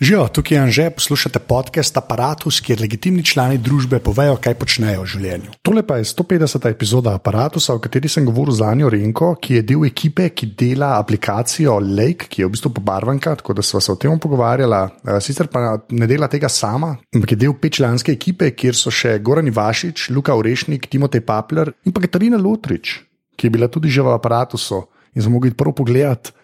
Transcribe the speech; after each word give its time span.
Živijo, 0.00 0.28
tukaj 0.28 0.56
je 0.56 0.62
Anže, 0.62 0.90
poslušate 0.90 1.38
podcast 1.38 1.96
Apparatus, 1.96 2.58
kjer 2.60 2.80
legitimni 2.80 3.22
člani 3.24 3.56
družbe 3.58 3.96
povejo, 4.04 4.34
kaj 4.36 4.54
počnejo 4.60 5.06
v 5.06 5.08
življenju. 5.08 5.54
Tole 5.64 5.82
pa 5.88 5.96
je 5.96 6.04
150. 6.04 6.68
epizoda 6.68 7.14
Apparatusa, 7.16 7.72
o 7.72 7.80
kateri 7.80 8.10
sem 8.12 8.26
govoril 8.28 8.52
z 8.52 8.66
Anjo 8.68 8.90
Renko, 8.92 9.30
ki 9.40 9.56
je 9.56 9.64
del 9.64 9.88
ekipe, 9.88 10.28
ki 10.36 10.50
dela 10.52 10.90
aplikacijo 10.98 11.78
Lake, 11.80 12.28
ki 12.28 12.44
je 12.44 12.50
v 12.50 12.52
bistvu 12.52 12.74
pobarvanka, 12.76 13.38
tako 13.40 13.56
da 13.56 13.64
smo 13.64 13.80
se 13.80 13.92
o 13.92 13.96
tem 13.96 14.20
pogovarjali. 14.20 14.84
Sicer 15.24 15.48
pa 15.48 15.78
ne 15.88 16.12
dela 16.12 16.28
tega 16.28 16.52
sama, 16.52 16.98
ampak 17.16 17.32
je 17.32 17.42
del 17.46 17.56
petčlanske 17.56 18.12
ekipe, 18.12 18.52
kjer 18.52 18.76
so 18.76 18.92
še 18.92 19.16
Goran 19.24 19.48
Ivašič, 19.48 20.10
Luka 20.12 20.36
Urešnik, 20.36 20.90
Timotej 20.92 21.24
Papler 21.24 21.72
in 21.88 21.96
pa 21.96 22.04
Katarina 22.04 22.36
Lotrič, 22.36 22.98
ki 23.32 23.48
je 23.48 23.56
bila 23.56 23.72
tudi 23.72 23.88
že 23.88 24.04
v 24.04 24.12
Apparatusu 24.12 24.90
in 25.16 25.24
smo 25.24 25.38
mogli 25.40 25.56
prvo 25.56 25.72
pogledati. 25.72 26.36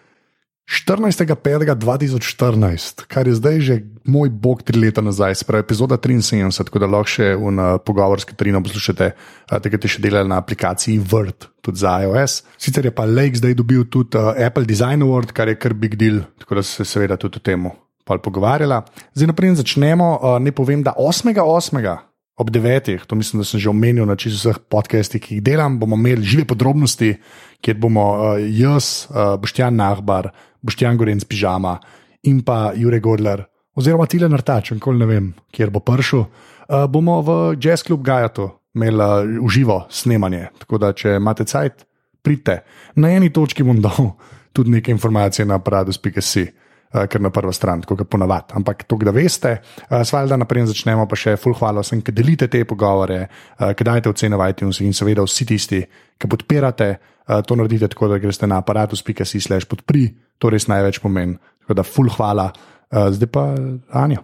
14.5.2014, 0.63 3.03
kar 3.11 3.27
je 3.27 3.35
zdaj 3.35 3.59
že 3.59 3.83
moj 4.07 4.31
bog 4.31 4.63
tri 4.63 4.79
leta 4.79 5.03
nazaj, 5.03 5.35
spravi 5.35 5.59
epizoda 5.59 5.97
73, 5.97 6.63
tako 6.63 6.79
da 6.79 6.87
lahko 6.87 7.09
še 7.11 7.35
v 7.35 7.77
pogovor 7.83 8.19
s 8.19 8.25
Katarino 8.27 8.63
poslušate, 8.63 9.11
tega 9.59 9.77
ste 9.77 9.87
še 9.91 10.01
delali 10.03 10.29
na 10.31 10.37
aplikaciji 10.39 10.99
Word, 11.11 11.45
tudi 11.59 11.83
za 11.83 11.99
iOS. 12.07 12.43
Sicer 12.55 12.85
je 12.87 12.95
pa 12.95 13.03
Lake 13.03 13.35
zdaj 13.43 13.59
dobil 13.59 13.83
tudi 13.91 14.15
uh, 14.17 14.31
Apple 14.39 14.63
Design 14.63 15.03
Award, 15.03 15.35
kar 15.35 15.51
je 15.51 15.59
kar 15.59 15.75
big 15.75 15.99
deal, 15.99 16.23
tako 16.39 16.55
da 16.59 16.63
se 16.63 16.85
seveda 16.87 17.19
tudi 17.19 17.37
o 17.37 17.41
tem 17.43 17.67
pogovarjala. 18.07 18.87
Zdaj 19.15 19.27
naprej 19.35 19.55
začnemo, 19.59 20.07
uh, 20.15 20.39
ne 20.39 20.51
povem, 20.55 20.83
da 20.83 20.95
8.8 20.95 21.97
ob 22.33 22.49
devetih, 22.49 23.05
to 23.05 23.15
mislim, 23.15 23.43
da 23.43 23.45
sem 23.45 23.59
že 23.59 23.69
omenil 23.69 24.07
na 24.09 24.15
čisto 24.17 24.49
vseh 24.49 24.57
podcastih, 24.71 25.21
ki 25.21 25.37
jih 25.37 25.43
delam, 25.43 25.77
bomo 25.77 25.99
imeli 25.99 26.25
žive 26.25 26.47
podrobnosti, 26.49 27.19
kjer 27.61 27.77
bomo 27.77 28.05
uh, 28.15 28.41
jaz, 28.41 29.05
uh, 29.11 29.35
Boštjan 29.37 29.75
Nahbar, 29.75 30.31
Boštjan 30.63 30.97
Goren 30.97 31.19
z 31.19 31.27
pižama 31.29 31.77
in 32.23 32.41
pa 32.43 32.71
Jurek 32.75 33.03
Godler, 33.03 33.43
oziroma 33.75 34.07
Tile 34.07 34.29
Nartač, 34.31 34.71
nikoli 34.71 35.01
ne 35.01 35.07
vem, 35.09 35.31
kjer 35.51 35.71
bo 35.73 35.83
prišel, 35.83 36.23
uh, 36.23 36.85
bomo 36.89 37.19
v 37.21 37.37
Jazz 37.59 37.83
Club 37.83 38.03
Gajatu 38.05 38.49
imeli 38.75 39.03
uh, 39.03 39.43
uživo 39.43 39.83
snemanje. 39.89 40.47
Tako 40.63 40.79
da, 40.81 40.93
če 40.95 41.17
imate 41.19 41.45
cajt, 41.45 41.85
pridite. 42.23 42.61
Na 42.95 43.11
eni 43.13 43.29
točki 43.33 43.63
bom 43.63 43.81
dal 43.83 44.15
tudi 44.55 44.73
nekaj 44.73 44.95
informacij 44.95 45.45
na 45.45 45.59
paradus.com. 45.59 46.51
Eh, 46.93 47.07
ker 47.09 47.21
na 47.21 47.31
prvo 47.33 47.49
stran, 47.49 47.81
kot 47.81 48.03
ponavadi. 48.05 48.53
Ampak 48.53 48.83
to, 48.85 48.99
da 49.01 49.09
veste, 49.09 49.55
uh, 49.89 50.03
svaj 50.05 50.27
da 50.29 50.37
naprej 50.37 50.67
začnemo, 50.69 51.07
pa 51.09 51.17
še 51.17 51.33
full 51.41 51.55
hvala 51.57 51.81
vsem, 51.81 52.03
ki 52.05 52.13
delite 52.13 52.45
te 52.53 52.61
pogovore, 52.69 53.23
uh, 53.25 53.71
ki 53.73 53.87
dajete 53.87 54.11
ocene 54.11 54.37
v 54.37 54.49
iTunes 54.53 54.77
in 54.85 54.93
seveda 54.93 55.25
vsi 55.25 55.47
tisti, 55.49 55.79
ki 56.21 56.29
podpirate, 56.29 56.89
uh, 57.25 57.39
to 57.41 57.57
naredite 57.57 57.89
tako, 57.89 58.11
da 58.11 58.19
greste 58.21 58.45
na 58.45 58.61
aparatus.si 58.61 59.41
slash 59.41 59.65
podpri, 59.65 60.03
to 60.37 60.51
res 60.53 60.67
največ 60.71 60.99
pomeni. 61.03 61.37
Tako 61.63 61.77
da 61.79 61.87
full 61.87 62.11
hvala, 62.11 62.51
uh, 62.51 63.09
zdaj 63.15 63.29
pa 63.31 63.43
Anja. 63.91 64.23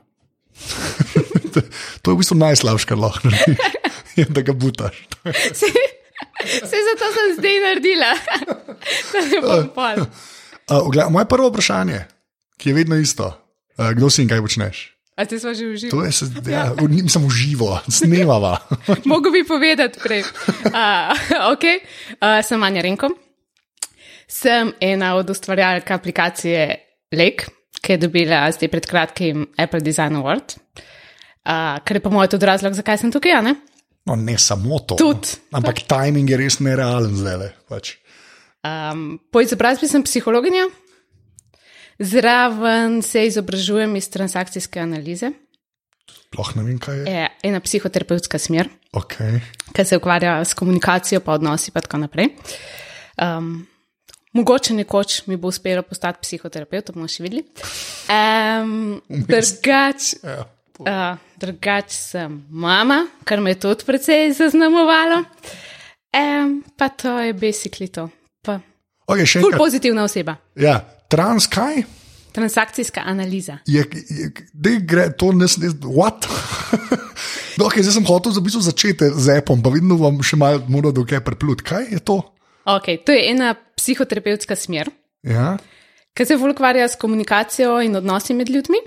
to 2.03 2.11
je 2.11 2.15
v 2.15 2.19
bistvu 2.19 2.35
najslabše, 2.39 2.89
kar 2.89 2.99
lahko 2.99 3.31
narediš, 3.31 4.29
da 4.35 4.43
ga 4.43 4.53
butaš. 4.53 4.99
Vse 6.63 6.79
zato 6.83 7.07
sem 7.15 7.35
zdaj 7.35 7.57
naredila, 7.63 8.11
da 9.11 9.19
ne 9.27 9.39
bom 9.43 9.67
pol. 9.75 10.05
Uh, 10.69 11.11
moje 11.11 11.27
prvo 11.27 11.49
vprašanje 11.51 11.95
je 11.95 12.07
ki 12.59 12.69
je 12.69 12.75
vedno 12.75 12.95
isto. 12.99 13.31
Uh, 13.77 13.91
kdo 13.95 14.09
si 14.11 14.21
in 14.21 14.29
kaj 14.29 14.43
počneš? 14.43 14.77
A 15.15 15.25
ti 15.25 15.39
smo 15.39 15.53
že 15.55 15.67
uživali? 15.67 15.91
To 15.91 16.03
je 16.03 16.11
ja, 16.51 16.71
ja. 16.71 16.87
nisem 16.87 17.23
uživo, 17.25 17.79
snemava. 17.87 18.59
Mogoče 19.05 19.31
bi 19.31 19.43
povedati 19.47 19.99
prej. 20.03 20.23
Uh, 20.23 21.15
okay. 21.51 21.83
uh, 22.19 22.39
sem 22.43 22.63
Anja 22.63 22.83
Renko. 22.83 23.09
Sem 24.29 24.73
ena 24.81 25.15
od 25.17 25.29
ustvarjalk 25.29 25.91
aplikacije 25.91 26.67
Lake, 27.17 27.49
ki 27.81 27.95
je 27.95 28.01
dobila 28.03 28.43
zdaj 28.53 28.69
pred 28.69 28.85
kratkim 28.85 29.47
Apple 29.57 29.81
Design 29.81 30.19
Award. 30.19 30.53
Uh, 31.49 31.79
kar 31.81 31.97
je 31.97 32.03
pa 32.03 32.11
moj 32.13 32.29
tudi 32.29 32.45
razlog, 32.45 32.75
zakaj 32.77 33.01
sem 33.01 33.11
tukaj. 33.11 33.41
Ne? 33.43 33.55
No, 34.05 34.15
ne 34.15 34.37
samo 34.37 34.79
to. 34.79 34.99
Tud. 34.99 35.31
Ampak 35.55 35.81
timing 35.89 36.29
je 36.29 36.37
res 36.37 36.59
nerealen 36.61 37.15
zdaj. 37.17 37.49
Pač. 37.69 37.95
Um, 38.65 39.17
po 39.31 39.41
izobrazbi 39.41 39.87
sem 39.87 40.03
psihologinja, 40.03 40.67
Zraven 41.99 43.01
se 43.01 43.25
izobražujem 43.27 43.95
iz 43.95 44.09
transakcijske 44.09 44.79
analize. 44.79 45.31
Sploh 46.09 46.51
ne 46.55 46.63
vem, 46.63 46.77
kaj 46.79 46.97
je. 46.97 47.11
Je 47.11 47.25
ena 47.49 47.59
psihoterapevtska 47.59 48.39
smer, 48.39 48.69
okay. 48.95 49.41
ki 49.75 49.85
se 49.85 49.97
ukvarja 49.97 50.37
s 50.45 50.55
komunikacijo, 50.55 51.19
pa 51.19 51.35
odnosi 51.35 51.71
in 51.75 51.81
tako 51.81 51.97
naprej. 51.97 52.29
Um, 53.19 53.67
mogoče 54.33 54.73
nekoč 54.73 55.21
mi 55.27 55.37
bo 55.37 55.47
uspelo 55.47 55.83
postati 55.83 56.19
psihoterapeut, 56.21 56.85
to 56.85 56.93
bomo 56.93 57.07
še 57.09 57.23
videli. 57.25 57.43
Um, 58.09 58.99
drugač, 59.09 60.13
uh, 60.23 61.17
drugač 61.41 61.95
sem 61.95 62.39
mama, 62.49 63.03
kar 63.25 63.41
me 63.41 63.55
je 63.55 63.61
tudi 63.65 63.87
precej 63.87 64.33
zaznamovalo. 64.37 65.23
Um, 66.09 66.59
pa 66.77 66.89
to 66.89 67.19
je 67.21 67.33
basically 67.37 67.89
to. 67.93 68.09
Pa, 68.45 68.59
okay, 69.09 69.25
pozitivna 69.57 70.05
oseba. 70.09 70.39
Ja, 70.57 70.79
trans 71.09 71.49
kaj? 71.49 71.83
Transakcijska 72.33 73.01
analiza. 73.09 73.57
Je, 73.65 73.83
je, 74.09 74.75
gre 74.85 75.09
to 75.17 75.31
ne 75.33 75.47
smeš, 75.49 75.79
what? 75.81 76.29
no, 77.57 77.65
okay, 77.65 77.81
zdaj 77.81 77.97
sem 77.97 78.05
hotel 78.05 78.33
za 78.33 78.41
bistvo 78.45 78.61
začeti 78.61 79.09
z 79.17 79.37
Appom, 79.41 79.63
pa 79.65 79.73
vidno 79.73 79.97
vam 79.97 80.21
še 80.21 80.37
malo 80.37 80.61
mora 80.69 80.93
do 80.93 81.05
kaj 81.09 81.23
preplut. 81.25 81.65
Kaj 81.65 81.89
je 81.89 82.01
to? 82.05 82.21
Okay, 82.65 82.99
to 83.05 83.15
je 83.15 83.29
ena 83.31 83.53
psihoterapevtska 83.77 84.55
smer, 84.55 84.89
ja? 85.23 85.57
ki 86.13 86.25
se 86.25 86.35
ukvarja 86.35 86.87
s 86.87 86.99
komunikacijo 86.99 87.79
in 87.81 87.95
odnosi 87.95 88.33
med 88.33 88.49
ljudmi. 88.49 88.81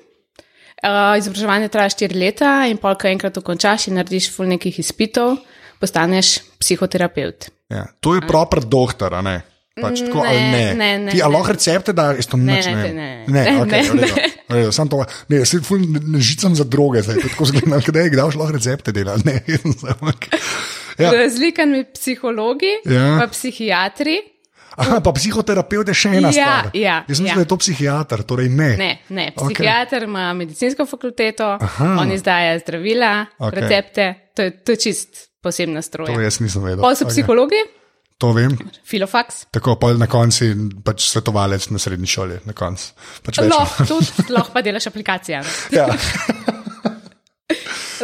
Uh, 0.82 1.14
izobraževanje 1.18 1.68
traja 1.70 1.92
štiri 1.94 2.18
leta, 2.18 2.66
in 2.66 2.76
pol, 2.82 2.96
ko 2.98 3.06
enkrat 3.06 3.36
dokončaš 3.38 3.86
in 3.88 4.00
narediš 4.00 4.32
ful 4.34 4.48
nekih 4.50 4.80
izpitov, 4.82 5.36
postaneš 5.80 6.40
psihoterapeut. 6.58 7.52
Ja, 7.70 7.86
to 8.02 8.16
je 8.16 8.24
proper 8.26 8.64
doktor, 8.66 9.14
a 9.14 9.22
ne? 9.22 9.36
Pač 9.72 10.02
tako, 10.04 10.26
ne, 10.26 10.34
ne. 10.52 10.64
ne, 10.76 10.90
ne. 11.06 11.12
Ti 11.14 11.22
lahko 11.22 11.54
recepte, 11.54 11.94
da 11.96 12.10
je 12.12 12.26
to 12.28 12.36
noč. 12.36 12.66
Ne, 12.66 12.74
ne, 12.74 12.90
ne. 12.92 13.08
ne, 13.32 13.44
okay, 13.62 13.86
ne, 13.96 14.10
ne. 14.50 14.66
Sam 14.74 14.90
to, 14.92 15.00
ne, 15.32 15.38
jaz 15.40 15.54
ne 15.56 16.20
žicam 16.20 16.58
za 16.58 16.66
droge, 16.68 17.00
zdaj 17.06 17.22
tako 17.24 17.48
zgledam, 17.48 17.80
kdaj 17.86 18.04
je 18.04 18.12
kdaj 18.12 18.34
lahko 18.36 18.52
recepte 18.52 18.92
delati. 18.92 19.24
Ne, 19.30 19.40
ja. 20.98 21.12
Razlika 21.12 21.66
med 21.66 21.92
psihologi 21.94 22.74
ja. 22.84 23.26
psihiatri. 23.30 24.20
Aha, 24.76 25.00
pa 25.04 25.12
psihoterapeut 25.12 25.90
je 25.92 25.94
še 25.96 26.14
ena 26.16 26.30
ja, 26.32 26.32
stvar. 26.32 26.70
Ja, 26.72 26.94
Jaz 27.04 27.10
mislim, 27.12 27.28
ja. 27.28 27.34
da 27.36 27.44
je 27.44 27.48
to 27.50 27.58
psihiater, 27.60 28.22
torej 28.24 28.48
ne. 28.48 28.70
Ne, 28.80 28.92
ne. 29.12 29.26
psihiater 29.36 30.06
okay. 30.06 30.08
ima 30.08 30.30
medicinsko 30.36 30.86
fakulteto, 30.88 31.50
Aha. 31.60 31.90
on 32.00 32.12
izdaja 32.14 32.56
zdravila, 32.62 33.12
okay. 33.36 33.58
recepte, 33.58 34.08
to 34.32 34.48
je, 34.48 34.56
to 34.64 34.76
je 34.76 34.82
čist 34.86 35.22
posebna 35.44 35.82
stroja. 35.84 36.14
To 36.16 36.24
jaz 36.24 36.40
nisem 36.40 36.64
vedel. 36.64 36.80
Pa 36.80 36.94
so 36.96 37.04
okay. 37.04 37.18
psihologi. 37.18 37.60
To 38.22 38.30
vem. 38.36 38.54
Filofax. 38.86 39.48
Tako 39.50 39.74
pa 39.82 39.90
na 39.98 40.06
koncu 40.06 40.46
pač 40.86 41.08
svetovalec 41.10 41.66
na 41.74 41.80
srednji 41.82 42.06
šoli. 42.06 42.38
Pač 42.54 43.42
no, 43.42 43.58
tudi 43.82 44.30
lahko 44.30 44.54
pa 44.54 44.62
delaš 44.62 44.86
aplikacije. 44.92 45.42
Ja. 45.74 45.88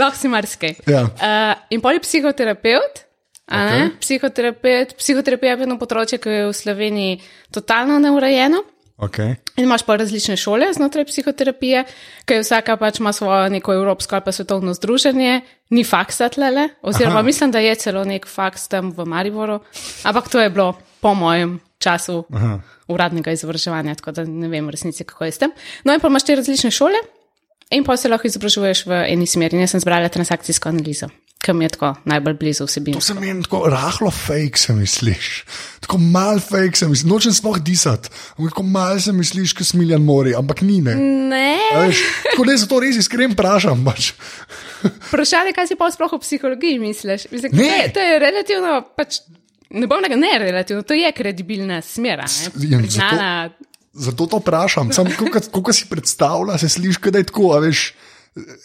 lahko 0.00 0.20
si 0.20 0.30
marsikaj. 0.32 0.74
Ja. 0.86 1.04
Uh, 1.04 1.52
in 1.74 1.84
poli 1.84 2.00
psihoterapeut. 2.04 3.04
Okay. 3.48 3.88
Psihoterapeut, 4.00 4.90
psihoterapija 5.00 5.54
je 5.56 5.64
eno 5.64 5.78
področje, 5.80 6.18
ki 6.20 6.34
je 6.34 6.48
v 6.50 6.56
Sloveniji 6.56 7.20
totalno 7.54 7.96
neurejeno. 8.02 8.60
Okay. 8.98 9.36
In 9.56 9.68
imaš 9.68 9.84
pa 9.86 9.94
različne 9.96 10.34
šole 10.36 10.72
znotraj 10.74 11.06
psihoterapije, 11.06 11.84
ki 12.26 12.40
vsaka 12.42 12.74
pač 12.76 12.98
ima 12.98 13.12
svojo 13.14 13.46
neko 13.54 13.76
evropsko 13.78 14.18
ali 14.18 14.24
pa 14.26 14.32
svetovno 14.34 14.74
združenje, 14.74 15.40
ni 15.70 15.84
faksa 15.86 16.28
tlele, 16.34 16.68
oziroma 16.82 17.22
Aha. 17.22 17.22
mislim, 17.22 17.54
da 17.54 17.62
je 17.62 17.76
celo 17.78 18.02
nek 18.04 18.26
faks 18.26 18.66
tam 18.68 18.90
v 18.90 19.06
Mariboru, 19.06 19.60
ampak 20.02 20.28
to 20.28 20.42
je 20.42 20.50
bilo 20.50 20.72
po 21.00 21.14
mojem 21.14 21.60
času 21.78 22.24
Aha. 22.34 22.58
uradnega 22.90 23.32
izobraževanja, 23.32 23.94
tako 24.02 24.16
da 24.18 24.24
ne 24.26 24.50
vem 24.50 24.66
v 24.66 24.74
resnici, 24.74 25.06
kako 25.06 25.24
je 25.24 25.32
s 25.32 25.38
tem. 25.38 25.54
No 25.84 25.94
in 25.94 26.02
pa 26.02 26.10
imaš 26.10 26.26
te 26.26 26.34
različne 26.34 26.74
šole 26.74 26.98
in 27.70 27.84
pa 27.84 27.96
se 27.96 28.08
lahko 28.08 28.26
izobražuješ 28.26 28.86
v 28.86 29.04
eni 29.12 29.26
smeri. 29.26 29.60
Jaz 29.60 29.76
sem 29.76 29.84
zbrala 29.84 30.08
transakcijsko 30.12 30.68
analizo 30.68 31.10
kam 31.48 31.62
je 31.62 31.68
tako 31.68 31.94
najbolj 32.04 32.34
blizu 32.34 32.64
vsebini. 32.64 32.94
To 32.94 33.00
se 33.00 33.14
meni 33.14 33.42
tako 33.42 33.68
rahlo 33.70 34.10
fake, 34.10 34.58
se 34.58 34.72
misliš. 34.72 35.44
Tako 35.80 35.98
mal 35.98 36.40
fake, 36.40 36.76
se 36.76 36.88
misliš. 36.88 37.10
Nočem 37.10 37.32
sploh 37.32 37.58
disati. 37.58 38.08
Tako 38.36 38.62
mal 38.62 39.00
se 39.00 39.12
misliš, 39.12 39.52
kot 39.52 39.66
smiljan 39.66 40.02
mori, 40.04 40.34
ampak 40.36 40.60
ni 40.60 40.80
ne. 40.80 40.94
Ne. 41.30 41.56
Veš, 41.78 42.02
tako 42.30 42.44
da 42.44 42.56
zato 42.56 42.80
res 42.84 42.96
iskreno 42.96 43.32
vprašam. 43.32 43.84
Pač. 43.86 44.12
Vprašanje, 45.08 45.54
kaj 45.56 45.70
si 45.70 45.78
pa 45.78 45.90
sploh 45.94 46.12
v 46.18 46.22
psihologiji 46.26 46.78
misliš? 46.82 47.30
Mislim, 47.32 47.56
ne. 47.56 47.68
Ne, 47.70 47.90
to 47.94 48.04
je 48.04 48.18
relativno. 48.18 48.80
Pač, 48.96 49.22
Ne 49.68 49.84
bom 49.84 50.00
rekel, 50.00 50.16
ne, 50.16 50.30
relativno, 50.40 50.80
to 50.82 50.96
je 50.96 51.10
kredibilna 51.12 51.82
smer. 51.84 52.22
Zato, 52.24 53.67
zato 53.98 54.26
to 54.26 54.38
vprašam. 54.38 54.90
Kako 55.52 55.72
si 55.72 55.86
predstavljaš, 55.90 56.60
se 56.60 56.68
slišiš, 56.68 57.00
da 57.10 57.18
je 57.18 57.24
tako, 57.24 57.58
veš 57.60 57.94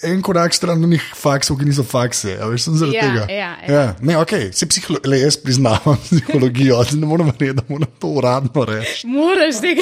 en 0.04 0.22
korak 0.22 0.54
stran 0.54 0.84
od 0.84 0.90
njih 0.90 1.04
faksov, 1.16 1.58
ki 1.60 1.66
niso 1.66 1.84
fakse. 1.84 2.36
Ja, 2.40 2.48
veš, 2.52 2.68
sem 2.68 2.78
zaradi 2.80 2.98
Ja, 2.98 3.04
tega. 3.08 3.26
ja, 3.34 3.52
ja. 3.68 3.74
ja. 3.74 3.96
Ne, 4.02 4.18
okay. 4.18 4.52
se 4.54 4.68
psiholo 4.70 5.00
le, 5.06 5.20
jaz 5.20 5.38
priznavam 5.38 5.98
psihologijo, 6.06 6.84
zdaj 6.84 7.00
ne 7.00 7.08
morem 7.08 7.32
verjeti, 7.32 7.58
da 7.62 7.64
moram 7.70 7.92
to 8.00 8.08
uradno 8.08 8.66
reči. 8.66 9.08
Moraš, 9.08 9.56
zdaj, 9.62 9.76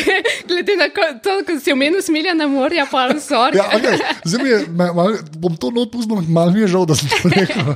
glede 0.48 0.78
na 0.80 0.90
to, 1.24 1.38
ko 1.48 1.60
si 1.60 1.74
omenil 1.74 2.02
smiljena 2.02 2.48
morja, 2.48 2.88
pa 2.92 3.08
vsor. 3.16 3.56
Ja, 3.56 3.70
okay. 3.76 4.00
Zdaj 4.24 4.44
mi 4.44 4.50
je, 4.50 4.60
ma- 4.80 4.94
mal, 4.94 5.18
bom 5.38 5.56
to 5.58 5.72
not 5.72 5.92
pustil, 5.92 6.22
malo 6.28 6.52
mi 6.52 6.62
je 6.64 6.72
žal, 6.76 6.86
da 6.86 6.96
sem 6.96 7.10
to 7.10 7.30
rekel. 7.30 7.74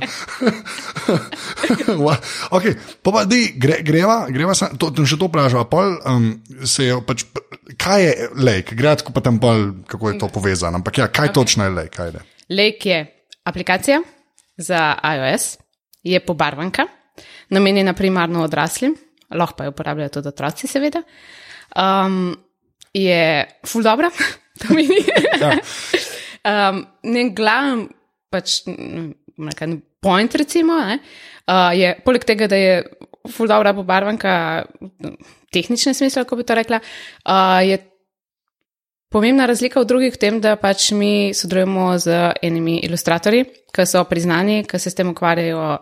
Okay. 2.50 2.74
Pa 3.02 3.10
pa, 3.12 3.24
dej, 3.24 3.54
gre, 3.58 3.80
greva, 3.82 4.26
greva 4.30 4.54
sa, 4.54 4.68
to, 4.74 4.90
to, 4.94 5.06
še 5.08 5.18
to 5.18 5.28
vprašava. 5.30 5.66
Pol, 5.70 5.96
um, 6.06 6.28
se 6.66 6.88
je 6.88 6.96
pač, 7.06 7.24
kaj 7.80 8.02
je 8.02 8.12
lek? 8.38 8.72
Gre 8.78 8.94
tako 9.00 9.14
pa 9.16 9.22
tam 9.24 9.38
pol, 9.42 9.82
kako 9.88 10.12
je 10.12 10.18
to 10.20 10.28
povezano. 10.32 10.80
Ampak 10.80 11.02
ja, 11.02 11.06
kaj 11.10 11.30
okay. 11.30 11.34
točno 11.34 11.66
je 11.66 11.74
lek? 11.76 11.98
Ajde. 12.06 12.22
Lake 12.50 12.90
je 12.90 13.00
aplikacija 13.44 14.00
za 14.56 14.94
iOS, 15.16 15.56
je 16.02 16.20
pobarvanka, 16.20 16.86
namenjena 17.50 17.92
primarno 17.92 18.44
odraslim, 18.44 18.94
lahko 19.30 19.56
pa 19.56 19.64
jo 19.64 19.74
uporabljajo 19.74 20.16
tudi 20.18 20.28
otroci, 20.28 20.66
seveda. 20.66 21.02
Um, 21.76 22.36
je 22.94 23.46
full 23.66 23.84
dobra, 23.84 24.10
to 24.60 24.74
meni. 24.74 25.02
Ja. 25.40 25.52
um, 26.70 26.86
njen 27.02 27.34
glavni 27.34 27.88
pač, 28.30 28.62
nekaj 29.36 29.76
point, 30.02 30.34
recimo, 30.34 30.78
ne, 30.78 31.00
uh, 31.50 31.70
je 31.76 31.92
poleg 32.04 32.24
tega, 32.24 32.48
da 32.50 32.56
je 32.56 32.78
full 33.32 33.50
dobra 33.50 33.74
pobarvanka, 33.74 34.64
v 34.80 35.16
tehničnem 35.52 35.94
smislu, 35.94 36.24
kako 36.24 36.40
bi 36.40 36.46
to 36.46 36.54
rekla, 36.54 36.80
uh, 36.80 37.60
je 37.66 37.78
Pomembna 39.08 39.46
razlika 39.46 39.80
od 39.80 39.86
drugih 39.86 40.14
v 40.14 40.18
tem, 40.18 40.40
da 40.42 40.56
pač 40.58 40.90
mi 40.92 41.30
sodelujemo 41.34 41.92
z 42.02 42.32
enimi 42.42 42.80
ilustratorji, 42.82 43.44
ki 43.74 43.86
so 43.86 44.02
priznani, 44.04 44.64
ki 44.66 44.80
se 44.82 44.90
s 44.90 44.98
tem 44.98 45.12
ukvarjajo, 45.12 45.78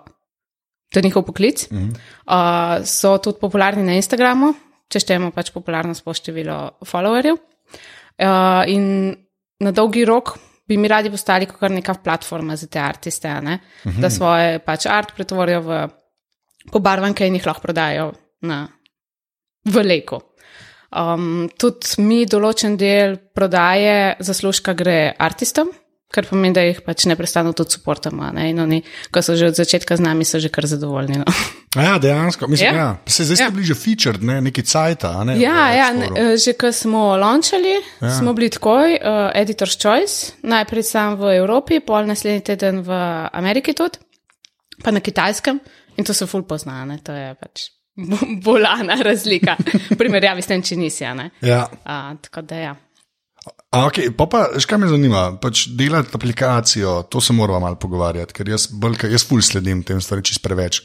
to 0.93 1.01
je 1.01 1.03
njihov 1.03 1.25
poklic. 1.25 1.71
Mm 1.71 1.79
-hmm. 1.79 1.95
uh, 2.29 2.85
so 2.85 3.19
tudi 3.19 3.41
popularni 3.41 3.83
na 3.83 3.97
Instagramu, 3.97 4.55
če 4.89 5.01
štejemo 5.01 5.31
pač 5.31 5.51
popularnost 5.51 6.05
po 6.05 6.15
številu 6.15 6.71
followerjev. 6.85 7.35
Uh, 7.35 8.63
in 8.67 9.17
na 9.61 9.71
dolgi 9.71 10.05
rok 10.05 10.39
bi 10.69 10.77
mi 10.77 10.89
radi 10.89 11.11
postali 11.11 11.47
kot 11.47 11.71
neka 11.71 11.95
platforma 11.95 12.57
za 12.57 12.67
te 12.67 12.79
artiste, 12.79 13.41
mm 13.41 13.47
-hmm. 13.85 14.01
da 14.01 14.11
svoje 14.11 14.59
pač 14.59 14.87
art 14.87 15.15
pretvorijo 15.15 15.61
v 15.61 15.89
pobarvanke 16.73 17.27
in 17.27 17.35
jih 17.35 17.47
lahko 17.47 17.63
prodajo 17.63 18.13
na, 18.43 18.69
v 19.65 19.83
Leku. 19.83 20.21
Um, 20.95 21.49
tudi 21.59 21.99
mi 22.07 22.23
določen 22.27 22.77
del 22.79 23.17
prodaje 23.35 24.15
zaslužka 24.23 24.75
gre 24.79 25.15
artistom, 25.19 25.73
kar 26.15 26.29
pomeni, 26.31 26.55
da 26.55 26.63
jih 26.63 26.79
pač 26.87 27.09
neprestano 27.11 27.51
tudi 27.59 27.75
suportamo. 27.75 28.29
Ne? 28.37 28.45
In 28.53 28.61
oni, 28.63 28.79
ko 29.11 29.19
so 29.19 29.35
že 29.35 29.49
od 29.51 29.59
začetka 29.59 29.97
z 29.99 30.05
nami, 30.07 30.23
so 30.23 30.39
že 30.39 30.53
kar 30.55 30.67
zadovoljni. 30.71 31.19
No. 31.25 31.27
Ja, 31.75 31.99
dejansko. 31.99 32.47
Mislim, 32.47 32.71
Ja. 32.71 32.79
ja. 32.79 32.91
Se 33.11 33.25
zdaj 33.27 33.41
Ja. 33.41 33.51
bili 33.51 33.65
že 33.67 33.75
featured, 33.75 34.23
ne? 34.23 34.39
neki 34.41 34.63
cajt. 34.63 35.03
Ne, 35.27 35.35
Ja, 35.43 35.75
ja 35.75 35.89
ne, 35.91 36.07
eh, 36.15 36.37
že 36.39 36.53
ko 36.55 36.71
smo 36.71 37.17
launčali, 37.19 37.75
ja. 37.99 38.15
smo 38.15 38.31
bili 38.33 38.47
takoj, 38.55 38.95
uh, 38.95 39.35
Editor's 39.35 39.75
Choice, 39.75 40.39
najprej 40.47 40.87
sam 40.87 41.19
v 41.19 41.35
Evropi, 41.43 41.81
pol 41.83 42.07
naslednji 42.07 42.47
teden 42.47 42.87
v 42.87 42.95
Ameriki 43.35 43.75
tudi, 43.75 43.99
pa 44.85 44.95
na 44.95 45.03
kitajskem 45.03 45.59
in 45.99 46.05
to 46.07 46.15
se 46.15 46.27
ful 46.31 46.47
pozna, 46.47 46.85
ne? 46.87 47.03
to 47.03 47.11
je 47.11 47.35
pač 47.43 47.74
bolana 48.45 48.97
razlika, 49.03 49.57
v 49.91 49.99
primerjavi 49.99 50.43
s 50.43 50.51
tem, 50.51 50.63
če 50.63 50.77
nisi. 50.77 51.05
a. 51.07 51.29
Ja. 51.45 51.67
Uh, 51.85 52.17
tako 52.25 52.43
da 52.43 52.59
ja. 52.59 52.75
A, 53.75 53.83
okay, 53.91 54.09
pa 54.15 54.25
pa, 54.31 54.45
veš, 54.55 54.65
kaj 54.71 54.79
me 54.81 54.87
zanima, 54.89 55.25
pač 55.43 55.65
delati 55.77 56.15
aplikacijo, 56.15 56.93
to 57.11 57.21
se 57.21 57.35
moramo 57.37 57.59
malo 57.67 57.77
pogovarjati, 57.83 58.33
ker 58.37 58.49
jaz, 58.49 58.69
bolj, 58.71 59.03
jaz 59.11 59.25
ful 59.27 59.43
sledim 59.45 59.83
tem 59.85 59.99
stvarem 60.01 60.25
čist 60.25 60.41
preveč, 60.45 60.79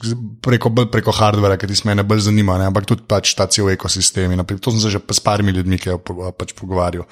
preko, 0.43 0.71
bolj 0.73 0.89
preko 0.91 1.13
hardvera, 1.15 1.55
ker 1.61 1.69
ti 1.69 1.77
mene 1.87 2.03
bolj 2.03 2.25
zanima, 2.27 2.57
ne? 2.59 2.67
ampak 2.71 2.89
tudi 2.89 3.05
pač 3.07 3.35
ta 3.37 3.45
cel 3.47 3.69
ekosistem. 3.71 4.33
in. 4.33 4.43
To 4.57 4.73
sem 4.73 4.81
se 4.81 4.91
že 4.97 4.99
s 4.99 5.23
parimi 5.23 5.53
ljudmi, 5.55 5.77
ki 5.79 5.93
jo 5.93 5.99
pač 6.33 6.55
pogovarjal. 6.57 7.05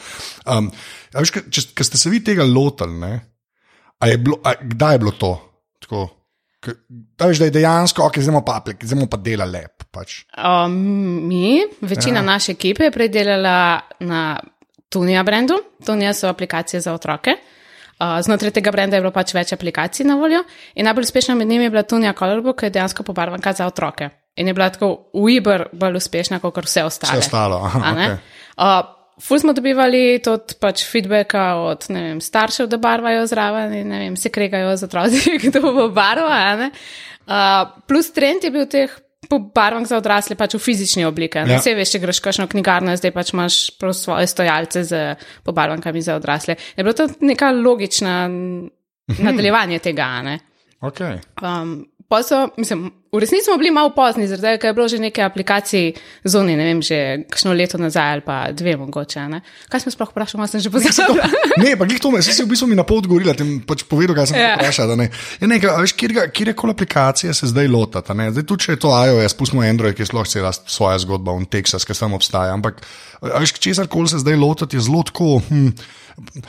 Um, 0.49 0.71
a 1.13 1.23
veš, 1.23 1.31
ka- 1.37 1.45
če, 1.45 1.69
če 1.77 1.87
ste 1.91 2.01
se 2.01 2.11
vi 2.11 2.23
tega 2.25 2.43
lotili, 2.43 2.97
ne? 2.97 3.13
a 4.01 4.09
je 4.09 4.17
bilo, 4.17 4.41
a, 4.43 4.57
kdaj 4.57 4.97
je 4.97 5.03
bilo 5.05 5.13
to? 5.13 5.31
Tako, 5.85 6.07
K- 6.67 6.75
a 7.23 7.27
veš, 7.31 7.39
da 7.39 7.47
je 7.47 7.53
dejansko, 7.55 8.03
ok, 8.03 8.19
zdaj 8.19 8.41
pa, 8.45 8.59
aplik- 8.59 8.83
zdaj 8.83 9.07
pa 9.11 9.17
dela 9.17 9.47
lep. 9.47 9.87
Pač. 9.91 10.19
Um, 10.35 10.75
mi, 11.27 11.63
večina 11.81 12.19
ja. 12.19 12.25
naše 12.25 12.51
ekipe 12.51 12.83
je 12.89 12.91
predelala 12.91 13.79
na 13.99 14.39
Tunija 14.89 15.23
brendu. 15.23 15.55
Tunija 15.85 16.13
so 16.13 16.27
aplikacije 16.27 16.81
za 16.81 16.93
otroke. 16.93 17.37
Uh, 17.97 18.19
znotraj 18.21 18.51
tega 18.53 18.71
brenda 18.71 18.99
je 18.99 19.01
bilo 19.01 19.11
pač 19.11 19.33
več 19.33 19.55
aplikacij 19.55 20.05
na 20.05 20.15
voljo 20.19 20.43
in 20.75 20.85
najbolj 20.85 21.07
uspešna 21.07 21.35
med 21.35 21.47
njimi 21.47 21.65
je 21.65 21.69
bila 21.73 21.83
Tunija 21.83 22.13
Colorbook, 22.13 22.59
ki 22.59 22.67
je 22.67 22.75
dejansko 22.75 23.03
pobarvanka 23.03 23.53
za 23.53 23.65
otroke. 23.65 24.09
In 24.35 24.47
je 24.47 24.53
bila 24.53 24.69
tako 24.69 25.09
uiber 25.13 25.65
bolj 25.73 25.97
uspešna 25.97 26.37
kot 26.39 26.59
vse 26.61 26.83
ostale. 26.83 27.17
Vse 27.17 27.25
ostalo, 27.25 27.57
aha, 27.65 27.91
okej. 27.91 28.13
Uh, 28.57 28.96
Ful 29.21 29.39
smo 29.41 29.53
dobivali 29.53 30.19
tudi 30.21 30.57
pač 30.61 30.83
feedbacka 30.85 31.47
od 31.65 31.87
vem, 31.89 32.21
staršev, 32.21 32.67
da 32.69 32.77
barvajo 32.77 33.25
zraven 33.27 33.73
in 33.73 33.89
vem, 33.89 34.15
se 34.19 34.29
kregajo 34.29 34.75
z 34.77 34.85
otroci, 34.85 35.37
kdo 35.47 35.73
bo 35.73 35.89
barva. 35.89 36.69
Uh, 37.27 37.81
plus 37.89 38.11
trend 38.13 38.45
je 38.45 38.53
bil 38.53 38.67
teh 38.69 38.93
barvank 39.27 39.87
za 39.87 39.97
odrasle 39.97 40.37
pač 40.39 40.55
v 40.55 40.61
fizični 40.61 41.05
obliki. 41.05 41.41
Ja. 41.41 41.57
Vse 41.57 41.73
veš, 41.75 41.95
če 41.95 42.01
greš 42.03 42.21
kakšno 42.23 42.47
knjigarno, 42.51 42.95
zdaj 42.95 43.11
pač 43.15 43.33
imaš 43.33 43.57
svoje 43.97 44.27
stojalce 44.29 44.83
z 44.87 45.01
pobarvankami 45.43 46.01
za 46.01 46.15
odrasle. 46.15 46.55
Je 46.77 46.85
bilo 46.85 46.93
to 46.93 47.09
neka 47.21 47.51
logična 47.51 48.29
nadaljevanje 49.17 49.79
tega. 49.79 50.07
a 50.19 50.21
Ne? 50.21 50.39
Okay. 50.81 51.19
Um, 51.41 51.87
pa 52.07 52.21
so, 52.23 52.47
mislim, 52.57 52.91
v 53.17 53.23
resnici 53.25 53.45
smo 53.49 53.57
bili 53.57 53.71
malo 53.73 53.89
pozni, 53.95 54.27
zaradi 54.29 54.45
tega, 54.45 54.61
ker 54.61 54.69
je 54.69 54.75
bilo 54.77 54.87
že 54.87 54.99
nekaj 55.01 55.25
aplikacij 55.25 55.85
zunaj, 56.23 56.57
ne 56.59 56.65
vem, 56.69 56.81
že 56.85 56.97
kakšno 57.31 57.55
leto 57.57 57.79
nazaj 57.81 58.11
ali 58.17 58.23
pa 58.25 58.37
dve 58.51 58.77
mogoče. 58.77 59.19
a 59.19 59.27
Ne? 59.27 59.41
Kaj 59.69 59.85
smo 59.85 59.91
sploh 59.91 60.11
vprašali, 60.13 60.39
malo 60.39 60.51
sem 60.51 60.61
že 60.61 60.69
pozabila. 60.69 61.25
Ne, 61.63 61.73
pa 61.73 61.89
glih 61.89 61.99
to 61.99 62.11
me, 62.13 62.21
si 62.21 62.31
v 62.37 62.47
bistvu 62.47 62.69
mi 62.69 62.77
na 62.77 62.85
pol 62.85 63.01
odgovorila, 63.01 63.33
tem 63.33 63.57
pač 63.65 63.83
povedal, 63.89 64.13
kaj 64.15 64.31
sem 64.31 64.37
Ja. 64.37 64.53
yeah. 64.53 64.61
vprašal. 64.61 64.93
ne. 64.95 65.09
Ja, 65.41 65.49
nekaj, 65.49 65.69
a 65.73 65.81
veš, 65.81 65.97
kjer, 65.97 66.13
kjer 66.29 66.53
koli 66.53 66.77
aplikacije 66.77 67.33
se 67.33 67.49
zdaj 67.49 67.67
lotata. 67.67 68.13
ne. 68.13 68.29
Zdaj, 68.31 68.45
tudi 68.45 68.69
če 68.69 68.77
je 68.77 68.81
to 68.85 68.93
iOS, 68.93 69.33
pustimo 69.33 69.65
Android, 69.65 69.97
ki 69.97 70.05
je 70.05 70.11
sploh 70.13 70.27
cela 70.29 70.53
svoja 70.53 71.01
zgodba, 71.01 71.33
in 71.33 71.49
Texas, 71.49 71.85
ki 71.85 71.97
tam 71.97 72.13
obstaja. 72.13 72.53
Ampak, 72.53 72.85
veš, 73.21 73.57
česar 73.57 73.89
koli 73.89 74.07
se 74.07 74.21
zdaj 74.21 74.37
lotati, 74.37 74.77
je 74.77 74.85
zelo 74.85 75.01
tako. 75.03 75.41
Hm, 75.49 75.73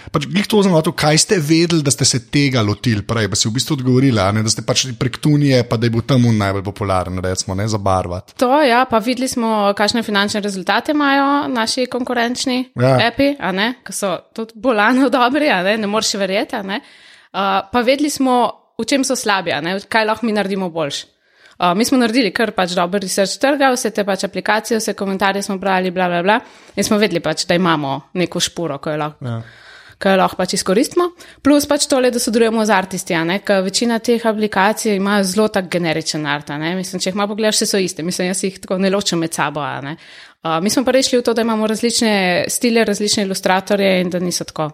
Pač, 0.08 0.24
glih 0.24 0.46
to 0.48 0.62
zanima, 0.64 0.80
kaj 0.80 1.18
ste 1.20 1.36
vedeli, 1.44 1.84
da 1.84 1.92
ste 1.92 2.06
se 2.08 2.22
tega 2.32 2.62
lotili 2.64 3.04
prej, 3.04 3.28
pa 3.28 3.36
si 3.36 3.50
v 3.50 3.52
bistvu 3.58 3.76
odgovorili, 3.76 4.16
ne, 4.32 4.40
da 4.46 4.48
ste 4.48 4.64
pač 4.64 4.86
prek 4.96 5.18
Tunije, 5.20 5.60
pa 5.68 5.76
da 5.76 5.84
je 5.84 5.92
bil 5.92 6.04
tam 6.08 6.24
un 6.24 6.40
najbolj 6.58 6.64
popularen, 6.64 7.18
recimo, 7.22 7.54
ne 7.54 7.68
za 7.68 7.78
barvat. 7.78 8.34
To, 8.36 8.62
ja, 8.62 8.84
pa 8.90 8.98
videli 8.98 9.28
smo, 9.28 9.72
kakšne 9.76 10.02
finančne 10.02 10.40
rezultate 10.40 10.92
imajo 10.92 11.48
naši 11.48 11.86
konkurenčni 11.86 12.72
Ja. 12.76 12.98
api, 13.08 13.36
ki 13.84 13.92
so 13.92 14.18
tudi 14.34 14.52
bolano 14.54 15.08
dobri, 15.14 15.48
ne, 15.48 15.76
ne 15.78 15.86
moreš 15.86 16.14
verjeti. 16.14 16.56
ne. 16.62 16.80
Uh, 17.32 17.68
pa 17.72 17.80
vedeli 17.80 18.10
smo, 18.10 18.50
v 18.78 18.84
čem 18.84 19.04
so 19.04 19.16
slabi, 19.16 19.52
ne, 19.62 19.78
kaj 19.88 20.04
lahko 20.04 20.26
mi 20.26 20.32
naredimo 20.32 20.70
boljš. 20.70 21.04
Uh, 21.58 21.74
mi 21.74 21.84
smo 21.84 21.98
naredili 21.98 22.30
kar 22.30 22.52
pač 22.52 22.70
dober 22.74 23.02
research 23.02 23.38
trga, 23.40 23.72
vse 23.74 23.90
te 23.90 24.04
pač 24.04 24.24
aplikacije, 24.24 24.78
vse 24.78 24.94
komentarje 24.94 25.42
smo 25.42 25.58
brali, 25.58 25.90
bla, 25.90 26.08
bla, 26.08 26.22
bla, 26.22 26.40
in 26.76 26.84
smo 26.84 26.98
vedeli 26.98 27.20
pač, 27.20 27.46
da 27.46 27.54
imamo 27.54 28.10
neko 28.14 28.40
špuro, 28.40 28.78
ko 28.78 28.90
jo 28.90 28.96
lahko 28.96 29.24
Ja. 29.24 29.40
Ki 29.98 30.14
lahko 30.18 30.38
pač 30.38 30.54
izkoristimo. 30.58 31.10
Plus 31.42 31.66
pač 31.66 31.88
tole, 31.90 32.12
da 32.14 32.22
sodelujemo 32.22 32.64
z 32.66 32.74
artisti, 32.74 33.18
ker 33.44 33.62
večina 33.66 33.98
teh 33.98 34.24
aplikacij 34.30 34.96
ima 34.96 35.20
zelo 35.26 35.48
tak 35.52 35.70
generičen 35.72 36.26
art. 36.26 36.52
Mislim, 36.78 37.02
če 37.02 37.10
jih 37.10 37.18
malo 37.18 37.34
pogledaš, 37.34 37.58
vse 37.58 37.70
so 37.72 37.82
iste, 37.82 38.06
mislim, 38.06 38.30
jaz 38.30 38.44
jih 38.44 38.58
tako 38.62 38.78
ne 38.78 38.90
ločem 38.94 39.18
med 39.18 39.34
sabo. 39.34 39.64
Uh, 39.64 40.58
mi 40.62 40.70
smo 40.70 40.84
pa 40.86 40.94
rešili 40.94 41.20
v 41.20 41.26
to, 41.26 41.34
da 41.34 41.42
imamo 41.42 41.66
različne 41.66 42.44
stile, 42.48 42.84
različne 42.86 43.26
ilustratorje 43.26 44.00
in 44.00 44.10
da 44.10 44.22
niso 44.22 44.46
tako 44.46 44.70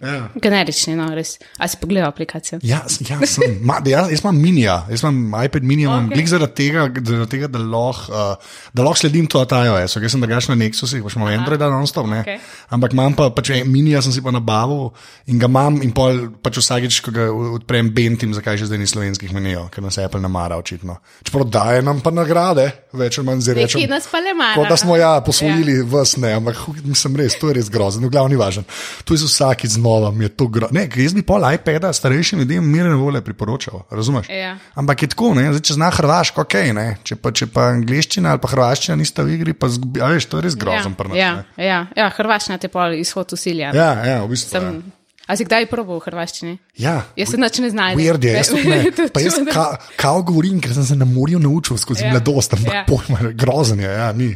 Ja. 0.00 0.30
generični, 0.32 0.94
no, 0.96 1.10
res. 1.12 1.34
A 1.60 1.66
si 1.68 1.76
pogledal 1.76 2.08
aplikacijo? 2.08 2.56
Ja, 2.64 2.78
ja 3.04 3.18
sem, 3.28 3.58
ma, 3.68 3.76
jaz, 3.84 4.08
jaz 4.08 4.22
imam 4.22 4.38
minija, 4.40 4.78
jaz 4.88 5.02
imam 5.04 5.34
iPad 5.44 5.66
mini, 5.68 5.84
imam 5.84 6.06
okay. 6.08 6.24
zaradi 6.30 6.56
tega, 6.56 6.86
zaradi 7.04 7.28
tega 7.34 7.50
da, 7.52 7.60
lahko, 7.60 8.08
uh, 8.08 8.54
da 8.72 8.86
lahko 8.86 9.02
sledim 9.02 9.28
to 9.28 9.42
iOS, 9.44 9.98
jaz 10.00 10.14
sem 10.14 10.24
drugačen 10.24 10.54
na 10.54 10.58
Nexusih, 10.62 11.02
pač 11.04 11.18
imam 11.18 11.28
Android, 11.28 11.60
non-stop, 11.60 12.08
ne. 12.08 12.22
Okej. 12.24 12.38
Ampak 12.72 12.96
imam 12.96 13.16
pa, 13.18 13.26
pač 13.36 13.52
en 13.58 13.68
minija 13.68 14.00
sem 14.06 14.14
si 14.16 14.24
pa 14.24 14.32
nabavil 14.32 14.88
in 15.28 15.42
ga 15.42 15.50
imam 15.52 15.82
in 15.84 15.92
pol 15.92 16.22
pač 16.40 16.62
vsakeč, 16.62 17.02
ko 17.04 17.12
ga 17.12 17.28
odprem, 17.58 17.92
bentim, 17.92 18.32
zakaj 18.36 18.62
že 18.62 18.70
zdaj 18.70 18.80
ni 18.80 18.88
slovenskih 18.88 19.36
menijev, 19.36 19.68
ker 19.74 19.84
nas 19.84 20.00
Apple 20.00 20.22
namara 20.24 20.56
očitno. 20.56 20.96
Čeprav 21.28 21.44
daje 21.52 21.84
nam 21.84 22.00
pa 22.00 22.14
nagrade, 22.14 22.70
več 22.96 23.20
ali 23.20 23.28
manj 23.28 23.52
rečem. 23.52 23.84
Neki 23.84 23.92
nas 23.92 24.08
pa 24.08 24.24
le 24.24 24.32
manj. 24.32 24.56
Kot 24.62 24.72
da 24.72 24.80
smo 24.80 24.96
ja 24.96 25.12
posvojili 25.26 25.76
ja. 25.82 25.86
vas, 25.92 26.16
ne, 26.16 26.32
ampak 26.40 26.64
mislim 26.88 27.20
res, 27.20 27.36
to 27.36 27.52
je 27.52 27.60
res 27.60 27.68
grozno, 27.68 28.08
glavni 28.08 28.40
važen. 28.40 28.64
To 29.04 29.12
je 29.12 29.26
za 29.26 29.28
vsakič 29.28 29.76
znova, 29.80 30.12
mi 30.14 30.28
je 30.28 30.32
to 30.36 30.46
grozno. 30.52 30.76
Ne, 30.76 30.86
jaz 31.02 31.16
bi 31.16 31.24
pol 31.26 31.44
iPada 31.48 31.92
starejšim 31.96 32.44
ljudem 32.44 32.68
mirne 32.68 32.94
vole 33.00 33.24
priporočal, 33.24 33.82
razumeš? 33.90 34.28
Ja. 34.30 34.54
Ampak 34.78 35.02
je 35.02 35.10
tako, 35.16 35.32
ne, 35.34 35.48
zdaj 35.50 35.64
če 35.70 35.78
zna 35.80 35.90
hrvaško, 35.96 36.44
ok, 36.46 36.56
ne, 36.76 36.86
če 37.02 37.18
pa, 37.18 37.34
če 37.34 37.50
pa 37.50 37.66
angliščina 37.74 38.36
ali 38.36 38.44
pa 38.44 38.52
hrvaščina 38.52 39.00
nista 39.00 39.26
v 39.26 39.36
igri, 39.40 39.56
pa 39.56 39.72
zgubi, 39.72 40.04
a 40.04 40.12
veš, 40.12 40.28
to 40.30 40.38
je 40.38 40.46
res 40.46 40.60
grozen 40.60 40.92
ja, 40.92 40.96
prnat. 41.02 41.18
ja, 41.18 41.32
ja, 41.56 41.82
ja, 41.96 42.08
Hrvaščina 42.20 42.60
te 42.60 42.70
pol 42.72 42.98
izhod 43.00 43.32
usilja. 43.36 43.74
ja, 43.74 43.90
ja, 44.04 44.22
v 44.24 44.34
bistvu. 44.34 44.54
Sem, 44.54 44.72
ja. 44.80 44.96
A 45.30 45.36
si 45.38 45.46
kdaj 45.46 45.68
probal 45.70 46.00
v 46.00 46.08
hrvaščini? 46.08 46.56
Ja, 46.82 47.04
Jaz 47.14 47.30
se 47.30 47.38
nič 47.38 47.60
ne 47.62 47.68
znajdem. 47.70 48.00
Weird 48.02 48.24
je, 48.26 48.32
jaz 48.34 48.50
ne. 48.66 49.08
Pa 49.14 49.22
jaz 49.22 49.36
ka, 49.46 49.66
kao 50.00 50.24
govorim, 50.26 50.58
ker 50.58 50.74
sem 50.74 50.88
se 50.88 50.96
na 50.98 51.06
morju 51.06 51.38
naučil 51.38 51.78
skozi 51.78 52.08
Ja, 52.08 52.10
mladost, 52.16 52.56
ampak 52.58 52.74
ja. 52.74 52.82
pojma, 52.88 53.30
grozen 53.38 53.78
je, 53.78 53.92
ja, 53.94 54.10
ni. 54.16 54.32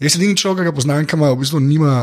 Jaz 0.00 0.14
edini 0.16 0.32
človek, 0.32 0.62
ki 0.62 0.70
ga 0.70 0.72
poznam, 0.72 1.04
ki 1.04 1.16
ima, 1.18 1.28
v 1.34 1.42
bistvu 1.42 1.58
nima, 1.60 1.94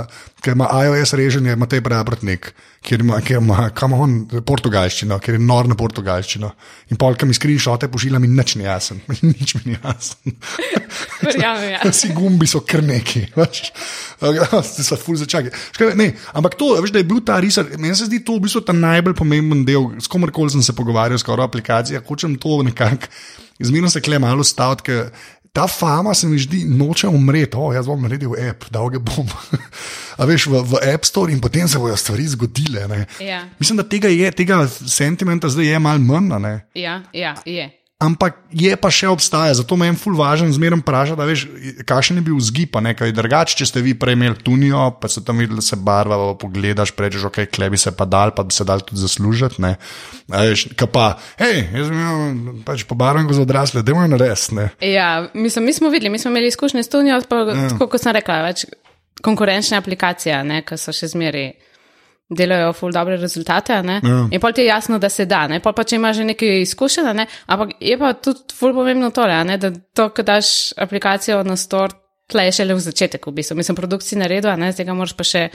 ki 0.46 0.52
ima 0.54 0.68
iOS 0.86 1.16
reženje, 1.18 1.56
ima 1.58 1.66
te 1.66 1.80
prebrtnik, 1.82 2.52
kjer 2.86 3.02
ima, 3.02 3.18
kjer 3.26 3.40
ima, 3.42 3.64
kam 3.74 3.96
on, 3.98 4.12
portugalščino, 4.46 5.18
ker 5.24 5.34
je 5.34 5.42
nor 5.42 5.66
na 5.66 5.74
portugalščino. 5.80 6.52
In 6.94 7.00
pol, 7.02 7.18
ki 7.18 7.26
mi 7.26 7.34
screenshote 7.34 7.90
pošilja, 7.90 8.22
mi 8.22 8.30
nič 8.30 8.54
ni 8.60 8.68
jasen, 8.68 9.02
nič 9.32 9.56
mi 9.58 9.72
ni 9.72 9.80
jasen. 9.80 10.38
Verjamem, 11.24 11.72
ja. 11.72 11.82
Vsi 11.90 12.12
gumbi 12.14 12.50
so 12.50 12.62
kar 12.62 12.86
neki. 12.86 13.26
Ti 13.38 14.86
so 14.86 15.00
ful 15.02 15.18
začaki. 15.18 15.50
Škaj, 15.74 15.96
ne, 15.98 16.12
ampak 16.38 16.54
to, 16.60 16.76
veš, 16.78 16.94
da 16.94 17.02
je 17.02 17.10
bil 17.10 17.24
ta 17.26 17.40
risar, 17.42 17.66
meni 17.82 17.98
se 17.98 18.06
zdi 18.12 18.22
to 18.22 18.38
v 18.38 18.46
bistvu 18.46 18.62
ta 18.68 18.78
najbolj 18.78 19.18
pomemben 19.18 19.66
del, 19.66 19.90
s 19.98 20.10
komerkoli 20.12 20.54
sem 20.54 20.62
se 20.62 20.78
pogovarjal, 20.78 21.18
skoraj 21.22 21.48
o 21.48 21.50
aplikaciji, 21.50 22.06
hočem 22.06 22.38
to 22.38 22.62
nekako, 22.70 23.10
izmerno 23.58 23.90
se 23.90 24.02
kle 24.06 24.20
malo 24.22 24.46
staviti, 24.46 24.86
ker 24.86 25.10
ta 25.58 25.68
fama 25.68 26.14
se 26.14 26.28
mi 26.28 26.38
zdi, 26.40 26.66
noče 26.70 27.08
umreti, 27.08 27.58
o, 27.58 27.72
jaz 27.74 27.88
bom 27.90 28.02
naredil 28.06 28.36
app, 28.50 28.68
dolge 28.70 29.00
bom. 29.02 29.26
A 30.22 30.26
veš, 30.26 30.48
v, 30.54 30.62
v 30.62 30.82
App 30.94 31.06
Store 31.06 31.34
in 31.34 31.42
potem 31.42 31.68
se 31.68 31.80
bodo 31.82 31.98
stvari 31.98 32.28
zgodile. 32.28 32.88
ne. 32.88 33.06
Ja. 33.20 33.42
Mislim, 33.60 33.78
da 33.78 33.84
tega, 33.84 34.08
je, 34.08 34.32
tega 34.32 34.68
sentimenta 34.68 35.50
zdaj 35.50 35.66
je 35.66 35.80
malo 35.80 36.00
manj. 36.00 36.32
a 36.34 36.40
ne. 36.40 36.54
Ja, 36.74 37.02
ja, 37.14 37.34
je. 37.46 37.70
Ampak 37.98 38.36
je 38.54 38.70
pa 38.78 38.92
še 38.94 39.08
obstaja, 39.10 39.56
zato 39.58 39.74
me 39.74 39.88
je 39.88 39.96
ful 39.98 40.14
važen 40.14 40.52
zmeraj 40.54 40.84
vprašati, 40.84 41.18
da 41.18 41.26
veš, 41.26 41.48
kakšen 41.90 42.20
je 42.20 42.24
bil 42.28 42.36
vzgib, 42.38 42.76
a 42.78 42.84
nekaj 42.86 43.10
drugače, 43.18 43.56
če 43.58 43.66
ste 43.66 43.82
vi 43.82 43.96
prej 43.98 44.14
imeli 44.14 44.38
tunijo, 44.46 44.84
pa 45.02 45.10
se 45.10 45.24
tam 45.26 45.42
videli, 45.42 45.58
da 45.58 45.66
se 45.66 45.80
barva, 45.82 46.20
pa 46.22 46.36
pogledaš, 46.44 46.94
rečeš, 46.94 47.26
ok, 47.32 47.40
klebi 47.50 47.80
se 47.82 47.90
pa 47.98 48.06
dal, 48.06 48.36
pa 48.38 48.46
bi 48.46 48.54
se 48.54 48.68
dal 48.70 48.86
tudi 48.86 49.02
zaslužiti, 49.02 49.58
ne. 49.66 49.74
A 50.30 50.44
veš, 50.46 50.68
ka 50.78 50.86
pa, 50.86 51.08
hej, 51.42 51.64
jaz 51.74 51.90
sem 51.90 51.98
imel 51.98 52.62
pač 52.70 52.86
pobarvan 52.86 53.26
za 53.34 53.42
odrasle, 53.42 53.82
da 53.82 53.98
imajo 53.98 54.22
res, 54.22 54.52
ne. 54.54 54.70
Ja, 54.86 55.26
mislim, 55.34 55.66
mi 55.66 55.74
smo 55.74 55.90
videli, 55.90 56.14
mi 56.14 56.22
smo 56.22 56.30
imeli 56.30 56.54
izkušnje 56.54 56.86
s 56.86 56.94
Tunijo, 56.94 57.18
pa 57.26 57.48
ja. 57.50 57.64
tako 57.74 57.90
kot 57.96 58.06
sem 58.06 58.14
rekla, 58.14 58.44
več 58.46 58.68
konkurenčne 59.26 59.82
aplikacije, 59.82 60.38
ne, 60.46 60.62
ki 60.62 60.78
so 60.78 60.94
še 60.94 61.10
zmeri. 61.18 61.48
Delajo 62.28 62.74
ful 62.76 62.92
dobre 62.92 63.16
rezultate, 63.16 63.78
ne? 63.88 64.02
Ja. 64.04 64.18
in 64.32 64.42
pol 64.44 64.52
ti 64.52 64.66
je 64.66 64.68
jasno, 64.68 64.98
da 65.00 65.08
se 65.10 65.26
da, 65.26 65.46
ne? 65.48 65.62
pol 65.64 65.72
pa 65.72 65.86
če 65.88 65.96
imaš 65.96 66.18
že 66.18 66.26
nekaj 66.34 66.62
izkušenj, 66.66 67.14
ne? 67.16 67.26
ampak 67.48 67.78
je 67.80 67.96
pa 67.98 68.12
tudi 68.20 68.52
ful 68.58 68.74
pomembno 68.76 69.14
tole, 69.16 69.38
ne? 69.48 69.56
da 69.58 69.72
to, 69.72 70.10
ko 70.12 70.26
daš 70.28 70.74
aplikacijo 70.76 71.40
na 71.48 71.56
store, 71.56 71.96
tle 72.28 72.50
je 72.50 72.58
šele 72.60 72.76
v 72.76 72.84
začetek, 72.84 73.28
v 73.28 73.34
bistvu. 73.40 73.56
Mislim, 73.56 73.76
produkciji 73.80 74.20
naredil, 74.20 74.52
ne, 74.60 74.74
zdaj 74.76 74.90
ga 74.90 74.96
moraš 74.98 75.16
pa 75.16 75.24
še 75.28 75.48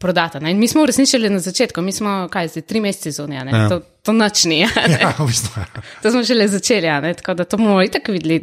prodati. 0.00 0.36
a 0.36 0.40
ne. 0.40 0.52
In 0.52 0.58
mi 0.60 0.68
smo 0.68 0.82
uresničili 0.84 1.30
na 1.32 1.40
začetku, 1.40 1.80
mi 1.82 1.92
smo, 1.92 2.28
kaj 2.32 2.52
zdaj, 2.52 2.66
tri 2.68 2.80
mesece 2.80 3.12
zunaj? 3.16 3.44
Ja. 3.48 3.68
to, 3.68 3.80
to 4.04 4.12
nič 4.12 4.44
ni? 4.44 4.60
Ja, 5.00 5.14
v 5.18 5.28
bistvu. 5.28 5.60
ja. 5.60 5.84
to 6.02 6.12
smo 6.12 6.24
šele 6.24 6.48
začeli, 6.48 7.14
tako 7.20 7.34
da 7.34 7.44
to 7.44 7.56
bomo 7.60 7.80
itak 7.84 8.08
videli, 8.12 8.42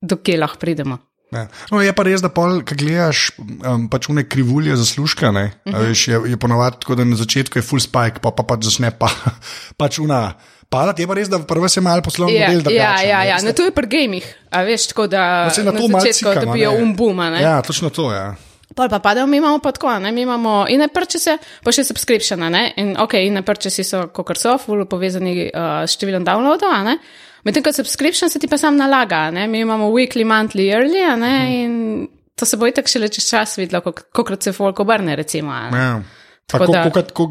dokje 0.00 0.40
lahko 0.40 0.60
pridemo. 0.60 0.98
Ja. 1.32 1.46
No, 1.70 1.80
je 1.84 1.92
pa 1.92 2.06
res, 2.08 2.22
da 2.24 2.30
pol, 2.32 2.62
ko 2.64 2.76
gledaš 2.78 3.28
um, 3.38 3.88
pač 3.92 4.08
une 4.08 4.24
krivulje 4.24 4.76
zaslužka, 4.80 5.28
ne, 5.32 5.52
uh 5.66 5.72
-huh. 5.72 5.88
veš, 5.88 6.08
je, 6.08 6.20
je 6.32 6.36
ponovadi 6.36 6.80
tako, 6.80 6.94
da 6.94 7.04
na 7.04 7.16
začetku 7.16 7.58
je 7.58 7.62
full 7.62 7.80
spike, 7.80 8.20
pa 8.22 8.30
pa 8.30 8.42
pač 8.42 8.64
začne 8.64 8.90
pa, 8.90 9.10
pač 9.80 9.98
una. 9.98 10.34
Padati 10.68 11.02
je 11.02 11.08
pa 11.08 11.14
res, 11.14 11.28
da 11.28 11.38
prvo 11.38 11.68
se 11.68 11.80
malo 11.80 12.02
poslovno 12.02 12.36
Ja, 12.36 12.52
model 12.52 12.72
ja, 12.72 13.02
ja, 13.02 13.18
ne, 13.18 13.28
ja. 13.28 13.34
veste. 13.34 13.48
No, 13.48 13.52
to 13.52 13.64
je 13.64 13.70
pri 13.70 13.86
gamih, 13.86 14.24
a 14.50 14.62
veš, 14.62 14.86
tako 14.86 15.06
da 15.06 15.44
No, 15.44 15.50
saj 15.50 15.64
na 15.64 15.72
na 15.72 15.78
to 15.78 15.88
začetku 15.88 16.46
dobijo 16.46 16.72
umbuma. 16.72 17.30
Ne? 17.30 17.42
Ja, 17.42 17.62
točno 17.62 17.90
to 17.90 18.12
je. 18.12 18.18
Ja. 18.18 18.47
Pol 18.74 18.88
pa 18.88 18.98
padejo, 19.00 19.26
mi 19.26 19.36
imamo 19.40 19.58
pa 19.58 19.72
tako, 19.72 19.98
ne? 19.98 20.12
mi 20.12 20.22
imamo 20.22 20.66
in 20.68 20.84
purchase, 20.92 21.38
pa 21.64 21.72
še 21.72 21.84
subscription, 21.84 22.38
ne? 22.52 22.72
in 22.76 22.96
ok, 23.00 23.14
in 23.14 23.40
purchase 23.42 23.82
so, 23.84 24.08
kot 24.12 24.36
so, 24.38 24.58
full 24.58 24.84
povezani 24.86 25.48
uh, 25.48 25.82
s 25.88 25.96
številom 25.96 26.24
downloadov, 26.26 26.68
a 26.70 26.82
ne. 26.84 26.98
Medtem 27.44 27.62
ko 27.64 27.72
subscription 27.72 28.28
se 28.28 28.38
ti 28.38 28.46
pa 28.50 28.58
sam 28.60 28.76
nalaga, 28.76 29.30
ne? 29.30 29.46
mi 29.48 29.62
imamo 29.64 29.88
weekly, 29.94 30.24
monthly, 30.26 30.68
yearly, 30.68 31.00
a 31.00 31.16
ne, 31.16 31.32
Mhm. 31.38 31.52
in 31.64 32.08
to 32.36 32.46
se 32.46 32.56
bo 32.56 32.66
itak 32.66 32.86
šele 32.86 33.08
čez 33.08 33.24
čas 33.30 33.56
videlo, 33.58 33.80
koliko 33.82 34.36
se 34.40 34.52
folk 34.52 34.78
obrne, 34.80 35.16
recimo. 35.16 35.50
a 35.50 35.70
ne. 35.70 35.78
Ja. 35.78 36.02
Tako 36.48 36.72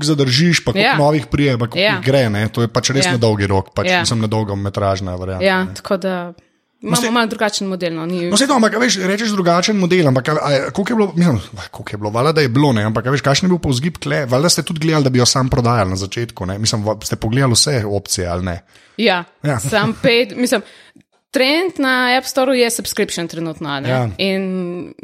zadržiš, 0.03 0.65
pa 0.65 0.71
koliko 0.71 0.85
Ja. 0.85 0.91
ja. 0.91 0.97
novih 0.97 1.25
prije, 1.25 1.57
pa 1.57 1.67
koliko 1.67 1.79
Ja. 1.79 2.01
gre, 2.05 2.29
ne? 2.29 2.47
to 2.49 2.61
je 2.61 2.67
pač 2.67 2.89
res 2.89 3.05
Ja. 3.05 3.09
ja. 3.09 3.11
na 3.13 3.17
dolgi 3.17 3.47
rok, 3.47 3.73
pač 3.73 3.87
ja. 3.89 4.05
sem 4.05 4.19
na 4.19 4.27
dolgo 4.27 4.55
metražna 4.55 5.15
varianta. 5.15 5.45
Ja, 5.45 5.63
ne. 5.63 5.73
tako 5.73 5.97
da 5.97 6.33
imamo 6.79 6.95
ste- 6.95 7.11
malo 7.11 7.27
drugačen 7.27 7.67
model. 7.67 7.93
No, 7.93 8.05
ni, 8.05 8.25
No, 8.25 8.37
to, 8.37 8.53
ampak 8.53 8.75
veš, 8.75 8.97
rečeš 8.99 9.29
drugačen 9.29 9.75
model, 9.75 10.07
ampak 10.07 10.25
koliko 10.71 10.89
je 10.89 10.95
bilo, 10.95 11.13
mislim, 11.15 11.39
koliko 11.71 11.91
je 11.91 11.97
bilo, 11.97 12.09
valjda, 12.11 12.31
da 12.31 12.41
je 12.41 12.49
bilo, 12.49 12.73
ne, 12.73 12.83
ampak 12.83 13.05
veš, 13.07 13.21
kakšen 13.21 13.45
je 13.45 13.49
bil 13.49 13.59
povzgib 13.59 13.97
kle, 13.97 14.25
valjda 14.25 14.49
ste 14.49 14.63
tudi 14.63 14.79
gledali, 14.79 15.03
da 15.03 15.09
bi 15.09 15.19
jo 15.19 15.25
sam 15.25 15.49
prodajali 15.49 15.89
na 15.89 15.95
začetku, 15.97 16.45
ne, 16.45 16.57
mislim, 16.57 16.83
ste 17.01 17.15
pogledali 17.17 17.53
vse 17.53 17.83
opcije 17.85 18.27
ali 18.27 18.45
ne. 18.45 18.57
Ja, 18.97 19.23
Ja. 19.43 19.59
sam 19.59 19.93
pet, 19.95 20.35
mislim. 20.35 20.61
Trend 21.29 21.71
na 21.77 22.15
App 22.17 22.25
Store 22.25 22.53
je 22.53 22.69
subscription 22.69 23.27
trenutno. 23.27 23.79
ne. 23.79 23.89
Ja. 23.89 24.09
In 24.17 24.43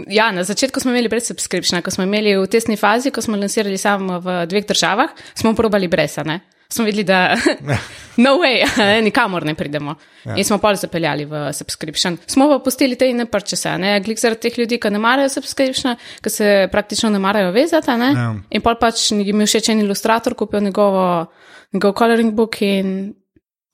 ja, 0.08 0.32
na 0.32 0.44
začetku 0.44 0.80
smo 0.80 0.92
imeli 0.92 1.10
brez 1.10 1.27
subscriptiona, 1.27 1.82
ko 1.82 1.92
smo 1.92 2.03
imeli 2.03 2.38
v 2.38 2.48
testni 2.48 2.77
fazi, 2.77 3.12
ko 3.12 3.22
smo 3.22 3.38
lansirali 3.38 3.77
samo 3.77 4.20
v 4.20 4.46
dveh 4.48 4.65
državah, 4.65 5.10
smo 5.36 5.53
probali 5.53 5.88
brez, 5.88 6.18
ne. 6.25 6.39
Smo 6.74 6.86
videli, 6.86 7.03
da 7.06 7.36
no 8.25 8.38
way, 8.42 8.63
ne, 8.77 9.01
nikamor 9.06 9.46
ne 9.46 9.53
pridemo. 9.56 9.96
Ja. 10.25 10.38
In 10.38 10.48
smo 10.48 10.58
pol 10.58 10.77
zapeljali 10.80 11.25
v 11.30 11.46
subscription. 11.53 12.18
Smo 12.27 12.48
pa 12.50 12.60
pustili 12.65 12.98
te 12.98 13.10
in 13.10 13.22
ne 13.22 13.27
prčese, 13.30 13.75
ne, 13.77 14.00
glik 14.01 14.22
zaradi 14.22 14.48
teh 14.48 14.58
ljudi, 14.63 14.80
ki 14.82 14.92
ne 14.94 15.01
marajo 15.03 15.30
subscriptiona, 15.30 15.96
ki 16.24 16.34
se 16.34 16.53
praktično 16.72 17.12
ne 17.13 17.22
marajo 17.22 17.51
vezati, 17.53 17.98
ne. 18.01 18.13
Ja. 18.18 18.30
In 18.50 18.65
pol 18.65 18.80
pač 18.82 19.12
jim 19.13 19.46
je 19.46 19.50
všeč 19.51 19.70
en 19.74 19.84
ilustrator, 19.86 20.34
kupijo 20.39 20.63
njegovo, 20.65 21.06
njegov 21.74 21.94
coloring 22.00 22.34
book 22.34 22.62
in 22.62 23.13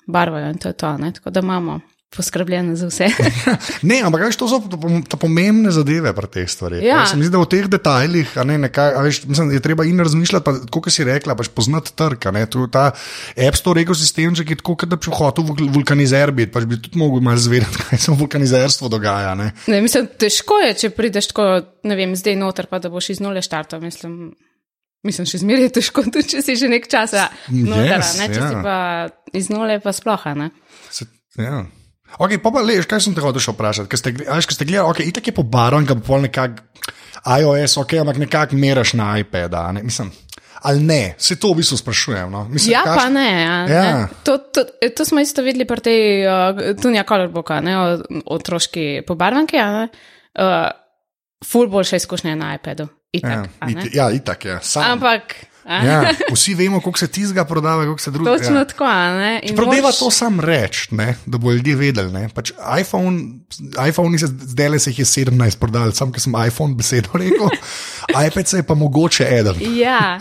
barvajo 0.09 0.49
in 0.49 0.57
to 0.57 0.67
je 0.67 0.73
to, 0.73 0.97
ne? 0.97 1.13
tako 1.13 1.29
da 1.29 1.39
imamo 1.39 1.79
poskrbljeno 2.15 2.75
za 2.75 2.87
vse. 2.89 3.07
Ne, 3.89 4.01
ampak 4.03 4.23
veš, 4.25 4.37
to 4.41 4.47
so 4.49 4.57
to 5.09 5.17
pomembne 5.17 5.71
zadeve 5.71 6.09
pri 6.15 6.27
teh 6.27 6.47
stvareh. 6.49 6.81
Ja. 6.83 7.03
Se 7.05 7.17
mi 7.17 7.23
zdi, 7.27 7.31
da 7.35 7.41
v 7.41 7.47
teh 7.49 7.67
detajlih, 7.69 8.33
ne, 8.49 8.57
nekaj, 8.65 8.97
veš, 9.05 9.21
mislim, 9.29 9.51
je 9.53 9.61
treba 9.63 9.85
in 9.85 10.01
razmišljati, 10.01 10.55
kot 10.73 10.89
si 10.91 11.05
rekla, 11.05 11.37
pač 11.37 11.51
poznati 11.53 11.93
trg. 11.93 12.25
Ta 12.73 12.89
App 13.37 13.57
Store 13.59 13.85
ekosistem, 13.85 14.33
je 14.35 14.57
tako, 14.57 14.75
da 14.89 14.97
bi 14.97 15.13
hotel 15.13 15.45
vul- 15.47 15.69
vulkanizer 15.73 16.33
biti, 16.35 16.51
pač 16.53 16.65
bi 16.69 16.81
tudi 16.81 16.97
mogel 16.99 17.21
malo 17.23 17.37
zvedeti, 17.41 17.77
kaj 17.89 18.01
se 18.01 18.11
v 18.11 18.19
vulkanizerstvu 18.23 18.89
dogaja. 18.89 19.35
Ne. 19.37 19.51
Ne, 19.69 19.81
mislim, 19.85 20.09
težko 20.19 20.59
je, 20.65 20.73
če 20.83 20.93
prideš 20.97 21.31
tako, 21.31 21.47
ne 21.85 21.95
vem, 21.99 22.17
zdaj 22.17 22.39
noter, 22.41 22.67
pa 22.71 22.81
da 22.81 22.89
boš 22.89 23.13
iz 23.15 23.23
nule 23.23 23.41
štartal. 23.45 23.81
Mislim, 23.85 24.33
mislim 25.05 25.29
še 25.29 25.45
zmeraj 25.45 25.69
je 25.69 25.75
težko, 25.79 26.03
tudi 26.13 26.25
če 26.35 26.41
si 26.41 26.57
že 26.59 26.73
nek 26.73 26.89
čas 26.89 27.13
noter, 27.53 27.99
Yes, 28.01 28.17
ne, 28.19 28.31
če 28.33 28.41
ja. 28.41 28.49
si 28.49 28.63
pa 28.65 28.77
iz 29.37 29.53
nule, 29.53 29.77
pa 29.83 29.93
sploh, 29.93 30.25
ne. 30.35 30.49
Se, 30.89 31.05
ja. 31.37 31.63
Okay, 32.17 32.37
pa 32.37 32.49
pa 32.49 32.59
leš, 32.59 32.85
kaj 32.85 33.01
sem 33.01 33.13
te 33.13 33.21
hotel 33.21 33.39
še 33.39 33.53
vprašati? 33.53 33.87
Ker 33.87 33.97
ste, 33.97 34.09
ste 34.49 34.65
gledali, 34.65 34.89
okay, 34.89 35.05
itak 35.05 35.27
je 35.27 35.33
pobaran, 35.33 35.85
ga 35.85 35.95
pol 35.95 36.21
nekako 36.21 36.65
iOS, 37.21 37.77
ok, 37.77 37.93
ampak 37.93 38.17
nekako 38.17 38.55
meraš 38.55 38.93
na 38.93 39.17
iPad, 39.17 39.53
ne, 39.73 39.83
mislim. 39.83 40.09
Ali 40.61 40.83
ne, 40.83 41.15
se 41.17 41.37
to 41.39 41.53
v 41.53 41.61
bistvu 41.61 41.77
sprašujem. 41.77 42.27
No? 42.27 42.43
Mislim, 42.49 42.73
Ja, 42.73 42.81
kaš- 42.83 42.97
pa 42.97 43.09
ne. 43.09 43.29
Ja. 43.41 43.57
ne. 43.67 44.07
To, 44.23 44.37
to, 44.39 44.63
to 44.89 45.05
smo 45.05 45.19
isto 45.19 45.39
videli 45.39 45.63
pri 45.63 45.79
tej 45.79 45.99
uh, 46.21 46.33
Tunja 46.75 47.03
Colorbooka, 47.03 47.61
ne, 47.61 47.77
o- 47.77 48.03
otroški 48.27 49.03
pobarvanki. 49.07 49.55
Uh, 49.55 50.67
ful 51.39 51.67
boljša 51.67 51.95
izkušnja 51.95 52.35
na 52.35 52.55
iPadu. 52.55 52.87
Itak, 53.11 53.31
Ja, 53.31 53.69
it, 53.69 53.95
ja, 53.95 54.11
itak 54.11 54.45
je. 54.45 54.59
Sam. 54.61 54.83
Ampak. 54.91 55.35
Ja, 55.69 56.01
vsi 56.31 56.53
vemo, 56.55 56.79
koliko 56.79 56.97
se 56.97 57.07
tizga 57.09 57.45
prodaja, 57.45 57.75
koliko 57.77 57.99
se 57.99 58.11
drugega. 58.11 58.37
Točno 58.37 58.65
tako, 58.65 58.83
a 58.85 59.13
ne. 59.13 59.39
In 59.43 59.55
Prodeva 59.55 59.81
moraš- 59.83 59.99
to 59.99 60.11
sam 60.11 60.39
reči, 60.39 60.89
da 61.25 61.37
bo 61.37 61.51
ljudje 61.51 61.75
vedeli. 61.75 62.27
Pač 62.29 62.51
iPhone, 62.79 63.21
iPhone 63.83 64.17
se 64.17 64.27
zdaj 64.27 64.69
le 64.69 64.79
se 64.79 64.89
jih 64.89 64.99
je 64.99 65.05
17 65.05 65.57
prodali, 65.57 65.93
sam 65.93 66.11
ker 66.11 66.21
sem 66.21 66.33
iPhone 66.41 66.73
besedo 66.73 67.09
rekel, 67.13 67.49
iPad 68.25 68.47
se 68.47 68.57
je 68.57 68.63
pa 68.63 68.73
mogoče 68.75 69.27
eden. 69.29 69.55
Ja, 69.75 70.19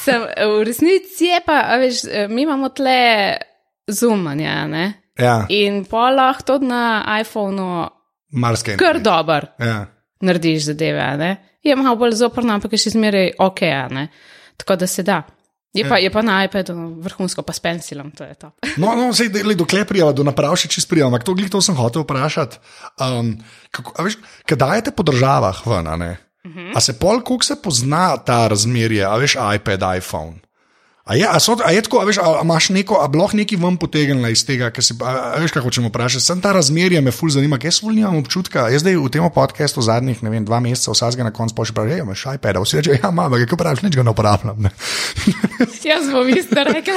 sem, 0.00 0.20
v 0.50 0.64
resnici 0.64 1.24
je 1.24 1.40
pa, 1.40 1.52
veš, 1.76 1.94
mi 2.28 2.42
imamo 2.42 2.68
tle 2.70 3.36
zoomanje, 3.88 4.66
ne. 4.66 4.92
Ja, 5.16 5.46
In 5.48 5.84
pa 5.84 6.10
lahko 6.10 6.42
tudi 6.44 6.66
na 6.66 6.82
iPhonu 7.20 7.88
marsikaj. 8.32 8.76
kar 8.76 8.98
dober 9.00 9.46
Ja. 9.58 9.86
narediš 10.20 10.62
zadeve. 10.64 11.36
Je 11.62 11.76
malo 11.76 11.96
bolj 11.96 12.12
zoprno, 12.12 12.52
ampak 12.52 12.72
je 12.72 12.78
še 12.78 12.90
zmeraj 12.90 13.30
ok, 13.38 13.60
ne. 13.90 14.08
Tako 14.56 14.76
da 14.76 14.86
se 14.86 15.02
da. 15.02 15.22
Je 15.74 15.82
pa, 15.88 15.98
je 15.98 16.10
pa 16.10 16.22
na 16.22 16.44
iPadu 16.46 16.74
vrhunsko, 17.02 17.42
pa 17.42 17.52
s 17.52 17.58
pensilom, 17.58 18.12
to 18.14 18.26
to. 18.38 18.52
No, 18.80 18.94
no 18.94 19.10
sej, 19.10 19.32
le, 19.42 19.56
dokler 19.58 19.82
prijava, 19.88 20.14
do 20.14 20.22
naprav 20.22 20.54
še 20.54 20.70
čist 20.70 20.86
prijava, 20.86 21.10
ampak 21.10 21.26
to, 21.26 21.34
glih, 21.34 21.50
to 21.50 21.58
sem 21.58 21.74
hotel 21.74 22.06
vprašati. 22.06 22.60
Um, 23.02 23.34
kako, 23.74 23.96
veš, 24.06 24.20
kaj 24.46 24.60
dajete 24.60 24.94
po 24.94 25.02
državah 25.02 25.64
ven, 25.66 25.90
a 25.90 25.96
ne? 25.98 26.12
Uh 26.44 26.52
-huh. 26.52 26.72
A 26.76 26.80
se 26.80 26.94
pol, 26.98 27.20
koliko 27.26 27.44
se 27.44 27.56
pozna 27.62 28.16
ta 28.16 28.46
razmerje, 28.48 29.02
a 29.04 29.16
veš, 29.16 29.34
iPad, 29.34 29.82
iPhone? 29.96 30.38
A 31.04 31.20
je, 31.20 31.26
a 31.28 31.36
so, 31.36 31.52
a 31.60 31.68
je 31.68 31.82
tako, 31.84 32.00
a 32.00 32.08
veš, 32.08 32.16
a, 32.16 32.40
a 32.40 32.42
imaš 32.42 32.70
neko, 32.72 32.96
a 32.96 33.04
lahko 33.12 33.36
neki 33.36 33.58
vam 33.60 33.76
potegnila 33.76 34.30
iz 34.32 34.40
tega, 34.48 34.70
ker 34.72 34.80
si, 34.80 34.96
a, 35.04 35.36
a 35.36 35.40
veš, 35.42 35.52
kaj 35.52 35.60
hočemo 35.60 35.90
vprašati. 35.92 36.24
Sem 36.24 36.40
ta 36.40 36.54
razmerje 36.56 37.02
me 37.04 37.12
ful 37.12 37.28
zanima, 37.28 37.60
jaz 37.60 37.82
ful 37.84 37.92
nimam 37.92 38.16
občutka. 38.22 38.70
Jaz 38.72 38.80
zdaj 38.80 38.96
v 38.96 39.12
tem 39.12 39.26
podkastu 39.28 39.84
zadnjih, 39.84 40.24
ne 40.24 40.32
vem, 40.32 40.48
dva 40.48 40.64
meseca 40.64 40.96
vsakega 40.96 41.28
na 41.28 41.34
koncu 41.36 41.60
pošljem, 41.60 41.76
pravi, 41.76 42.00
imaš 42.00 42.24
iPad, 42.32 42.62
vsi 42.64 42.80
reče, 42.80 42.96
ja, 43.02 43.12
mama, 43.12 43.36
kaj 43.36 43.60
praviš, 43.60 43.84
nič 43.84 44.00
ga 44.00 44.06
ne 44.06 44.16
uporabljam. 44.16 44.64
Ne. 44.64 44.72
Jaz 45.92 46.08
bom 46.08 46.24
isto 46.32 46.64
rekla. 46.72 46.96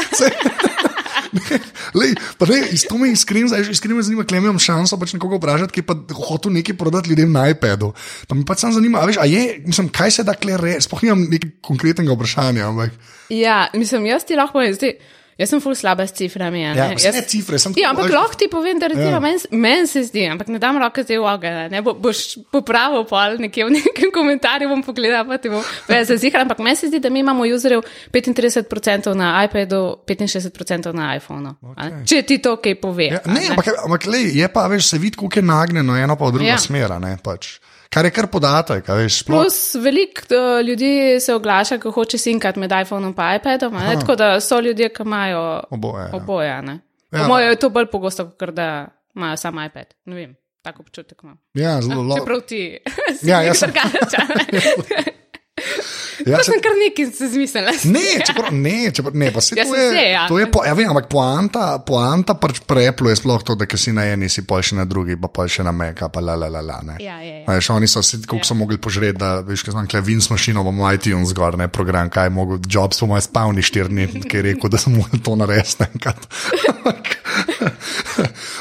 Lej, 1.99 2.15
ne, 2.47 2.59
iz 2.71 2.85
to 2.87 2.97
me 2.97 3.11
iskreno, 3.11 3.51
iskreno 3.71 3.99
me 3.99 4.03
zanima, 4.07 4.23
klem 4.23 4.45
imam 4.45 4.59
šanso 4.59 4.99
pač 4.99 5.13
nekoga 5.17 5.39
vprašati, 5.39 5.73
ki 5.75 5.83
pa 5.87 5.95
hotel 6.15 6.55
nekaj 6.55 6.77
prodati 6.79 7.11
ljudem 7.11 7.31
na 7.31 7.47
iPadu. 7.51 7.93
Pa 8.27 8.39
mi 8.39 8.45
pač 8.47 8.63
sam 8.63 8.73
zanima, 8.75 9.01
a 9.01 9.09
veš, 9.09 9.19
a 9.21 9.27
je, 9.27 9.59
mislim, 9.65 9.91
kaj 9.91 10.15
se 10.19 10.27
da 10.27 10.35
kle 10.37 10.57
re, 10.61 10.77
sploh 10.83 11.03
nimam 11.03 11.27
nekaj 11.31 11.57
konkretnega 11.65 12.15
vprašanja, 12.15 12.67
ampak. 12.71 12.95
Ja, 13.29 13.67
mislim, 13.73 13.96
jaz 14.05 14.25
ti 14.27 14.35
lahko 14.35 14.59
povem, 14.59 14.73
zdaj, 14.75 14.93
jaz 15.37 15.51
sem 15.51 15.61
ful 15.61 15.75
slaba 15.77 16.05
s 16.07 16.13
ciframi. 16.17 16.63
Ja, 16.63 16.73
ne. 16.73 16.85
jaz, 16.95 17.03
jaz, 17.05 17.15
ne 17.15 17.21
cifre, 17.29 17.59
sem 17.61 17.73
Ja, 17.77 17.91
ampak 17.93 18.09
lahko 18.11 18.37
ti 18.39 18.47
povem, 18.51 18.79
da 18.81 18.89
recimo 18.89 19.07
Ja. 19.07 19.17
ja. 19.17 19.19
meni 19.21 19.39
men 19.51 19.87
se 19.87 20.03
zdi, 20.03 20.25
ampak 20.31 20.49
ne 20.49 20.59
dam 20.59 20.79
roke 20.81 21.03
zdaj 21.05 21.19
v 21.21 21.27
ogen, 21.29 21.59
ne 21.71 21.81
bo, 21.85 21.93
boš 21.93 22.39
popravil 22.51 23.05
pol 23.09 23.37
nekje 23.41 23.67
v 23.67 23.75
nekem 23.77 24.11
komentarju, 24.13 24.69
bom 24.69 24.81
pogledal, 24.83 25.27
pa 25.29 25.37
ti 25.37 25.53
bom 25.53 25.63
več 25.87 26.09
zazihal, 26.09 26.41
ampak 26.47 26.59
meni 26.65 26.75
se 26.75 26.89
zdi, 26.89 26.99
da 27.03 27.13
mi 27.13 27.21
imamo 27.21 27.45
userjev 27.45 27.85
35% 28.13 29.13
na 29.17 29.31
iPadu, 29.45 30.01
65% 30.07 30.93
na 30.97 31.13
iPhonu. 31.15 31.55
Okay. 31.61 32.03
Če 32.09 32.21
ti 32.25 32.41
to 32.41 32.57
kaj 32.57 32.79
pove. 32.81 33.11
Ja, 33.13 33.21
a 33.23 33.31
ne, 33.31 33.45
ampak, 33.53 33.71
ampak 33.85 34.09
lej, 34.09 34.33
je 34.41 34.49
pa, 34.49 34.65
veš, 34.71 34.89
se 34.89 35.01
vidi, 35.01 35.17
kako 35.21 35.39
je 35.39 35.45
nagnjeno 35.45 35.97
eno 35.97 36.17
pa 36.17 36.31
v 36.31 36.39
drugo 36.39 36.49
ja. 36.49 36.57
Ja. 36.57 36.61
smer, 36.61 36.97
ne, 37.01 37.17
pač. 37.21 37.59
Kar 37.89 38.05
je 38.05 38.11
kar 38.11 38.27
podatek, 38.27 38.87
veš, 38.87 39.21
sploh. 39.23 39.41
Plus, 39.41 39.75
veliko 39.75 40.21
uh, 40.35 40.65
ljudi 40.67 41.19
se 41.19 41.33
oglaša, 41.33 41.77
ko 41.77 41.91
hoče 41.91 42.17
sinkati 42.17 42.59
med 42.59 42.71
iPhonom 42.81 43.15
in 43.17 43.35
iPadom, 43.35 43.77
tako 43.99 44.15
da 44.15 44.39
so 44.39 44.59
ljudje, 44.59 44.89
ki 44.89 45.03
imajo 45.03 45.63
Oboje, 45.69 46.03
ja. 46.03 46.09
oboje. 46.13 46.47
Ja. 46.47 46.63
Po 47.11 47.27
mojem 47.27 47.49
je 47.49 47.55
to 47.55 47.69
bolj 47.69 47.85
pogosto, 47.85 48.29
kot 48.39 48.49
da 48.49 48.87
imajo 49.15 49.37
samo 49.37 49.63
iPad. 49.65 49.93
Ne 50.05 50.15
vem, 50.15 50.35
tako 50.61 50.81
občutek 50.81 51.17
imam. 51.23 51.37
Ja, 51.53 51.81
zelo 51.81 52.03
lahko. 52.03 52.19
Čeprav 52.19 52.41
ti 52.41 52.77
Ja, 53.29 53.41
ja, 53.41 53.41
jaz 53.43 53.57
sem- 53.57 53.71
drugačen. 53.71 54.27
Ja, 56.25 56.37
se- 56.41 56.51
sem 56.51 56.61
kar 56.63 56.73
neki 56.79 57.05
se 57.13 57.27
zmislila. 57.29 57.71
Ne, 57.83 58.23
čeprav, 58.25 58.49
ne, 58.53 58.91
čeprav, 58.91 59.13
ne, 59.15 59.31
pa 59.31 59.41
se 59.41 59.55
Ja, 59.57 59.63
to 59.65 59.75
je. 59.75 59.89
se, 59.91 60.03
ja. 60.09 60.23
To 60.27 60.39
je 60.39 60.47
po, 60.51 60.63
ja, 60.65 60.73
vem, 60.73 60.89
ampak 60.89 61.05
poanta, 61.11 61.77
poanta 61.79 62.33
pač 62.33 62.59
preplo 62.65 63.09
je 63.09 63.15
sploh 63.15 63.43
to, 63.43 63.55
da 63.55 63.67
si 63.77 63.93
na 63.93 64.05
eni, 64.05 64.29
si 64.29 64.41
pa 64.41 64.57
še 64.61 64.75
na 64.75 64.85
drugi, 64.85 65.13
pa 65.13 65.27
pa 65.27 65.45
še 65.47 65.63
na 65.63 65.71
meka, 65.71 66.09
pa 66.09 66.19
la 66.19 66.35
la 66.35 66.49
la 66.49 66.61
la. 66.61 66.79
Ne. 66.83 66.95
Ja, 66.99 67.19
ja, 67.21 67.43
ja. 67.43 67.45
Veš, 67.45 67.69
oni 67.69 67.87
so 67.87 68.01
se, 68.01 68.17
koliko 68.25 68.45
so 68.45 68.57
mogli 68.57 68.77
požreti, 68.77 69.19
da 69.19 69.39
veš, 69.41 69.61
kaj 69.63 69.77
znam, 69.77 69.87
klevin 69.87 70.21
s 70.21 70.29
mašino, 70.29 70.63
bomo 70.63 70.89
iTunes 70.91 71.29
zgor, 71.29 71.57
ne 71.57 71.67
program, 71.67 72.09
kaj 72.09 72.25
je 72.25 72.33
mogel, 72.33 72.57
Jobs 72.65 72.99
po 72.99 73.05
mojem 73.07 73.21
spavni 73.21 73.61
štirni, 73.61 74.07
ki 74.25 74.37
je 74.37 74.45
rekel, 74.49 74.69
da 74.69 74.77
sem 74.77 74.95
mogel 74.97 75.21
to 75.21 75.35
narediti 75.35 75.85
enkrat. 75.85 76.25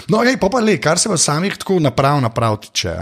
No, 0.06 0.20
ej, 0.22 0.36
pa 0.38 0.46
pa 0.52 0.60
le, 0.62 0.76
kar 0.78 1.00
se 1.00 1.08
pa 1.10 1.16
samih 1.18 1.56
tako 1.58 1.80
naprav, 1.82 2.20
naprav 2.22 2.60
tiče. 2.62 2.92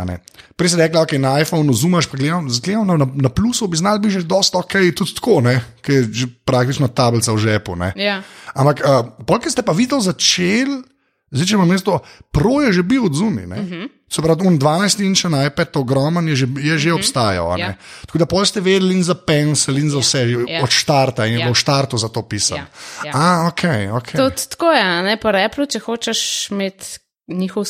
Prej 0.56 0.70
si 0.72 0.78
rekla, 0.78 1.02
ok, 1.04 1.12
na 1.20 1.34
iPhonu 1.42 1.74
zumaš, 1.76 2.06
pa 2.08 2.16
gledam, 2.16 2.46
gledam 2.48 2.86
na, 2.88 3.06
na 3.26 3.28
plusu, 3.28 3.66
bi 3.68 3.76
znal 3.76 3.98
bi 3.98 4.08
že 4.08 4.22
dosta 4.44 4.60
ok, 4.60 4.92
tudi 4.92 5.16
tako, 5.16 5.40
ne, 5.40 5.56
ker 5.80 5.94
je 5.94 6.08
že 6.12 6.26
praktično 6.44 6.92
tablica 6.92 7.32
v 7.32 7.40
žepu. 7.40 7.76
Ne. 7.80 7.92
Ja. 7.96 8.20
Ampak, 8.52 8.84
uh, 8.84 9.24
polk 9.24 9.48
ste 9.48 9.64
pa 9.64 9.72
videli 9.72 10.04
začeli, 10.04 10.84
zdaj 11.32 11.48
če 11.48 11.56
imam 11.56 11.72
mesto, 11.72 11.98
pro 12.28 12.60
je 12.60 12.76
že 12.76 12.82
bil 12.84 13.08
od 13.08 13.16
zunaj. 13.16 13.48
Uh 13.48 13.56
-huh. 13.56 13.88
Se 14.08 14.22
pravi, 14.22 14.46
un 14.46 14.58
12 14.60 15.00
inč 15.02 15.24
na 15.24 15.46
iPad, 15.48 15.72
to 15.72 15.80
ogromen 15.80 16.28
je 16.28 16.36
že, 16.36 16.46
je 16.60 16.78
že 16.78 16.88
uh 16.88 16.94
-huh. 16.94 17.00
obstajal. 17.00 17.58
Ja. 17.58 17.74
Tako 18.06 18.18
da 18.18 18.26
pol 18.26 18.44
ste 18.44 18.60
vedeli 18.60 18.94
in 18.94 19.02
za 19.02 19.14
pencil 19.14 19.78
in 19.78 19.90
za 19.90 19.98
vse, 19.98 20.22
Ja. 20.48 20.62
od 20.62 20.70
štarta 20.70 21.26
in 21.26 21.32
je 21.32 21.38
Ja. 21.38 21.44
bilo 21.44 21.54
v 21.54 21.58
štartu 21.58 21.98
za 21.98 22.08
to 22.08 22.22
pisano. 22.22 22.60
Ja. 22.60 23.10
Ja. 23.10 23.12
A, 23.14 23.48
ok, 23.48 23.62
ok. 23.96 24.08
Tudi 24.12 24.42
tako 24.50 24.70
je, 24.72 25.02
ne 25.02 25.16
po 25.16 25.32
replu, 25.32 25.66
če 25.66 25.78
hočeš 25.78 26.50
imeti 26.50 26.86
njihov 27.28 27.64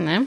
ne, 0.00 0.20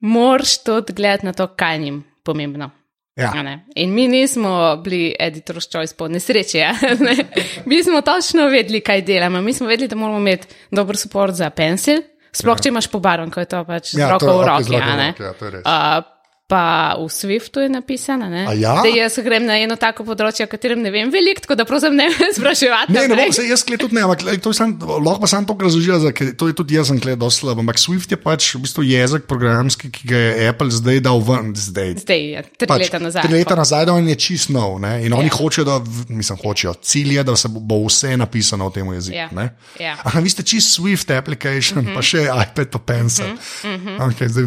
moraš 0.00 0.62
tudi 0.64 0.92
gledati 0.92 1.26
na 1.26 1.32
to, 1.32 1.46
kaj 1.46 1.84
jim 1.84 2.04
pomembno. 2.24 2.70
Ja. 3.16 3.30
In 3.74 3.94
mi 3.94 4.08
nismo 4.08 4.76
bili 4.76 5.14
editor's 5.20 5.70
choice 5.70 5.94
po 5.96 6.08
nesreči. 6.08 6.58
Ja? 6.58 6.72
ne. 7.00 7.16
Mi 7.64 7.82
smo 7.82 8.00
točno 8.00 8.48
vedeli, 8.48 8.80
kaj 8.80 9.02
delamo. 9.02 9.40
Mi 9.40 9.52
smo 9.52 9.66
vedeli, 9.66 9.88
da 9.88 9.96
moramo 9.96 10.18
imeti 10.18 10.46
dober 10.70 10.96
support 10.96 11.34
za 11.34 11.50
pencil, 11.50 12.02
sploh 12.32 12.60
če 12.60 12.68
imaš 12.68 12.88
pobarvan, 12.90 13.30
ko 13.30 13.40
je 13.40 13.46
to 13.46 13.64
pač 13.64 13.92
z 13.94 13.98
Ja, 13.98 14.10
roko 14.10 14.26
v 14.26 14.40
ok, 14.40 14.46
roki. 14.48 14.70
ne. 14.70 15.14
roki, 15.18 15.44
ja. 15.44 15.62
Uh, 15.62 16.13
pa 16.44 16.92
v 17.00 17.08
Swiftu 17.08 17.64
je 17.64 17.68
napisano, 17.72 18.28
ne? 18.28 18.44
A 18.44 18.52
ja? 18.52 18.74
da 18.84 18.88
jaz 18.92 19.16
grem 19.24 19.46
na 19.48 19.56
eno 19.56 19.78
tako 19.80 20.04
področje, 20.04 20.44
o 20.44 20.50
katerem 20.50 20.82
ne 20.84 20.90
vem 20.92 21.08
veliko, 21.08 21.40
tako 21.40 21.56
da 21.56 21.64
prosim 21.64 21.96
ne 21.96 22.10
spraševati. 22.36 22.92
Ne, 22.92 23.06
ne 23.08 23.16
bom 23.16 23.32
se 23.32 23.46
jaz 23.48 23.64
kled 23.64 23.80
tudi 23.80 23.96
ne, 23.96 24.02
ampak 24.04 24.26
to 24.44 24.52
je 24.52 24.58
sam, 24.58 24.74
lahko 24.76 25.22
pa 25.24 25.30
sam 25.30 25.46
to 25.48 25.56
razložil, 25.56 26.04
ker 26.12 26.34
to 26.36 26.50
je 26.50 26.56
tudi 26.58 26.76
jaz 26.76 26.90
sem 26.92 27.00
kled 27.00 27.16
dosti 27.20 27.46
slab. 27.46 27.62
Ampak 27.64 27.80
Swift 27.80 28.12
je 28.12 28.18
pač 28.20 28.50
v 28.58 28.60
bistvu 28.66 28.84
jezik 28.84 29.24
programski, 29.30 29.88
ki 29.88 30.10
ga 30.10 30.20
je 30.20 30.48
Apple 30.52 30.68
zdaj 30.74 31.00
dal 31.06 31.24
ven, 31.24 31.54
zdaj. 31.56 31.94
Zdaj 32.04 32.20
je 32.20 32.44
tri 32.60 32.68
Pač, 32.68 32.84
leta 32.84 33.00
nazaj. 33.00 33.24
Tri 33.24 33.38
leta 33.38 33.56
nazaj, 33.56 33.88
da 33.88 33.96
on 33.96 34.12
je 34.12 34.18
čist 34.20 34.52
nov. 34.52 34.76
Ne? 34.84 34.92
In 35.08 35.16
oni 35.16 35.32
Ja. 35.32 35.36
hočejo, 35.40 35.64
da, 35.64 35.80
mislim, 36.12 36.38
hočejo, 36.44 36.76
cilj 36.84 37.16
je, 37.16 37.24
da 37.24 37.38
se 37.40 37.48
bo, 37.48 37.64
bo 37.64 37.80
vse 37.88 38.12
napisano 38.20 38.68
v 38.68 38.76
tem 38.76 38.92
jeziku. 38.92 39.16
Ja. 39.16 39.28
ne. 39.32 39.48
Ja. 39.80 39.96
Aha, 40.04 40.20
vi 40.20 40.28
ste 40.28 40.44
čist 40.44 40.76
Swift 40.76 41.08
application, 41.08 41.80
uh 41.80 41.88
-huh. 41.88 41.96
pa 41.96 42.04
še 42.04 42.28
iPad, 42.28 42.68
pa 42.68 42.78
Pencil. 42.78 43.32
Uh 43.32 43.40
-huh. 43.64 44.12
okay, 44.12 44.28
zdaj, 44.28 44.44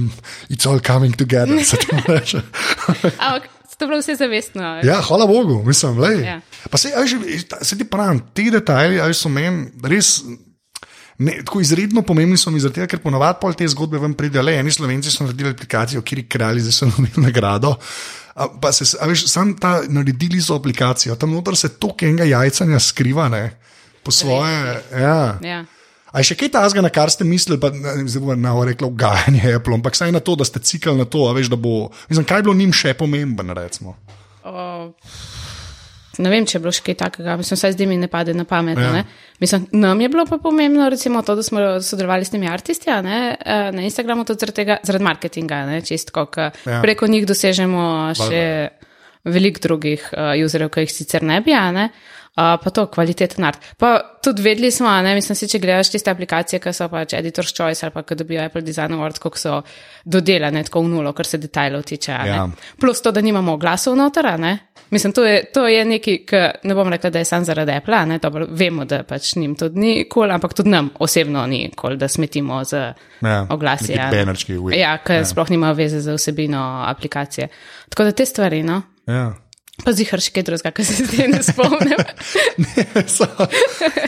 it's 0.54 0.69
all 0.69 0.80
coming 0.80 1.17
together, 1.17 1.58
reče. 2.08 2.41
Ampak 3.26 3.50
to 3.78 3.86
je 3.86 3.88
bilo 3.88 4.00
vse 4.00 4.15
zavestno. 4.15 4.82
ja, 4.84 5.02
hvala 5.02 5.28
Bogu, 5.28 5.63
mislim, 5.65 6.00
lej. 6.00 6.23
Ja. 6.26 6.41
Pa 6.69 6.78
se, 6.78 6.89
se 7.62 7.78
ti 7.78 7.86
pravim, 7.86 8.21
ti 8.34 8.50
detajli, 8.52 9.02
a 9.02 9.06
veš, 9.06 9.26
so 9.26 9.30
meni 9.30 9.67
res. 9.84 10.21
Ne, 11.17 11.39
tako 11.45 11.62
izredno 11.62 12.02
pomembni 12.06 12.38
so 12.38 12.52
mi 12.54 12.60
zato, 12.62 12.86
ker 12.86 13.00
ponovadi 13.02 13.39
pol 13.41 13.56
te 13.58 13.67
zgodbe 13.67 13.97
vam 13.97 14.13
pridejo. 14.13 14.43
Le 14.45 14.60
eni 14.60 14.71
slovenci 14.71 15.12
so 15.12 15.26
naredili 15.26 15.50
aplikacijo, 15.50 16.02
kjer 16.02 16.19
je 16.19 16.28
kralj, 16.30 16.60
zdaj 16.65 16.76
so 16.76 16.89
dobili 16.89 17.26
nagrado. 17.26 17.76
A, 18.36 18.45
pa 18.62 18.71
se, 18.71 18.86
a 19.02 19.08
veš, 19.10 19.26
sam 19.30 19.56
ta 19.58 19.80
naredili 19.89 20.41
so 20.41 20.58
aplikacijo, 20.58 21.15
tam 21.15 21.34
noter 21.34 21.58
se 21.58 21.69
toliko 21.78 22.06
enega 22.06 22.26
jajcanja 22.30 22.80
skriva, 22.80 23.30
ne, 23.34 23.50
po 24.04 24.12
svoje. 24.12 24.78
Ja. 24.93 25.38
Ja. 25.41 25.63
A 26.12 26.24
je 26.24 26.30
še 26.32 26.38
kaj 26.39 26.54
tazga, 26.56 26.84
na 26.84 26.91
kar 26.93 27.12
ste 27.12 27.28
mislili, 27.28 27.60
pa 27.60 27.72
ne, 27.74 28.08
zdaj 28.08 28.24
bo 28.24 28.36
na 28.39 28.54
reklo 28.63 28.88
ugajanje 28.91 29.58
Apple, 29.58 29.76
ampak 29.76 29.98
saj 30.00 30.13
na 30.15 30.24
to, 30.24 30.38
da 30.39 30.48
ste 30.48 30.63
cikali 30.63 31.02
na 31.02 31.06
to, 31.06 31.26
a 31.28 31.34
veš, 31.36 31.52
da 31.52 31.60
bo, 31.60 31.89
mislim, 32.08 32.28
kaj 32.28 32.39
je 32.39 32.48
bilo 32.48 32.56
njim 32.56 32.72
še 32.76 32.93
pomemben, 32.98 33.52
recimo. 33.58 33.98
O, 34.48 34.63
ne 36.24 36.32
vem, 36.32 36.48
če 36.48 36.58
je 36.58 36.63
bilo 36.63 36.72
še 36.72 36.86
kaj 36.88 36.98
takega, 37.04 37.36
mislim, 37.39 37.60
vsaj 37.60 37.76
zdaj 37.76 37.89
mi 37.91 38.00
ne 38.00 38.08
pade 38.12 38.34
na 38.38 38.48
pamet. 38.48 38.80
Ja. 38.80 39.04
Ja. 39.04 39.04
Mislim, 39.43 39.67
nam 39.76 40.00
je 40.02 40.10
bilo 40.13 40.24
pa 40.30 40.39
pomembno, 40.41 40.88
recimo, 40.89 41.22
to, 41.28 41.36
da 41.38 41.43
smo 41.46 41.65
sodelovali 41.84 42.26
s 42.26 42.34
temi 42.34 42.48
artisti 42.50 42.89
ne, 43.04 43.20
eh, 43.36 43.70
na 43.76 43.84
Instagramu, 43.84 44.24
tudi 44.26 44.46
zaradi, 44.46 44.62
tega, 44.63 44.80
zaradi 44.88 45.10
marketinga, 45.12 45.65
ne, 45.70 45.82
čistko, 45.86 46.30
ker 46.32 46.56
Ja. 46.65 46.82
preko 46.82 47.12
njih 47.12 47.28
dosežemo 47.28 48.15
še 48.15 48.43
veliko 49.28 49.60
drugih 49.60 50.06
uh, 50.15 50.38
userjev, 50.39 50.70
ki 50.72 50.86
jih 50.86 50.91
sicer 50.93 51.26
ne 51.28 51.41
bi, 51.43 51.52
ne. 51.52 51.89
Uh, 51.91 52.16
pa 52.38 52.69
to, 52.69 52.86
kvaliteten 52.93 53.43
art. 53.43 53.58
Pa 53.78 53.97
tudi 54.23 54.43
vedeli 54.45 54.71
smo, 54.71 54.91
ne, 55.02 55.15
mislim, 55.17 55.36
si, 55.36 55.47
če 55.50 55.60
gledaš 55.60 55.89
tiste 55.95 56.12
aplikacije, 56.13 56.60
ki 56.62 56.73
so 56.73 56.86
pač 56.91 57.15
Editor's 57.17 57.54
Choice 57.58 57.86
ali 57.86 57.93
pa 57.95 58.04
ki 58.06 58.15
dobijo 58.19 58.43
Apple 58.45 58.62
Design 58.62 58.93
Awards, 58.93 59.19
kako 59.23 59.41
so 59.41 59.62
dodelane 60.06 60.62
tako 60.63 60.84
v 60.86 60.91
nulo, 60.91 61.13
kar 61.17 61.26
se 61.26 61.39
detajlov 61.41 61.84
tiče. 61.89 62.12
Ja. 62.30 62.45
Plus 62.82 63.02
to, 63.02 63.12
da 63.12 63.21
nimamo 63.21 63.58
glasov 63.58 63.97
noter, 63.97 64.30
a 64.30 64.38
ne. 64.38 64.58
Mislim, 64.89 65.12
to 65.13 65.26
je, 65.26 65.41
to 65.54 65.65
je 65.67 65.82
nekaj, 65.86 66.17
kar 66.30 66.52
ne 66.63 66.76
bom 66.78 66.89
rekla, 66.93 67.10
da 67.10 67.19
je 67.19 67.26
sam 67.26 67.45
zaradi 67.45 67.71
Apple, 67.71 68.06
ne. 68.06 68.19
Dobro, 68.23 68.45
vemo, 68.50 68.86
da 68.86 69.02
pač 69.04 69.34
njim 69.36 69.56
to 69.56 69.69
ni 69.73 70.06
kul, 70.06 70.21
cool, 70.21 70.32
ampak 70.32 70.54
tudi 70.54 70.69
nam 70.69 70.91
osebno 71.00 71.47
ni 71.47 71.65
kul, 71.76 71.89
cool, 71.89 71.97
da 71.97 72.08
smetimo 72.08 72.63
z 72.63 72.93
Ja, 73.21 73.47
oglasi. 73.50 73.91
neki 73.91 74.00
a 74.00 74.06
ne. 74.06 74.17
bannerčki, 74.17 74.58
ui. 74.58 74.78
Ja, 74.78 74.97
ker 75.02 75.15
ja. 75.23 75.26
sploh 75.26 75.50
nimajo 75.50 75.73
veze 75.73 76.00
z 76.02 76.13
vsebino 76.15 76.62
aplikacije. 76.88 77.47
Tako 77.89 78.04
da 78.04 78.12
te 78.12 78.26
stvari, 78.26 78.63
no. 78.63 78.82
Ja. 79.08 79.34
Pa 79.78 79.94
zihar 79.94 80.18
še 80.20 80.32
kaj 80.34 80.44
drugega, 80.48 80.72
kar 80.74 80.86
se 80.86 81.06
zdaj 81.06 81.28
ne 81.30 81.42
spomnim. 81.46 82.00
So- 83.18 83.30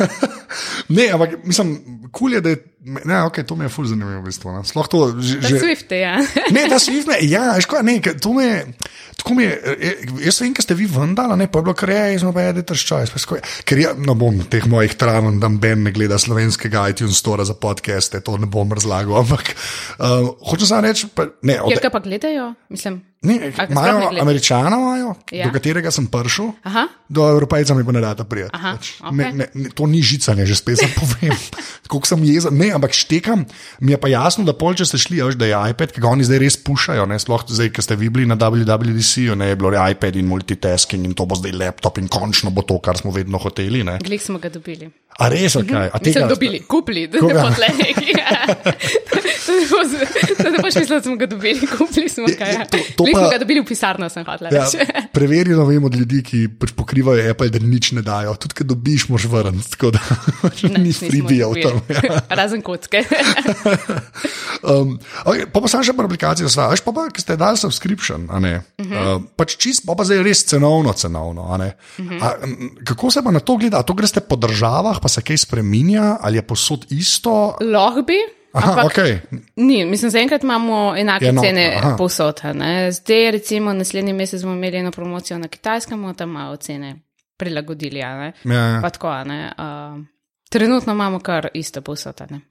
ne, 0.98 1.06
ampak 1.14 1.38
mislim, 1.46 1.76
kul 2.12 2.34
je, 2.34 2.42
da 2.42 2.50
je. 2.50 2.62
Ne, 3.06 3.20
okay, 3.28 3.44
to 3.46 3.54
mi 3.60 3.68
je 3.68 3.70
ful 3.70 3.86
zanimivo, 3.86 4.24
v 4.24 4.32
bistvu. 4.32 4.50
no. 4.56 4.64
Sploh 4.66 4.88
to 4.90 5.00
že. 5.20 5.38
Že... 5.44 5.48
že 5.48 5.60
Swift, 5.62 5.92
ja. 5.94 6.16
Ne, 6.56 6.66
ta 6.72 6.80
Swift, 6.82 7.06
ne, 7.12 7.20
ja, 7.22 7.54
kaj, 7.62 7.84
ne, 7.86 8.00
ker 8.02 8.18
to 8.18 8.34
me 8.34 8.48
je. 8.48 8.60
Tako 9.20 9.36
mi 9.36 9.44
je, 9.46 9.52
eh, 9.52 10.02
jaz 10.26 10.40
vem, 10.40 10.56
kaj 10.56 10.64
ste 10.64 10.78
vi 10.80 10.88
vendali, 10.88 11.36
ne, 11.38 11.46
pa 11.52 11.60
je 11.60 11.68
bilo 11.68 11.76
kar 11.76 11.92
je, 11.92 12.18
smo 12.24 12.32
pa 12.32 12.50
choice. 12.72 13.12
pa 13.12 13.20
skoj- 13.20 13.44
Ker 13.68 13.78
ja, 13.78 13.92
ne 13.94 14.16
bom 14.16 14.40
teh 14.48 14.64
mojih 14.64 14.96
traven, 14.96 15.38
da 15.44 15.52
Ben 15.52 15.84
ne 15.84 15.92
gleda 15.92 16.16
slovenskega 16.18 16.88
iTunes 16.90 17.20
Store 17.20 17.44
za 17.46 17.54
podcaste, 17.54 18.24
to 18.24 18.40
ne 18.40 18.48
bom 18.48 18.72
razlagal, 18.72 19.20
ampak 19.20 19.54
uh, 20.00 20.34
hočem 20.40 20.66
samo 20.66 20.88
reči, 20.88 21.12
pa, 21.14 21.28
ne, 21.44 21.60
od, 21.62 21.68
Kjer 21.68 21.84
ga 21.84 21.92
pa 21.92 22.00
gledajo, 22.00 22.56
mislim. 22.72 23.04
Ne, 23.22 23.36
imajo 23.70 24.00
ne 24.12 24.22
američana, 24.22 24.78
imajo, 24.78 25.16
Ja. 25.32 25.46
do 25.46 25.52
katerega 25.52 25.92
sem 25.92 26.08
prišel. 26.08 26.54
Aha. 26.64 26.88
Do 27.10 27.28
Evropejca 27.28 27.76
mi 27.76 27.84
pa 27.84 27.92
ne 27.92 28.00
da 28.00 28.14
ta 28.16 28.24
prijeti. 28.24 28.52
Aha, 28.54 28.72
Pač, 28.72 28.94
okej. 29.02 29.12
ne, 29.12 29.26
ne, 29.34 29.46
ne, 29.54 29.70
to 29.70 29.84
ni 29.86 30.00
žicanje, 30.00 30.46
že 30.46 30.56
spet 30.56 30.80
sem 30.80 30.92
povem. 31.00 31.36
Kako 31.84 32.08
sem 32.08 32.24
jezen, 32.24 32.56
ne, 32.56 32.72
ampak 32.72 32.96
štekam. 32.96 33.44
Mi 33.80 33.92
je 33.92 33.98
pa 33.98 34.08
jasno, 34.08 34.46
da 34.46 34.54
pol, 34.54 34.72
če 34.72 34.86
ste 34.86 34.98
šli, 34.98 35.20
veš, 35.20 35.36
da 35.36 35.46
je 35.46 35.60
iPad, 35.68 35.92
ki 35.92 36.00
ga 36.00 36.08
oni 36.08 36.24
zdaj 36.24 36.40
res 36.40 36.56
pušajo, 36.56 37.04
ne, 37.06 37.20
sploh 37.20 37.44
zdaj, 37.44 37.70
ki 37.70 37.82
ste 37.82 37.96
vi 37.96 38.08
bili 38.10 38.24
na 38.24 38.38
WWDC, 38.38 39.36
ne, 39.36 39.52
je 39.52 39.56
bilo 39.56 39.74
je 39.74 39.84
iPad 39.92 40.16
in 40.16 40.30
multitasking 40.30 41.04
in 41.04 41.12
to 41.12 41.26
bo 41.26 41.36
zdaj 41.36 41.52
laptop 41.52 41.98
in 41.98 42.08
končno 42.08 42.52
bo 42.52 42.64
to, 42.64 42.80
kar 42.80 42.96
smo 42.96 43.12
vedno 43.12 43.36
hoteli. 43.38 43.84
Ne. 43.84 44.00
Glik 44.00 44.22
smo 44.22 44.40
ga 44.40 44.48
dobili. 44.48 44.88
A 45.20 45.28
res, 45.28 45.52
ok. 45.54 45.72
A 45.72 45.92
Mislim, 45.96 46.14
tega, 46.14 46.28
dobili, 46.28 46.60
kupili, 46.62 47.08
da 47.08 47.18
ne 47.18 47.22
Koga? 47.22 47.42
bo 47.42 47.50
tle 47.52 47.68
neki. 47.78 48.10
To 49.42 49.56
ne 49.56 49.66
bo 49.66 49.80
z- 49.84 50.06
to 50.38 50.48
ne 50.48 50.58
boš 50.60 50.76
mislil, 50.76 50.94
da 50.94 51.02
smo 51.02 51.16
ga 51.16 51.26
dobili, 51.26 51.68
kupili 51.68 52.06
smo 52.08 52.28
ga. 52.30 52.46
ja. 52.48 52.66
pa- 52.70 53.06
smo 53.10 53.28
ga 53.28 53.38
dobili 53.38 53.60
v 53.60 53.66
pisarno, 53.66 54.06
sem 54.08 54.22
hotel 54.24 54.48
Ja, 54.52 54.68
preverjeno 55.12 55.66
vem 55.66 55.84
od 55.84 55.96
ljudi, 55.96 56.22
ki 56.22 56.38
pač 56.52 56.72
pokrivajo 56.72 57.18
Apple, 57.26 57.50
da 57.50 57.60
nič 57.60 57.92
ne 57.92 58.02
dajo. 58.02 58.36
Tudi, 58.36 58.54
ko 58.54 58.64
dobiš, 58.66 59.08
moš 59.08 59.26
vrniti. 59.26 59.70
Tako 59.72 59.92
da 59.92 60.00
ni 60.70 60.86
Nič 60.86 61.02
nismo 61.02 61.10
freebija 61.10 61.48
v 61.48 61.56
tem. 61.58 61.76
Ja. 61.90 62.22
Razen 62.32 62.62
kocke. 62.62 63.02
Um, 64.62 65.00
okay, 65.24 65.46
pa 65.46 65.58
pa 65.58 65.68
sem 65.68 65.82
še 65.82 65.94
pa 65.94 66.04
aplikacijo 66.04 66.46
sva, 66.46 66.68
veš 66.68 66.82
pa, 66.82 66.92
pa 66.92 67.08
ki 67.08 67.20
ste 67.20 67.34
dali 67.34 67.58
subscription, 67.58 68.28
a 68.28 68.38
ne. 68.38 68.54
Uh 68.76 68.80
Mhm. 68.80 68.92
-huh. 68.92 69.16
uh, 69.16 69.24
pač 69.36 69.56
čist, 69.56 69.82
pa 69.84 69.94
pa 69.94 70.04
zdaj 70.04 70.22
res 70.22 70.44
cenovno, 70.44 70.94
cenovno, 70.94 71.48
a 71.48 71.58
ne. 71.58 71.70
Uh 71.96 72.06
Mhm. 72.06 72.10
-huh. 72.12 72.22
a, 72.22 72.30
kako 72.86 73.10
se 73.10 73.22
pa 73.22 73.32
na 73.32 73.40
to 73.40 73.56
gleda? 73.56 73.78
A 73.78 73.84
to 73.84 73.94
greste 73.94 74.20
po 74.22 74.36
državah, 74.36 75.00
pa 75.00 75.09
se 75.10 75.22
kaj 75.22 75.38
spreminja, 75.38 76.18
ali 76.22 76.38
je 76.38 76.42
posod 76.48 76.86
isto? 76.90 77.56
Lahko 77.62 78.02
bi. 78.02 78.18
Aha, 78.54 78.72
ampak 78.72 78.86
ok. 78.86 79.04
Ni, 79.56 79.86
mislim, 79.86 80.12
zaenkrat 80.12 80.44
imamo 80.44 80.96
enake 80.98 81.26
Enotno, 81.26 81.42
cene 81.42 81.76
aha. 81.78 81.96
povsod. 81.98 82.42
ne. 82.54 82.92
Zdaj, 82.92 83.32
recimo, 83.32 83.74
naslednji 83.74 84.14
mesec 84.14 84.42
bomo 84.44 84.56
imeli 84.56 84.78
eno 84.78 84.92
promocijo 84.92 85.38
na 85.38 85.48
kitajskem, 85.48 86.14
tam 86.16 86.30
malo 86.30 86.56
cene 86.56 86.96
prilagodili. 87.38 88.00
ne. 88.00 88.34
Ja, 88.46 88.54
ja. 88.54 88.80
Pa 88.82 88.90
tako, 88.90 89.24
ne. 89.24 89.52
Uh, 89.58 90.06
trenutno 90.50 90.94
imamo 90.94 91.20
kar 91.20 91.48
isto 91.54 91.82
povsod. 91.82 92.22
ne. 92.30 92.42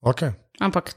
Okay. 0.00 0.32
Ampak 0.60 0.94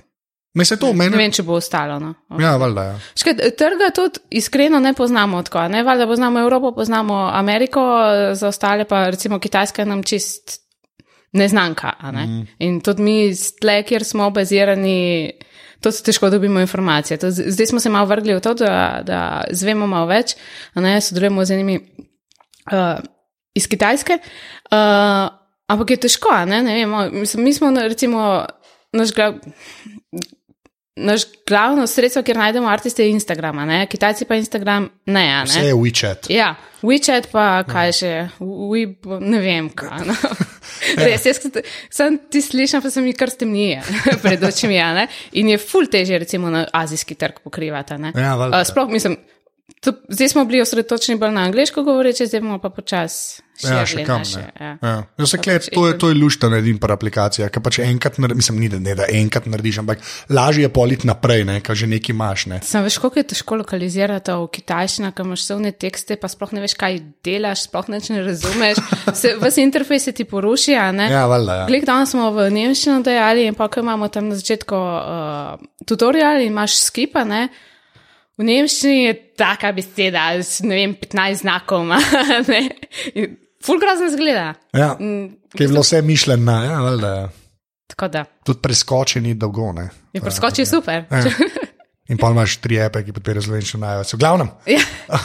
Ne, 0.53 0.65
se 0.65 0.75
to 0.79 0.87
ne 0.87 0.93
meni. 0.93 1.17
vem, 1.17 1.31
če 1.31 1.43
bo 1.43 1.53
ostalo. 1.53 1.99
No. 1.99 2.13
Ja, 2.39 2.57
valjda, 2.57 2.83
ja. 2.83 2.95
Škaj, 3.15 3.33
trga 3.57 3.87
tudi 3.95 4.19
iskreno 4.29 4.79
ne 4.79 4.93
poznamo. 4.93 5.43
Ne? 5.69 5.83
Valjda 5.83 6.07
poznamo 6.07 6.39
Evropo, 6.39 6.73
poznamo 6.75 7.29
Ameriko, 7.33 7.79
za 8.33 8.47
ostale 8.47 8.85
pa 8.85 9.09
recimo 9.09 9.39
Kitajska 9.39 9.85
nam 9.85 10.03
čist 10.03 10.59
neznanka. 11.33 11.93
Ne? 12.11 12.25
Mm. 12.25 12.47
In 12.59 12.79
tudi 12.81 13.03
mi, 13.03 13.15
tle, 13.61 13.81
kjer 13.87 14.03
smo 14.03 14.29
bazirani, 14.35 15.31
se 15.91 16.03
težko 16.03 16.29
dobimo 16.29 16.59
informacije. 16.59 17.17
To, 17.17 17.31
z- 17.31 17.51
zdaj 17.55 17.71
smo 17.71 17.79
se 17.79 17.89
malo 17.89 18.05
vrgli 18.05 18.35
v 18.35 18.43
to, 18.43 18.53
da, 18.53 19.01
da 19.05 19.21
zvemo 19.51 19.87
malo 19.87 20.09
več, 20.11 20.35
ne 20.75 20.97
sodelujemo 21.01 21.45
z 21.45 21.57
enimi 21.57 21.77
uh, 22.71 22.99
iz 23.57 23.67
Kitajske. 23.67 24.19
Uh, 24.71 25.31
ampak 25.71 25.95
je 25.95 26.03
težko, 26.07 26.35
ne, 26.45 26.61
ne 26.63 26.75
vemo. 26.75 27.07
Mislim, 27.11 27.43
mi 27.43 27.53
smo 27.53 27.71
recimo 27.71 28.45
naš 28.93 29.13
glav. 29.15 29.39
Naš 30.95 31.21
glavno 31.47 31.87
sredstvo, 31.87 32.23
kjer 32.23 32.37
najdemo 32.37 32.67
artiste, 32.67 33.03
je 33.03 33.11
Instagram, 33.11 33.55
ne? 33.67 33.85
Kitajci 33.87 34.25
pa 34.25 34.35
Instagram 34.35 34.89
ne. 35.05 35.23
a 35.33 35.43
Vse 35.43 35.59
ne? 35.59 35.67
je 35.67 35.75
WeChat. 35.75 36.27
Ja, 36.29 36.55
WeChat 36.81 37.29
pa 37.31 37.63
kaj 37.63 37.93
še, 37.95 38.11
Weeb, 38.43 39.07
ne 39.23 39.39
vem 39.39 39.69
kaj. 39.71 40.03
No. 40.09 40.15
Res, 41.05 41.23
jaz 41.29 41.39
sem 41.89 42.17
ti 42.27 42.41
slišal, 42.43 42.83
pa 42.83 42.91
se 42.91 43.01
mi 43.01 43.13
kar 43.15 43.31
stemnije 43.31 43.85
pred 44.23 44.43
očmi, 44.43 44.81
a 44.83 44.89
ne? 44.97 45.05
In 45.39 45.53
je 45.53 45.61
ful 45.63 45.87
teže, 45.87 46.19
recimo, 46.19 46.51
na 46.51 46.65
azijski 46.67 47.15
trg 47.15 47.39
pokrivati, 47.45 47.95
ne? 48.01 48.11
Ja. 48.11 48.35
Uh, 48.35 48.59
sploh 48.67 48.91
mislim, 48.91 49.15
to, 49.79 49.95
zdaj 50.11 50.33
smo 50.35 50.43
bili 50.45 50.59
osredotočeni 50.61 51.19
bolj 51.23 51.31
na 51.39 51.47
angliško 51.47 51.85
govoreče, 51.87 52.27
zdaj 52.27 52.43
bomo 52.43 52.59
pa 52.59 52.69
počasi 52.69 53.39
Ja, 53.63 53.85
še 53.85 54.05
kam. 54.07 54.23
naše. 54.23 54.41
Ja. 54.59 54.71
Ja. 54.81 54.93
Ja, 55.17 55.25
se 55.25 55.37
klet, 55.37 55.67
to 55.73 55.87
je, 55.87 55.97
to 55.99 56.09
je 56.09 56.17
lušta 56.17 56.49
naredim 56.49 56.79
par 56.81 56.93
aplikacijah, 56.95 57.51
ker 57.53 57.63
pač 57.63 57.79
enkrat 57.83 58.17
narediš, 58.21 58.39
mislim, 58.41 58.59
ni 58.63 58.69
da, 58.71 58.79
ne, 58.81 58.95
da 58.97 59.07
enkrat 59.11 59.47
narediš, 59.51 59.81
ampak 59.83 60.03
lažje 60.29 60.65
je 60.65 60.71
politi 60.73 61.09
naprej, 61.09 61.45
ne, 61.47 61.59
ker 61.65 61.77
že 61.77 61.89
nekaj 61.91 62.13
imaš. 62.15 62.45
Ne. 62.51 62.59
Sam 62.65 62.85
veš, 62.87 62.97
koliko 63.03 63.21
je 63.21 63.27
težko 63.33 63.59
lokalizirati 63.61 64.37
v 64.37 64.49
kitajščini, 64.57 65.11
kam 65.17 65.31
imaš 65.31 65.45
vse 65.45 65.59
te 65.67 65.73
tekste, 65.85 66.17
pa 66.21 66.29
sploh 66.31 66.53
ne 66.57 66.65
veš, 66.65 66.77
kaj 66.79 66.99
delaš, 67.25 67.65
sploh 67.67 67.91
nič 67.93 68.11
ne 68.13 68.23
razumeš. 68.25 68.81
Se, 69.21 69.35
ves 69.41 69.57
interfejs 69.61 70.07
se 70.07 70.13
ti 70.15 70.23
poruši, 70.25 70.75
a 70.79 70.91
ne? 70.95 71.09
Ja, 71.11 71.25
valjda. 71.29 71.61
Ja. 71.61 71.65
Glede 71.69 71.89
danes 71.89 72.13
smo 72.13 72.29
v 72.33 72.47
Nemčiji 72.53 73.01
dejali, 73.05 73.45
in 73.49 73.57
pa 73.57 73.67
ko 73.71 73.83
imamo 73.83 74.07
tam 74.13 74.29
na 74.31 74.37
začetku 74.39 74.77
uh, 74.77 75.67
tutorial 75.85 76.41
in 76.41 76.53
imaš 76.53 76.79
skipa, 76.87 77.25
ne. 77.27 77.49
V 78.37 78.43
Nemčiji 78.47 79.03
je 79.03 79.13
taka 79.37 79.69
beseda, 79.75 80.31
ne 80.63 80.75
vem, 80.75 80.95
15 80.97 81.43
znakov, 81.43 81.85
ima, 83.61 83.77
ne. 83.77 83.77
In 83.77 83.77
Ful 83.77 83.79
grozno 83.79 84.09
zgleda. 84.09 84.53
Ja, 84.73 84.95
Mm, 84.99 85.27
ki 85.57 85.63
je 85.63 85.67
bilo 85.67 85.81
vse 85.81 86.01
mišljeno, 86.01 86.63
ja, 86.63 86.79
valjda. 86.79 87.07
Ja. 87.07 87.29
Tako 87.87 88.07
da. 88.07 88.25
Tudi 88.43 88.59
preskoči 88.59 89.21
ni 89.21 89.33
dolgo. 89.33 89.71
Ne. 89.73 89.89
Je 90.13 90.21
preskočil 90.21 90.65
super. 90.65 91.03
Ja. 91.11 91.23
In 92.09 92.17
pa 92.17 92.29
imaš 92.29 92.57
tri 92.57 92.75
epe, 92.75 93.03
ki 93.03 93.11
podpirajo 93.13 93.41
slovenščino 93.41 93.85
največ. 93.85 94.13
V 94.13 94.17
glavnem, 94.17 94.49
Ja. 94.65 94.79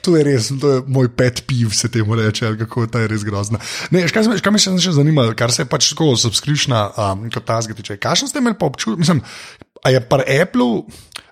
To 0.00 0.16
je 0.16 0.24
res, 0.24 0.48
to 0.60 0.70
je 0.70 0.82
moj 0.86 1.08
pet 1.08 1.42
piv, 1.46 1.70
se 1.70 1.88
temu 1.88 2.14
reče, 2.14 2.56
kako 2.58 2.86
ta 2.86 2.98
je 3.00 3.08
res 3.08 3.24
grozna. 3.24 3.58
Ne, 3.90 4.08
kaj, 4.08 4.24
se 4.24 4.30
me- 4.30 4.40
kaj 4.40 4.52
me 4.52 4.58
še 4.58 4.92
zanima, 4.92 5.34
kar 5.34 5.52
se 5.52 5.62
je 5.62 5.66
pač 5.66 5.90
tako 5.90 6.16
subskripšna, 6.16 6.92
um, 6.96 7.30
kot 7.30 7.44
ta 7.44 7.60
zgati. 7.60 7.82
Kakšen 7.82 8.28
ste 8.28 8.38
imeli 8.38 8.56
pa 8.58 8.66
občutek, 8.66 8.98
mislim, 8.98 9.20
a 9.82 9.90
je 9.90 10.00
pri 10.00 10.22
Apple 10.42 10.82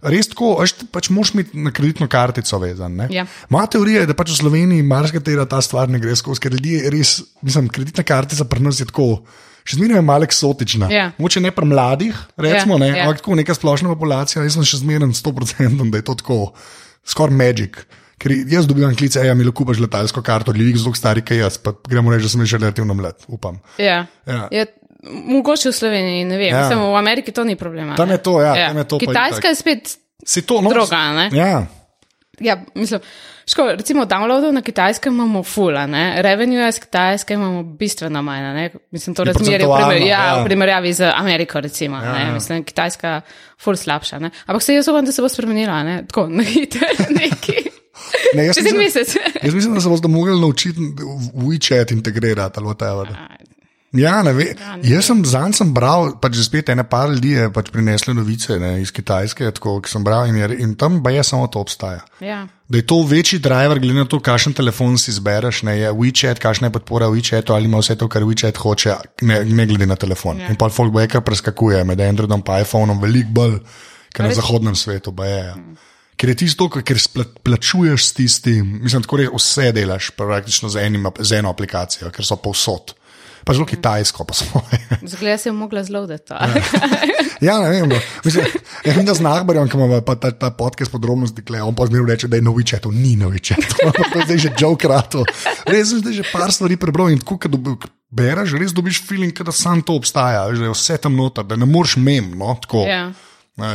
res 0.03 0.31
tako, 0.33 0.55
veš, 0.61 0.75
pač 0.91 1.11
moš 1.13 1.35
imeti 1.37 1.59
na 1.61 1.71
kreditno 1.75 2.09
kartico 2.11 2.59
vezan. 2.59 2.97
ne? 2.97 3.07
Ja. 3.13 3.27
Moja 3.53 3.67
teorija 3.77 4.03
je, 4.03 4.09
da 4.11 4.17
pač 4.17 4.33
v 4.33 4.41
Sloveniji 4.41 4.87
marsikatera 4.87 5.45
ta 5.47 5.61
stvar 5.63 5.91
ne 5.93 6.01
gre 6.01 6.17
skozi, 6.17 6.41
ker 6.41 6.57
ljudje 6.57 6.91
res, 6.91 7.21
mislim, 7.45 7.69
kreditna 7.69 8.03
kartica 8.07 8.45
pri 8.49 8.65
nas 8.65 8.81
je 8.81 8.89
tako. 8.89 9.23
Še 9.61 9.77
zmeraj 9.77 9.99
je 10.01 10.03
malo 10.03 10.25
eksotična. 10.25 10.89
Ja. 10.91 11.11
Moče 11.21 11.43
ne 11.45 11.51
pri 11.53 11.67
mladih, 11.69 12.17
recimo, 12.41 12.79
Ja, 12.79 12.81
ne, 12.81 12.89
ja. 12.97 13.05
ampak 13.05 13.21
tako 13.21 13.37
neka 13.37 13.55
splošna 13.55 13.93
populacija. 13.93 14.43
Jaz 14.43 14.57
sem 14.57 14.65
še 14.65 14.81
zmeraj 14.81 15.13
100%, 15.21 15.91
da 15.93 16.01
je 16.01 16.07
to 16.09 16.17
tako, 16.25 16.39
skoraj 17.05 17.37
magic. 17.37 17.77
Ker 18.21 18.33
jaz 18.49 18.67
dobivam 18.69 18.97
klice, 18.97 19.21
ja, 19.25 19.33
mi 19.37 19.45
lahko 19.45 19.63
kupaš 19.63 19.79
letalsko 19.85 20.21
karto, 20.25 20.53
ljudi 20.57 20.81
zelo 20.81 20.97
stari, 20.97 21.23
kot 21.25 21.37
jaz, 21.39 21.61
pa 21.61 21.73
gremo 21.89 22.11
reči, 22.13 22.25
da 22.25 22.33
sem 22.33 22.43
že 22.45 22.59
relativno 22.59 22.97
mlad, 22.97 23.21
upam. 23.29 23.61
Ja. 23.81 24.07
Ja. 24.29 24.49
Ja, 24.53 24.65
mogoče 25.03 25.69
v 25.69 25.73
Sloveniji, 25.73 26.25
ne 26.25 26.39
vem. 26.39 26.55
Ja. 26.55 26.69
Ja. 26.71 26.79
V 26.79 26.97
Ameriki 26.97 27.33
to 27.33 27.45
ni 27.45 27.57
problema. 27.57 27.97
Tam 27.97 28.09
ne. 28.09 28.15
je 28.15 28.23
to, 28.23 28.41
ja, 28.41 28.55
tam 28.69 28.77
je 28.77 28.85
to 28.85 28.99
Kitajska 28.99 29.49
je 29.49 29.55
spet. 29.55 29.97
Si 30.27 30.43
to, 30.43 30.61
no, 30.61 30.71
Droga, 30.71 31.13
ne? 31.13 31.31
Ja, 31.33 31.67
Ja, 32.41 32.65
mislim, 32.75 33.01
ško, 33.47 33.67
recimo, 33.77 34.05
downloadov 34.05 34.53
na 34.53 34.63
kitajskem 34.63 35.15
imamo 35.15 35.43
fula, 35.43 35.87
ne? 35.87 36.23
revenue 36.23 36.69
iz 36.69 36.79
kitajske 36.81 37.35
imamo 37.35 37.63
bistveno 37.63 38.23
manj. 38.23 38.43
Ne? 38.43 38.71
Mislim, 38.91 39.15
to 39.15 39.23
Je 39.23 39.33
razmerje 39.33 39.67
v, 39.67 39.77
primer, 39.77 40.03
ja, 40.03 40.25
ja. 40.25 40.41
v 40.41 40.45
primerjavi 40.45 40.93
z 40.93 41.13
Ameriko, 41.17 41.61
recimo. 41.61 41.97
Ja, 41.97 42.05
Ja, 42.05 42.21
ja. 42.21 42.33
Mislim, 42.33 42.65
kitajska 42.65 43.21
ful 43.61 43.77
slabša. 43.77 44.19
Ne? 44.19 44.31
Ampak 44.47 44.63
se 44.63 44.75
jaz 44.75 44.89
upam, 44.89 45.05
da 45.05 45.13
se 45.13 45.23
bo 45.23 45.29
spremenila, 45.29 45.83
ne? 45.83 46.05
tako 46.07 46.27
na 46.41 46.43
hitro, 46.43 46.89
neki. 47.11 47.71
ne, 48.37 48.47
jaz, 48.47 48.57
mislim, 48.57 48.83
jaz 49.43 49.55
mislim, 49.55 49.75
da 49.75 49.81
se 49.81 49.89
boste 49.89 50.09
mogli 50.09 50.41
naučiti 50.41 50.81
WeChat 51.35 51.93
integrirati 51.93 52.61
ali 52.61 52.67
whatever. 52.67 53.07
Ja, 53.99 54.21
ne 54.23 54.31
vem. 54.31 54.55
Jaz 54.87 55.09
sem 55.09 55.23
zanj 55.27 55.57
sem 55.59 55.71
bral, 55.75 56.13
pač 56.23 56.37
spet 56.45 56.69
ene 56.71 56.85
par 56.87 57.11
ljudi 57.11 57.33
je 57.35 57.49
pač 57.51 57.73
prineslo 57.75 58.15
novice 58.15 58.55
ne, 58.63 58.77
iz 58.85 58.93
Kitajske, 58.95 59.49
tako, 59.57 59.81
ki 59.83 59.91
sem 59.91 60.05
bral 60.07 60.31
in, 60.31 60.39
je, 60.39 60.49
in 60.63 60.77
tam 60.79 61.01
pa 61.03 61.11
je 61.11 61.25
samo 61.27 61.49
to 61.51 61.63
obstaja. 61.65 62.05
Ja. 62.23 62.45
Da 62.71 62.79
je 62.79 62.87
to 62.87 63.01
večji 63.03 63.41
driver, 63.43 63.81
glede 63.83 63.99
na 63.99 64.07
to, 64.07 64.21
kakšen 64.23 64.55
telefon 64.55 64.95
si 64.95 65.11
izbereš, 65.11 65.65
ne 65.67 65.75
je 65.81 65.91
WeChat, 65.91 66.39
kakšna 66.39 66.71
je 66.71 66.77
podpora 66.79 67.11
WeChatu 67.11 67.57
ali 67.57 67.67
ima 67.67 67.83
vse 67.83 67.99
to, 67.99 68.07
kar 68.07 68.23
WeChat 68.29 68.63
hoče, 68.63 68.95
ne, 69.27 69.41
ne 69.45 69.67
glede 69.67 69.91
na 69.91 69.99
telefon. 69.99 70.39
Ja. 70.39 70.53
In 70.55 70.61
pa 70.61 70.71
folk 70.71 70.95
bo 70.95 71.03
kar 71.11 71.27
preskakuje 71.27 71.83
med 71.85 72.01
Androidom 72.07 72.47
in 72.47 72.61
iPhonom, 72.63 73.03
veliko 73.03 73.35
bolj, 73.41 73.59
kot 74.15 74.23
na 74.23 74.31
zahodnem 74.39 74.79
svetu. 74.79 75.11
Je, 75.27 75.35
ja. 75.35 75.59
Ker 76.21 76.31
je 76.31 76.39
tisto, 76.45 76.69
ker 76.71 76.99
plačuješ 77.43 78.07
s 78.07 78.15
tistim, 78.15 78.79
mislim, 78.85 79.03
tako 79.03 79.19
reči, 79.19 79.35
vse 79.35 79.71
delaš 79.75 80.15
praktično 80.15 80.71
z, 80.71 80.87
enim, 80.87 81.11
z 81.19 81.43
eno 81.43 81.51
aplikacijo, 81.51 82.15
ker 82.15 82.29
so 82.29 82.39
povsod. 82.39 82.95
Pa 83.45 83.55
zelo 83.57 83.67
kitajsko, 83.67 84.25
pa 84.25 84.35
svoje. 84.35 84.81
Zgleda 85.13 85.39
se 85.39 85.49
je 85.49 85.53
mogla 85.53 85.85
zloditi. 85.85 86.35
Ja, 87.41 87.59
ne 87.61 87.71
vem. 87.71 87.89
no. 87.89 87.97
Mislim, 88.25 88.45
jaz 88.85 88.97
vem, 88.97 89.07
da 89.07 89.15
z 89.15 89.25
Nahbarjem, 89.25 89.69
ki 89.69 89.79
ima 89.79 90.01
pa 90.05 90.15
ta, 90.21 90.31
ta 90.31 90.51
podcast 90.53 90.93
podrobnosti, 90.93 91.45
kle, 91.45 91.63
on 91.65 91.75
pa 91.75 91.87
zmeraj 91.89 92.13
reče, 92.13 92.29
da 92.29 92.37
je 92.37 92.45
noviče, 92.45 92.81
to 92.85 92.93
ni 92.93 93.17
noviče. 93.17 93.57
To 94.11 94.19
je 94.19 94.25
zdaj 94.27 94.39
že 94.39 94.51
joke 94.59 94.89
rato. 94.89 95.25
Res 95.67 95.89
sem 95.91 96.01
zdaj 96.03 96.13
že 96.19 96.25
par 96.33 96.53
stvari 96.53 96.77
prebral 96.77 97.11
in 97.13 97.21
tako, 97.23 97.39
kad 97.41 97.55
bereš, 98.11 98.57
res 98.59 98.75
dobiš 98.77 99.03
feeling, 99.07 99.33
da 99.33 99.53
sam 99.55 99.83
to 99.87 99.95
obstaja, 99.97 100.45
veš, 100.51 100.61
da 100.61 100.69
je 100.69 100.75
vse 100.75 100.99
tam 101.01 101.17
noter, 101.17 101.47
da 101.47 101.57
ne 101.57 101.69
moreš 101.69 101.97
mem. 101.97 102.33
No, 102.39 102.57
tako, 102.61 102.85
ja. 102.89 103.09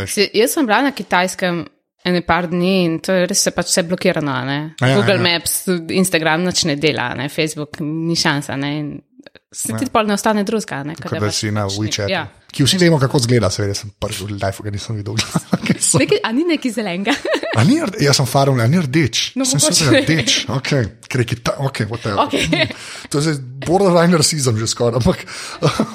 Se, 0.10 0.28
jaz 0.34 0.54
sem 0.54 0.68
bila 0.68 0.82
na 0.86 0.92
kitajskem 0.96 1.64
ene 2.06 2.22
par 2.26 2.48
dni 2.50 2.74
in 2.86 3.00
to 3.02 3.14
je 3.14 3.26
res 3.30 3.42
se 3.48 3.52
pač 3.54 3.72
vse 3.72 3.84
blokirano. 3.90 4.36
ne. 4.46 4.60
A 4.82 4.92
ja, 4.92 5.00
Google 5.00 5.18
ja. 5.18 5.24
Maps, 5.26 5.58
Instagram 5.90 6.46
nič 6.46 6.66
ne 6.70 6.76
dela, 6.78 7.10
ne. 7.18 7.30
Facebook 7.30 7.82
ni 7.82 8.18
šansa. 8.20 8.58
Ne. 8.62 8.72
In 8.78 8.90
se 9.54 9.74
ti 9.78 9.86
pa 9.92 10.04
ne 10.04 10.14
ostane 10.14 10.44
drugega. 10.44 10.84
Ne, 10.84 10.96
Kot 10.96 11.20
da 11.20 11.32
si 11.32 11.52
na 11.52 11.68
WeChatu. 11.68 12.10
Ja. 12.10 12.28
Ki 12.56 12.64
vsi 12.64 12.78
vemo, 12.80 12.96
kako 13.00 13.20
zgleda, 13.20 13.50
seveda 13.52 13.74
sem 13.76 13.90
prvi 14.00 14.24
v 14.26 14.38
life, 14.40 14.64
ga 14.64 14.72
nisem 14.72 14.96
videl. 14.96 15.16
So- 15.76 16.00
Nekaj, 16.00 16.22
a 16.24 16.32
ni 16.32 16.46
neki 16.46 16.70
zelenga? 16.72 17.12
A 17.58 17.64
ni, 17.64 17.76
jaz 18.00 18.16
sem 18.16 18.26
farm, 18.26 18.58
a 18.60 18.68
ni 18.68 18.80
rdeč. 18.80 19.34
No, 19.36 19.44
sem 19.46 19.60
se 19.60 19.84
rdeč, 19.86 20.46
ok, 20.50 20.70
ker 21.06 21.22
je 21.22 21.28
kita, 21.28 21.58
ok, 21.62 21.82
whatever. 21.86 22.24
Okej. 22.24 22.72
To 23.12 23.20
je 23.20 23.36
borderline 23.68 24.18
rasizem 24.18 24.56
že 24.58 24.68
skoraj, 24.68 24.98
ampak 24.98 25.22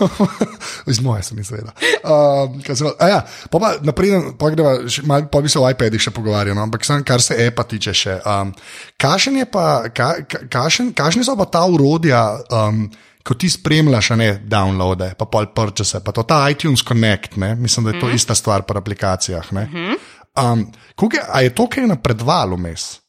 iz 0.90 1.00
moje 1.00 1.22
sem 1.22 1.38
izvedel. 1.38 1.72
Um, 2.04 2.60
kaj 2.62 2.76
sem- 2.76 2.96
a 2.98 3.08
ja, 3.08 3.20
pa 3.50 3.56
pa 3.58 3.68
naprej, 3.82 4.36
pa, 4.38 4.50
greva, 4.50 4.72
še 4.86 5.02
malo, 5.04 5.26
pa 5.32 5.40
bi 5.40 5.48
se 5.48 5.58
o 5.58 5.66
iPadih 5.66 6.00
še 6.00 6.12
pogovarjal, 6.12 6.54
no, 6.54 6.62
ampak 6.62 6.84
sam, 6.84 7.02
kar 7.02 7.20
se 7.20 7.36
e-pa 7.40 7.64
tiče 7.64 7.92
še. 7.94 8.14
Um, 8.22 8.52
kašen 8.96 9.36
je 9.36 9.46
pa, 9.48 9.66
ka, 9.90 10.22
ka, 10.24 10.44
kašen, 10.48 10.92
kašni 10.92 11.24
so 11.24 11.36
pa 11.36 11.48
ta 11.48 11.64
urodja, 11.66 12.20
um, 12.52 12.84
ko 13.26 13.34
ti 13.34 13.50
spremljaš, 13.50 14.10
ne 14.16 14.30
downloade, 14.44 15.12
pa 15.18 15.26
pol 15.28 15.50
purchase, 15.54 16.00
pa 16.04 16.12
to 16.12 16.22
ta 16.22 16.42
iTunes 16.50 16.84
Connect, 16.86 17.36
ne? 17.36 17.54
mislim, 17.54 17.84
da 17.84 17.92
je 17.92 18.00
to 18.00 18.06
mm. 18.06 18.14
ista 18.14 18.34
stvar 18.34 18.62
pri 18.62 18.78
aplikacijah. 18.78 19.52
Ne? 19.52 19.68
Um, 20.42 20.66
koliko 20.94 21.16
je, 21.16 21.22
a 21.32 21.40
je 21.40 21.54
to 21.54 21.66
kaj 21.66 21.86
napredovalo 21.86 22.56
vmes? 22.56 23.00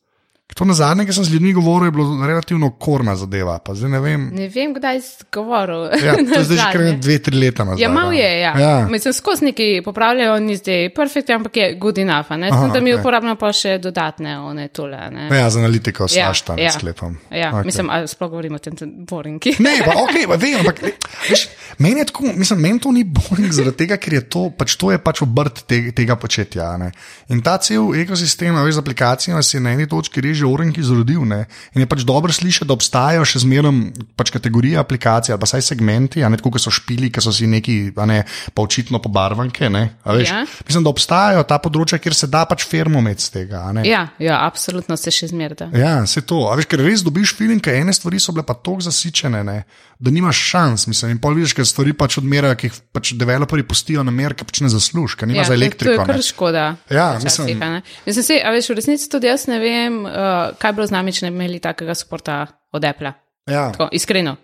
To 0.55 0.65
na 0.65 0.73
zadnje, 0.73 1.05
ki 1.07 1.13
sem 1.13 1.23
z 1.23 1.33
ljudmi 1.33 1.53
govoril, 1.53 1.87
je 1.87 1.91
bilo 1.91 2.27
relativno 2.27 2.69
korna 2.71 3.15
zadeva. 3.15 3.59
Zdaj 3.73 3.89
ne 3.89 3.99
vem. 3.99 4.29
Ne 4.35 4.49
vem, 4.51 4.73
kdaj 4.75 5.01
si 5.01 5.23
govoril. 5.33 5.87
Ja, 6.03 6.15
to 6.15 6.35
je 6.39 6.43
zdaj 6.43 6.57
že 6.57 6.65
kar 6.73 6.81
dve, 6.99 7.17
tri 7.23 7.37
leta 7.39 7.63
nazaj. 7.63 7.83
Ja, 7.83 7.89
malo 7.89 8.11
je, 8.11 8.39
ja. 8.39 8.53
ja. 8.59 8.87
Mislim, 8.89 9.13
skozi 9.13 9.45
neki 9.45 9.81
popravljajo, 9.85 10.39
ni 10.39 10.57
zdaj 10.59 10.89
perfekt, 10.95 11.29
ampak 11.29 11.57
je 11.57 11.75
good 11.79 11.97
enough. 11.97 12.31
Ne? 12.31 12.49
Aha, 12.51 12.65
Aha, 12.65 12.73
da 12.73 12.79
mi 12.79 12.93
okej. 12.93 12.99
uporabljamo 12.99 13.35
pa 13.39 13.53
še 13.55 13.77
dodatne 13.81 14.37
one 14.39 14.67
tole. 14.67 14.99
Ne? 15.11 15.29
Ja, 15.31 15.49
z 15.49 15.57
analitiko 15.57 16.07
Ja, 16.11 16.33
ja. 16.57 16.71
sklepam. 16.71 17.17
Ja, 17.31 17.49
Okej. 17.49 17.59
okay. 17.59 17.65
mislim, 17.65 17.89
a 17.89 18.07
sploh 18.07 18.29
govorimo 18.29 18.55
o 18.55 18.59
tem 18.59 18.75
tem 18.75 18.91
boringi. 19.07 19.55
Ne, 19.59 19.77
pa, 19.85 19.95
okay, 20.03 20.27
pa 20.27 20.35
vem, 20.35 20.59
ampak 20.59 20.81
veš, 21.29 21.47
meni 21.77 22.03
je 22.03 22.05
tako, 22.11 22.33
mislim, 22.35 22.59
meni 22.61 22.79
to 22.79 22.91
ni 22.91 23.03
boring, 23.03 23.51
zaradi 23.53 23.77
tega, 23.85 23.97
ker 24.01 24.13
je 24.19 24.23
to 24.27 24.49
pač, 24.57 24.75
to 24.75 24.91
je 24.91 24.99
pač 24.99 25.23
obrt 25.25 25.63
te, 25.69 25.79
tega 25.95 26.17
početja. 26.19 26.73
Ne. 26.81 26.91
In 27.31 27.41
ta 27.45 27.57
cel 27.63 27.93
ekosistem, 28.01 28.57
veš, 28.59 28.77
z 28.79 28.83
aplikacijami 28.83 29.43
se 29.43 29.57
je 29.57 29.63
na 29.63 29.75
eni 29.77 29.87
točki 29.87 30.21
reže 30.41 30.49
orenk 30.49 30.77
izrodil. 30.77 31.21
Ne. 31.25 31.45
In 31.75 31.83
je 31.83 31.87
pač 31.89 32.03
dobro 32.07 32.33
slišati, 32.33 32.67
da 32.67 32.73
obstajajo 32.73 33.25
še 33.25 33.43
zmeraj 33.45 33.93
pač 34.17 34.33
kategorije 34.33 34.79
aplikacij 34.81 35.33
ali 35.33 35.41
pa 35.41 35.49
saj 35.49 35.61
segmenti, 35.61 36.23
ne 36.25 36.39
tako, 36.39 36.55
kot 36.57 36.63
so 36.63 36.73
špili, 36.73 37.11
ki 37.13 37.21
so 37.21 37.33
si 37.35 37.47
neki, 37.47 37.93
ne 38.09 38.23
pa 38.53 38.65
očitno 38.65 39.01
pobarvanke. 39.03 39.69
Ne. 39.69 39.83
Ja. 40.05 40.41
Mislim, 40.65 40.83
da 40.83 40.93
obstajajo 40.93 41.45
ta 41.47 41.59
področja, 41.61 42.01
kjer 42.01 42.17
se 42.17 42.29
da 42.31 42.45
pač 42.49 42.65
fermo 42.67 43.01
med 43.03 43.21
z 43.21 43.35
tega. 43.37 43.63
Ja, 43.85 44.07
ja, 44.21 44.41
absolutno 44.45 44.97
se 44.97 45.13
še 45.13 45.31
zmerda. 45.31 45.69
Ja, 45.77 46.01
se 46.09 46.25
to. 46.25 46.47
A 46.49 46.57
veš, 46.59 46.69
ker 46.71 46.81
res 46.81 47.05
dobiš 47.05 47.35
feeling, 47.37 47.61
ker 47.63 47.77
ene 47.77 47.93
stvari 47.95 48.19
so 48.21 48.33
bile 48.35 48.45
pa 48.47 48.57
tako 48.57 48.79
zasičene, 48.87 49.43
ne, 49.47 49.61
da 50.01 50.09
nimaš 50.09 50.37
šans. 50.49 50.87
Mislim, 50.87 51.11
in 51.11 51.19
pol 51.19 51.33
vidiš, 51.33 51.53
ker 51.53 51.65
stvari 51.65 51.93
pač 51.93 52.17
odmerajo, 52.17 52.55
ki 52.55 52.67
jih 52.67 52.79
pač 52.91 53.11
developerji 53.13 53.63
pustijo 53.63 54.03
na 54.03 54.11
mer, 54.11 54.33
ker 54.33 54.45
pač 54.45 54.61
ne 54.61 54.69
zaslužiš, 54.69 55.15
ker 55.15 55.27
nima 55.27 55.39
Ja, 55.39 55.43
za 55.43 55.47
to- 55.47 55.53
To 55.53 55.61
elektriko. 55.61 55.91
je 55.93 56.05
kar 56.05 56.15
ne. 56.15 56.21
škoda. 56.23 56.63
Ja, 56.89 57.07
mislim- 57.23 57.59
ne. 57.59 57.81
Mislim, 58.05 58.23
se, 58.23 58.41
a 58.41 58.49
veš, 58.49 58.69
v 58.69 58.75
resnici 58.75 59.05
tudi 59.07 59.27
jaz 59.27 59.45
ne 59.47 59.59
vem, 59.59 60.01
uh, 60.01 60.11
kaj 60.57 60.71
bi 60.71 60.75
bilo 60.75 60.87
z 60.87 60.91
nami, 60.91 61.13
če 61.13 61.25
ne 61.25 61.31
bi 61.31 61.37
imeli 61.37 61.59
takega 61.59 61.93
suporta 61.93 62.41
od 62.71 62.85
Apple. 62.85 63.13
Ja, 63.47 63.71
Tako, 63.71 63.89
iskreno. 63.91 64.35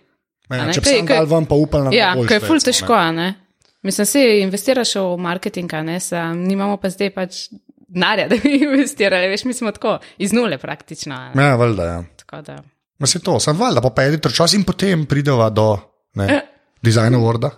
ja, 0.49 0.65
ne, 0.65 0.73
če 0.73 0.81
bi 0.81 1.01
dal 1.05 1.25
ven, 1.27 1.45
pa 1.45 1.55
upal 1.55 1.83
na 1.83 1.89
Ja, 1.91 2.07
najboljše, 2.07 2.27
ker 2.27 2.35
je 2.35 2.39
ful 2.41 2.55
recimo, 2.55 2.63
ne. 2.63 2.71
težko, 2.71 2.93
a 2.95 3.11
ne. 3.11 3.27
Mislim, 3.83 4.05
se 4.05 4.39
investiraš 4.39 4.95
v 4.95 5.17
marketing, 5.17 5.73
ne, 5.83 5.99
sam, 5.99 6.43
nimamo 6.43 6.77
pa 6.77 6.89
zdaj 6.89 7.09
pač 7.11 7.49
denarja, 7.87 8.27
da 8.31 8.35
bi 8.35 8.57
investirali, 8.59 9.27
veš, 9.27 9.43
mi 9.43 9.53
smo 9.53 9.71
tako 9.71 9.97
iz 10.17 10.33
nule 10.33 10.57
praktično. 10.57 11.31
Ne. 11.33 11.43
Ja, 11.43 11.55
valjda, 11.55 11.83
ja. 11.85 12.03
Tako 12.17 12.41
da. 12.41 12.57
Ma 12.97 13.07
se 13.07 13.19
to, 13.21 13.37
sem 13.39 13.57
valjda, 13.57 13.81
pa 13.81 13.91
pedi 13.93 14.19
čas 14.33 14.53
in 14.57 14.63
potem 14.65 15.05
prideva 15.05 15.49
do 15.53 15.69
ne, 16.17 16.41
dizajna 16.81 17.19
Worda. 17.21 17.51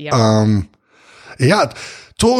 Ja. 0.00 0.16
Um, 0.16 0.64
ja, 1.38 1.62
to, 2.20 2.32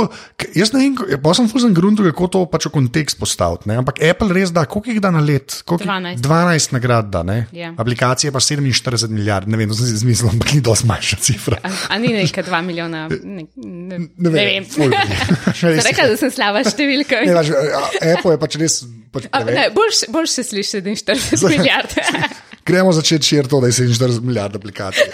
jaz 0.55 0.71
ne 0.75 0.83
vem, 0.83 0.93
ko- 0.95 1.09
pa 1.25 1.33
sem 1.35 1.49
fuzen 1.49 1.73
gruntu, 1.73 2.05
kako 2.11 2.29
to 2.29 2.41
pač 2.47 2.69
v 2.69 2.73
kontekst 2.75 3.17
postaviti. 3.19 3.65
ne, 3.67 3.79
Ampak 3.81 3.97
Apple 4.05 4.29
res 4.37 4.53
da, 4.53 4.67
koliko 4.69 4.93
jih 4.93 5.01
da 5.01 5.11
na 5.11 5.23
let? 5.25 5.63
Koliko 5.65 5.89
jih- 5.89 6.21
12. 6.21 6.21
12 6.21 6.75
nagrad 6.77 7.09
da, 7.11 7.23
ne? 7.25 7.39
Ja. 7.57 7.73
Aplikacije 7.75 8.29
pa 8.31 8.39
47 8.39 9.09
milijard, 9.09 9.49
ne 9.49 9.57
vem, 9.57 9.69
to 9.69 9.75
sem 9.75 9.89
si 9.89 9.97
izmislil, 9.99 10.29
ampak 10.31 10.53
ni 10.53 10.61
dosti 10.61 10.87
manjša 10.87 11.17
cifra. 11.19 11.59
A, 11.65 11.73
a 11.89 11.99
ni 11.99 12.13
nekaj 12.13 12.45
dva 12.45 12.61
milijona? 12.61 13.09
Ne, 13.09 13.47
ne, 13.57 13.99
Ne 14.17 14.31
vem, 14.31 14.65
bi. 14.65 14.69
Sem 15.57 15.73
Res 15.73 15.81
je. 15.81 15.89
rekla, 15.89 16.07
da 16.13 16.17
sem 16.21 16.31
slaba 16.31 16.61
številka. 16.63 17.25
Ne, 17.25 17.35
pač, 17.35 17.49
a- 17.51 18.15
Apple 18.15 18.37
je 18.37 18.39
pač 18.45 18.57
res. 18.61 18.75
Pač 19.11 19.25
A, 19.33 19.41
preveč. 19.41 19.57
ne, 19.57 19.65
bolj, 19.75 19.97
bolj 20.13 20.29
se 20.31 20.45
sliši 20.47 20.83
47 20.85 21.49
milijard. 21.49 21.91
Gremo 22.71 22.93
začeti 22.95 23.27
širiti 23.27 23.51
to, 23.51 23.61
da 23.61 23.67
je 23.67 23.73
47 23.73 24.21
milijard 24.23 24.55
aplikacij. 24.57 25.09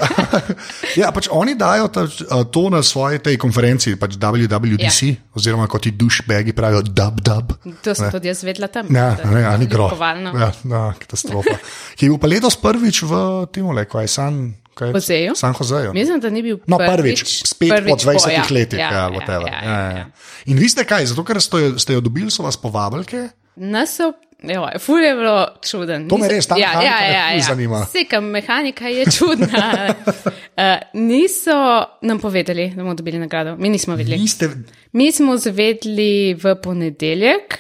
ja, 1.01 1.09
pač 1.13 1.29
oni 1.33 1.55
dajo 1.57 1.89
ta, 1.89 2.05
to 2.45 2.69
na 2.71 2.83
svoji 2.83 3.19
tej 3.25 3.39
konferenci, 3.41 3.95
pač 3.97 4.19
WWDC, 4.21 5.01
ja. 5.09 5.17
oziroma 5.33 5.65
kot 5.67 5.87
ti 5.87 5.91
dušbegi 5.91 6.53
pravijo, 6.53 6.83
dub 6.85 7.23
dub. 7.25 7.57
To 7.83 7.95
sem 7.95 8.13
tudi 8.13 8.29
jaz 8.29 8.45
vedela 8.45 8.69
tam. 8.69 8.93
Ja, 8.93 9.15
da- 9.17 9.31
ne, 9.31 9.45
a 9.45 9.57
ni 9.57 9.67
grob. 9.67 9.97
Ja, 9.97 10.53
ja, 10.53 10.85
katastrofa. 11.01 11.57
Ki 11.97 12.07
je 12.07 12.13
bil 12.13 12.21
pa 12.21 12.29
letos 12.29 12.57
prvič 12.61 13.03
v 13.03 13.13
Timole, 13.49 13.87
ko 13.89 14.05
je 14.05 14.09
San, 14.11 14.41
Joseju? 14.77 15.33
San 15.35 15.57
Joseju. 15.57 15.95
Mislim, 15.97 16.21
da 16.21 16.29
ni 16.31 16.43
bil 16.45 16.59
No, 16.69 16.77
prvič, 16.77 17.25
prvič, 17.25 17.35
spet 17.49 17.73
prvič 17.73 18.05
po 18.05 18.13
20 18.13 18.33
ja, 18.33 18.45
letih, 18.51 18.79
ja, 18.79 18.91
ja, 18.93 18.99
ja, 18.99 19.09
whatever. 19.09 19.49
ja, 19.49 19.61
Ja, 19.65 19.73
ja, 19.73 19.91
ja, 19.91 19.97
ja. 19.97 20.07
In 20.47 20.61
vi 20.61 20.69
ste 20.69 20.85
kaj, 20.85 21.07
zato 21.07 21.25
ker 21.25 21.41
ste 21.41 21.57
jo, 21.59 21.71
ste 21.81 21.97
jo 21.97 22.05
dobili, 22.05 22.29
so 22.31 22.45
vas 22.45 22.61
povabili? 22.61 23.25
Nas 23.57 23.97
so, 23.97 24.13
evo, 24.43 24.69
ful 24.79 25.05
je 25.05 25.15
bilo 25.15 25.47
čuden. 25.63 26.09
To 26.09 26.19
me 26.19 26.29
res, 26.29 26.47
ta 26.47 26.57
mehanika 26.57 27.01
me 27.01 27.33
ful 27.33 27.47
zanima. 27.49 27.83
Vseka 27.89 28.21
mehanika 28.21 28.89
je 28.89 29.05
čudna. 29.11 29.95
uh, 29.97 30.65
niso 31.11 31.85
nam 32.03 32.19
povedali, 32.19 32.71
da 32.71 32.83
bomo 32.83 32.95
dobili 32.95 33.19
nagrado. 33.19 33.57
Mi 33.57 33.69
nismo 33.69 33.97
vedeli. 33.97 34.19
Niste, 34.19 34.51
Mi 34.93 35.13
smo 35.13 35.37
zvedli 35.37 36.35
v 36.35 36.55
ponedeljek 36.63 37.59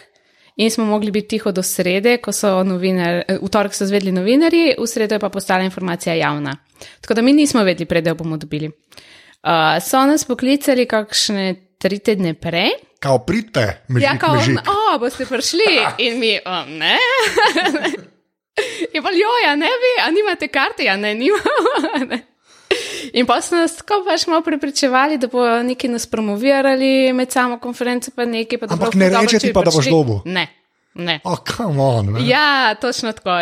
in 0.57 0.71
smo 0.71 0.85
mogli 0.85 1.11
biti 1.11 1.29
tiho 1.29 1.53
do 1.53 1.63
srede, 1.63 2.17
ko 2.17 2.33
so 2.33 2.63
novinarji, 2.65 3.41
v 3.43 3.49
torek 3.53 3.75
so 3.77 3.85
zvedli 3.87 4.13
novinarji, 4.13 4.77
v 4.79 4.87
sredo 4.89 5.15
je 5.15 5.21
pa 5.21 5.29
postala 5.29 5.65
informacija 5.65 6.15
javna. 6.15 6.57
Tako 7.01 7.15
da 7.15 7.23
mi 7.23 7.33
nismo 7.33 7.65
vedeli, 7.65 7.87
prej, 7.87 8.03
da 8.03 8.11
jo 8.11 8.21
bomo 8.23 8.37
dobili. 8.37 8.71
Uh, 9.45 9.77
so 9.85 10.01
nas 10.07 10.25
poklicali 10.25 10.87
kakšne 10.87 11.55
tri 11.79 11.99
tedne 11.99 12.35
prej. 12.35 12.73
Kao 13.01 13.19
pridite, 13.19 13.83
mežik, 13.89 14.07
Ja, 14.09 14.19
kao, 14.19 14.35
mežik. 14.35 14.59
o, 14.69 14.99
boste 14.99 15.27
prišli 15.27 15.69
in 15.99 16.19
mi, 16.21 16.39
o, 16.47 16.65
ne. 16.67 16.97
Je 18.95 19.03
pa 19.03 19.11
jo, 19.13 19.33
ja, 19.45 19.57
ne 19.57 19.67
bi, 19.67 19.91
a 20.07 20.11
nimate 20.11 20.49
karte, 20.49 20.85
ja, 20.85 20.97
ne, 20.97 21.15
nimamo. 21.15 22.07
Ne. 22.09 22.23
In 23.13 23.27
pa 23.27 23.41
so 23.41 23.57
nas 23.57 23.77
tako 23.77 24.03
pač 24.07 24.27
malo 24.27 24.43
prepričevali, 24.43 25.19
da 25.19 25.29
bodo 25.31 25.63
nekaj 25.63 25.91
nas 25.91 26.07
promovirali 26.07 27.13
med 27.13 27.33
samo 27.33 27.59
konferenco, 27.59 28.11
pa 28.17 28.25
nekaj. 28.25 28.59
Pa 28.59 28.67
Ampak 28.71 28.95
ne 28.95 29.07
ful 29.07 29.13
dobro, 29.15 29.23
reče 29.23 29.37
če 29.37 29.41
ti 29.41 29.47
bi 29.47 29.53
pa, 29.55 29.63
da 29.63 29.71
boš 29.71 29.85
prišli. 29.85 29.93
dobil. 29.93 30.19
Ne, 30.25 30.47
ne. 30.95 31.21
Oh, 31.25 31.39
on. 31.79 32.13
ne. 32.17 32.25
Ja, 32.29 32.75
točno 32.75 33.13
tako. 33.13 33.39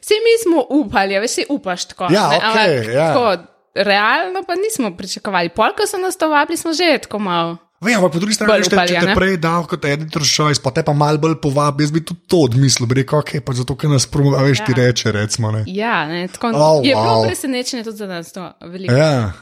Vsi 0.00 0.14
mi 0.24 0.34
smo 0.42 0.64
upali, 0.70 1.18
veš, 1.18 1.30
si 1.30 1.44
upaš 1.48 1.84
tako. 1.92 2.08
Ja, 2.14 2.28
ne, 2.30 2.36
okej, 2.38 2.78
ampak 2.78 2.94
ja. 2.94 3.06
tako, 3.12 3.26
realno 3.74 4.42
pa 4.46 4.54
nismo 4.54 4.96
pričakovali. 4.96 5.48
Polk, 5.48 5.82
so 5.86 5.98
nas 5.98 6.16
to 6.16 6.28
vabili, 6.28 6.56
smo 6.56 6.72
že 6.72 6.98
tako 7.02 7.18
malo. 7.18 7.56
Vem, 7.82 7.96
ampak 7.96 8.12
po 8.12 8.18
drugi 8.18 8.34
strani, 8.34 8.52
Bolj 8.52 8.60
veš, 8.60 8.68
te- 8.68 8.76
upali, 8.76 8.88
če 8.88 9.00
te 9.00 9.06
ne? 9.06 9.14
prej 9.14 9.36
dal 9.38 9.66
kot 9.66 9.84
editor 9.86 10.22
choice, 10.24 10.62
pa 10.62 10.70
te 10.70 10.82
pa 10.82 10.92
mal 10.94 11.18
bolj 11.18 11.34
povabi, 11.36 11.82
jaz 11.82 11.90
bi 11.90 12.00
tudi 12.00 12.20
to 12.26 12.38
odmislil, 12.40 12.86
bi 12.86 12.94
rekel, 12.96 13.18
ok, 13.18 13.40
pa 13.40 13.52
zato, 13.52 13.74
ker 13.74 13.90
nas 13.90 14.06
promovira, 14.06 14.44
veš, 14.44 14.60
ti 14.60 14.72
Ja. 14.72 14.78
reče, 14.78 15.12
recimo. 15.12 15.50
Ne. 15.50 15.64
Ja, 15.66 16.06
ne, 16.06 16.28
tako 16.28 16.52
Oh, 16.52 16.78
je 16.78 16.92
bilo 16.92 17.02
wow. 17.16 17.26
presenečenje 17.26 17.82
tudi 17.82 17.96
za 17.96 18.06
nas. 18.06 18.32
To, 18.32 18.46
veliko. 18.62 18.94
Ja, 18.94 19.32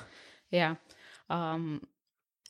Ja. 0.50 0.74
Um, 1.28 1.80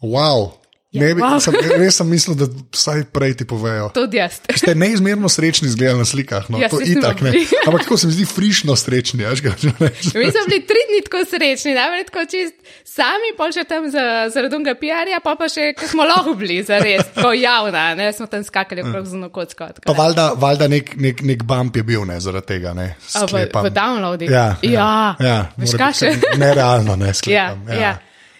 wow. 0.01 0.53
Ja, 0.91 1.07
Ne 1.07 1.15
bi, 1.15 1.23
wow. 1.23 1.39
sem, 1.39 1.55
res 1.55 1.95
sem 1.95 2.09
mislil, 2.11 2.35
da 2.35 2.49
vsaj 2.75 3.05
prej 3.15 3.37
ti 3.39 3.45
povejo. 3.47 3.93
tudi 3.95 4.19
jaz. 4.19 4.41
Ste 4.43 4.75
neizmerno 4.75 5.29
srečni 5.31 5.69
izgledali 5.69 5.99
na 5.99 6.05
slikah, 6.05 6.49
no, 6.51 6.59
Ja, 6.59 6.67
to 6.67 6.81
itak 6.83 7.21
ne. 7.23 7.31
Ampak 7.67 7.85
tako 7.87 7.95
se 7.97 8.07
mi 8.07 8.13
zdi 8.13 8.27
frišno 8.27 8.75
srečni, 8.75 9.23
veš, 9.23 9.39
kaj 9.41 9.55
že 9.57 9.71
rečeš. 9.79 10.15
Mi 10.15 10.27
smo 10.27 10.43
bili 10.49 10.67
tri 10.67 10.83
dni 10.91 11.01
tako 11.07 11.23
srečni, 11.31 11.75
najprej 11.75 12.05
tako 12.05 12.25
čist 12.27 12.59
sami, 12.83 13.31
pol 13.39 13.55
še 13.55 13.63
tam 13.65 13.87
za, 13.87 14.03
zaradi 14.29 14.59
unga 14.59 14.75
PR-ja, 14.75 15.23
pa 15.23 15.39
pa 15.39 15.47
še, 15.47 15.71
ko 15.79 15.87
smo 15.87 16.03
lahko 16.03 16.35
bili, 16.35 16.59
zares, 16.67 17.07
tako 17.15 17.33
javna, 17.39 17.95
ne, 17.95 18.11
smo 18.11 18.27
tam 18.27 18.43
skakali 18.43 18.83
okrog 18.83 19.07
z 19.07 19.15
nokocko. 19.15 19.71
Pa 19.87 19.95
valjda, 19.95 20.35
valjda 20.35 20.67
nek, 20.69 20.97
nek, 20.99 21.23
nek 21.23 21.47
bump 21.47 21.79
je 21.79 21.87
bil 21.87 22.03
ne, 22.03 22.19
zaradi 22.19 22.51
tega, 22.51 22.75
ne, 22.75 22.99
A, 23.15 23.23
v, 23.23 23.31
sklepam. 23.31 23.63
v 23.63 23.71
downloadi. 23.71 24.27
Ja, 24.27 24.59
ja. 24.67 24.91
ja, 25.23 25.39
Veš, 25.55 25.71
mora 25.71 25.87
kaj 25.87 25.99
še? 26.03 26.15
Nerealno, 26.35 26.99
ne, 26.99 27.15
Ja, 27.15 27.19
sklepam. 27.23 27.67
ja. 27.79 27.95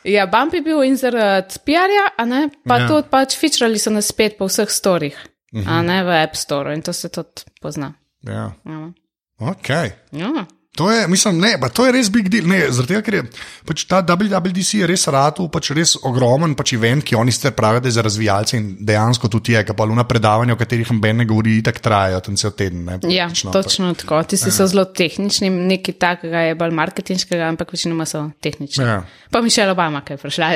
Ja, 0.05 0.27
bump 0.27 0.55
je 0.55 0.63
bil 0.63 0.83
in 0.83 0.97
zaradi 0.97 1.59
PR-ja, 1.65 2.07
a 2.19 2.25
ne, 2.25 2.49
pa 2.69 2.79
Ja. 2.79 2.89
tudi 2.89 3.09
pač 3.11 3.37
featurali 3.39 3.79
so 3.79 3.91
nas 3.91 4.07
spet 4.09 4.39
po 4.39 4.45
vseh 4.49 4.69
storih, 4.71 5.17
uh 5.53 5.61
-huh. 5.61 5.69
a 5.69 5.83
ne 5.83 6.05
v 6.05 6.23
App 6.23 6.35
Store 6.37 6.75
in 6.75 6.83
to 6.83 6.93
se 6.93 7.09
tudi 7.09 7.43
pozna. 7.61 7.93
ja. 8.23 8.53
Ja. 8.67 8.93
Ok. 9.39 9.69
Ja. 10.13 10.47
To 10.81 10.89
je, 10.89 11.05
mislim, 11.13 11.37
ne, 11.43 11.51
to 11.77 11.85
je 11.85 11.93
res 11.93 12.09
big 12.09 12.31
deal. 12.33 12.47
Ne, 12.49 12.63
zaradi 12.73 12.95
tega, 12.95 13.03
ker 13.05 13.15
je 13.19 13.23
pač 13.69 13.83
ta 13.91 14.01
WWDC 14.01 14.87
res 14.89 15.05
ratu, 15.13 15.45
pač 15.53 15.71
res 15.77 15.93
ogromen 16.09 16.55
pač 16.57 16.73
event, 16.79 17.05
ki 17.05 17.19
oni 17.21 17.35
sicer 17.35 17.53
pravijo, 17.57 17.83
da 17.85 17.91
je 17.91 17.97
za 17.99 18.05
razvijalce 18.07 18.57
in 18.57 18.71
dejansko 18.89 19.29
tudi 19.29 19.53
je, 19.53 19.65
pa 19.77 19.85
luna 19.85 20.07
predavanja, 20.09 20.57
o 20.57 20.61
katerih 20.61 20.89
Ben 21.03 21.21
ne 21.21 21.27
govori, 21.29 21.59
tako 21.65 21.85
trajajo 21.85 22.21
tam 22.25 22.39
cel 22.41 22.55
teden. 22.57 22.85
Ne, 22.89 22.99
Ja, 23.13 23.27
praktično. 23.29 23.53
točno 23.53 23.93
tako. 23.95 24.23
Ti 24.25 24.37
si 24.41 24.51
so 24.51 24.67
zelo 24.67 24.85
tehnični, 24.85 25.51
nekaj 25.51 25.95
takega 26.01 26.47
je 26.49 26.55
bolj 26.55 26.73
marketinškega, 26.81 27.49
ampak 27.53 27.73
večinoma 27.77 28.07
so 28.09 28.31
tehnični. 28.41 28.85
Ja. 28.85 29.03
Pa 29.31 29.41
Mišel 29.45 29.71
Obama, 29.71 30.01
ki 30.01 30.17
je 30.17 30.23
prišla. 30.25 30.51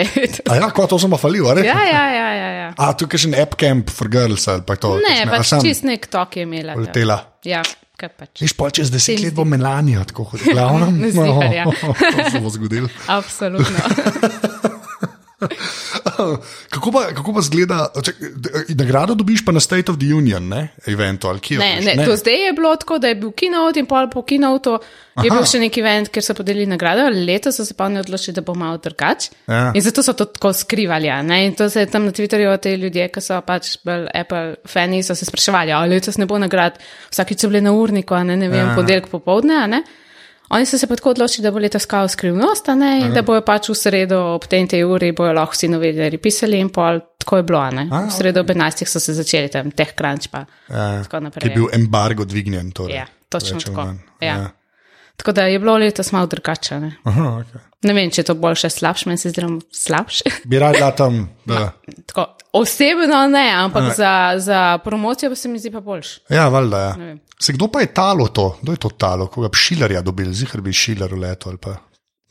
Ja, 0.56 0.70
ko 0.72 0.86
to 0.88 0.98
sem 0.98 1.10
pa 1.12 1.20
falil, 1.20 1.46
ali? 1.50 1.66
ja, 1.66 1.76
ja, 1.84 2.04
ja, 2.14 2.28
ja, 2.34 2.50
ja. 2.62 2.68
A 2.80 2.92
tukaj 2.96 3.20
še 3.20 3.28
en 3.30 3.36
app 3.44 3.56
camp 3.60 3.90
for 3.92 4.08
girls 4.08 4.48
ali 4.48 4.64
pa 4.66 4.76
to? 4.80 4.96
Ne, 5.04 5.24
pač 5.28 5.52
čist 5.62 5.84
nek 5.84 6.08
tok 6.10 6.36
je 6.40 6.48
imela. 6.48 6.72
ja. 6.72 6.80
Letela. 6.80 7.18
Ja, 7.44 7.60
kaj 7.62 7.83
pač. 7.98 8.42
Viš, 8.42 8.52
pa 8.58 8.70
čez 8.74 8.90
deset 8.90 9.20
let 9.22 9.34
bo 9.34 9.44
Melania 9.44 10.04
tako 10.04 10.24
hodila. 10.34 10.54
Glavnem, 10.54 10.98
Ne 11.04 11.10
ziher, 11.14 11.52
ja. 11.52 11.64
to 12.16 12.30
se 12.30 12.40
bo 12.40 12.50
zgodilo. 12.50 12.88
Absolutno. 13.06 13.78
Kako 16.74 16.92
pa, 16.92 17.06
kako 17.14 17.34
pa 17.34 17.40
zgleda, 17.40 17.86
čak, 18.04 18.14
nagrado 18.68 19.14
dobiš 19.14 19.44
pa 19.44 19.52
na 19.52 19.60
State 19.60 19.88
of 19.88 19.98
the 19.98 20.14
Union, 20.14 20.48
ne? 20.48 20.68
Event, 20.86 21.24
ali 21.24 21.40
kje? 21.40 21.58
Ne, 21.58 21.80
ne, 21.80 22.04
do 22.06 22.16
zdaj 22.16 22.46
je 22.46 22.52
bilo 22.52 22.76
tako, 22.76 22.98
da 22.98 23.08
je 23.08 23.14
bil 23.14 23.30
keynote 23.30 23.78
in 23.78 23.86
pol 23.86 24.10
po 24.10 24.22
keynote 24.22 24.70
je 25.14 25.30
Aha. 25.30 25.36
bil 25.38 25.46
še 25.46 25.58
neki 25.58 25.80
event, 25.80 26.08
kjer 26.10 26.24
so 26.24 26.34
podelili 26.34 26.66
nagrado, 26.66 27.06
letos 27.14 27.56
so 27.56 27.64
se 27.64 27.74
pa 27.74 27.86
oni 27.86 28.00
odločili, 28.00 28.34
da 28.34 28.42
bo 28.42 28.54
malo 28.54 28.78
drugače. 28.78 29.30
Ja. 29.46 29.70
In 29.74 29.82
zato 29.82 30.02
so 30.02 30.12
to 30.12 30.24
tako 30.24 30.52
skrivali. 30.52 31.08
a 31.10 31.22
Ne? 31.22 31.46
In 31.46 31.54
to 31.54 31.70
se 31.70 31.80
je 31.80 31.86
tam 31.86 32.04
na 32.04 32.12
Twitterju 32.12 32.58
te 32.58 32.76
ljudje, 32.76 33.08
ki 33.08 33.20
so 33.20 33.40
pač 33.46 33.76
bolj 33.84 34.08
Apple 34.14 34.56
fani, 34.66 35.02
so 35.02 35.14
se 35.14 35.24
spraševali, 35.24 35.72
ali 35.72 35.94
letos 35.94 36.18
ne 36.18 36.26
bo 36.26 36.38
nagrad, 36.38 36.78
vsakič 37.10 37.40
so 37.40 37.48
bili 37.48 37.60
na 37.60 37.72
urniku, 37.72 38.14
ne, 38.24 38.36
ne 38.36 38.48
vem, 38.48 38.66
Ja. 38.68 38.74
podelek 38.76 39.06
popovdne. 39.08 39.66
ne. 39.68 39.82
Oni 40.50 40.66
so 40.66 40.78
se 40.78 40.86
pa 40.86 40.96
tako 40.96 41.10
odločili, 41.10 41.42
da 41.42 41.50
bo 41.50 41.58
letos 41.58 41.86
kao 41.86 42.08
skrivnost, 42.08 42.66
ne, 42.76 43.00
in 43.00 43.14
da 43.14 43.22
bojo 43.22 43.40
pač 43.40 43.68
v 43.68 43.74
sredo 43.74 44.18
ob 44.34 44.44
tej 44.46 44.66
tej 44.68 44.84
uri 44.84 45.12
bojo 45.12 45.32
lahko 45.32 45.56
vsi 45.56 45.68
novinarji 45.68 46.18
pisali 46.18 46.60
in 46.60 46.68
pol 46.68 47.00
tako 47.18 47.36
je 47.36 47.42
bilo, 47.42 47.58
a 47.58 47.70
ne. 47.70 47.88
A, 47.92 48.02
V 48.04 48.10
sredo 48.12 48.40
ob 48.40 48.50
11 48.50 48.84
so 48.86 49.00
se 49.00 49.14
začeli 49.14 49.48
tam, 49.48 49.70
teh 49.70 49.94
kranč 49.96 50.28
pa. 50.28 50.44
Ja, 50.68 51.02
Tako 51.02 51.20
naprej. 51.20 51.48
je 51.48 51.54
bil 51.54 51.66
embargo 51.72 52.24
dvignjen. 52.24 52.70
Torej, 52.70 52.96
Ja, 52.96 53.06
točno 53.28 53.56
ali 53.56 53.64
tako. 53.64 53.84
manj. 53.84 53.98
Ja. 54.20 54.50
Tako 55.16 55.32
da 55.32 55.42
je 55.46 55.58
bilo 55.58 55.76
letos 55.78 56.12
malo 56.12 56.26
drugače. 56.26 56.80
Ne? 56.80 56.92
Aha, 57.04 57.22
okay. 57.22 57.58
ne 57.82 57.92
vem, 57.94 58.10
če 58.10 58.20
je 58.20 58.24
to 58.24 58.34
boljše, 58.34 58.70
slabše, 58.70 59.08
meni 59.08 59.18
se 59.18 59.30
zdi, 59.30 59.42
slabše. 59.72 60.24
Bi 60.44 60.58
rad 60.58 60.74
bila 60.74 60.90
tam, 60.90 61.28
da. 61.46 61.72
Tako, 62.06 62.26
osebno 62.54 63.26
ne, 63.28 63.50
ampak 63.56 63.94
za, 63.96 64.34
za 64.38 64.78
promocijo 64.84 65.30
pa 65.30 65.36
se 65.36 65.48
mi 65.48 65.58
zdi 65.58 65.70
pa 65.70 65.80
boljše. 65.80 66.20
Ja, 66.30 66.48
valjda. 66.48 66.78
Ja. 66.78 67.16
Se 67.40 67.52
kdo 67.52 67.68
pa 67.68 67.80
je 67.80 67.86
talo 67.94 68.28
to? 68.28 68.58
Kdo 68.62 68.72
je 68.72 68.78
to 68.78 68.88
talo? 68.88 69.26
Koga 69.26 69.48
bi 69.48 69.58
šilarja 69.58 70.02
dobil, 70.02 70.32
zihar 70.32 70.60
bi 70.60 70.72
šilar 70.72 71.14
v 71.14 71.18
leto 71.26 71.50
ali 71.50 71.58
pa. 71.58 71.76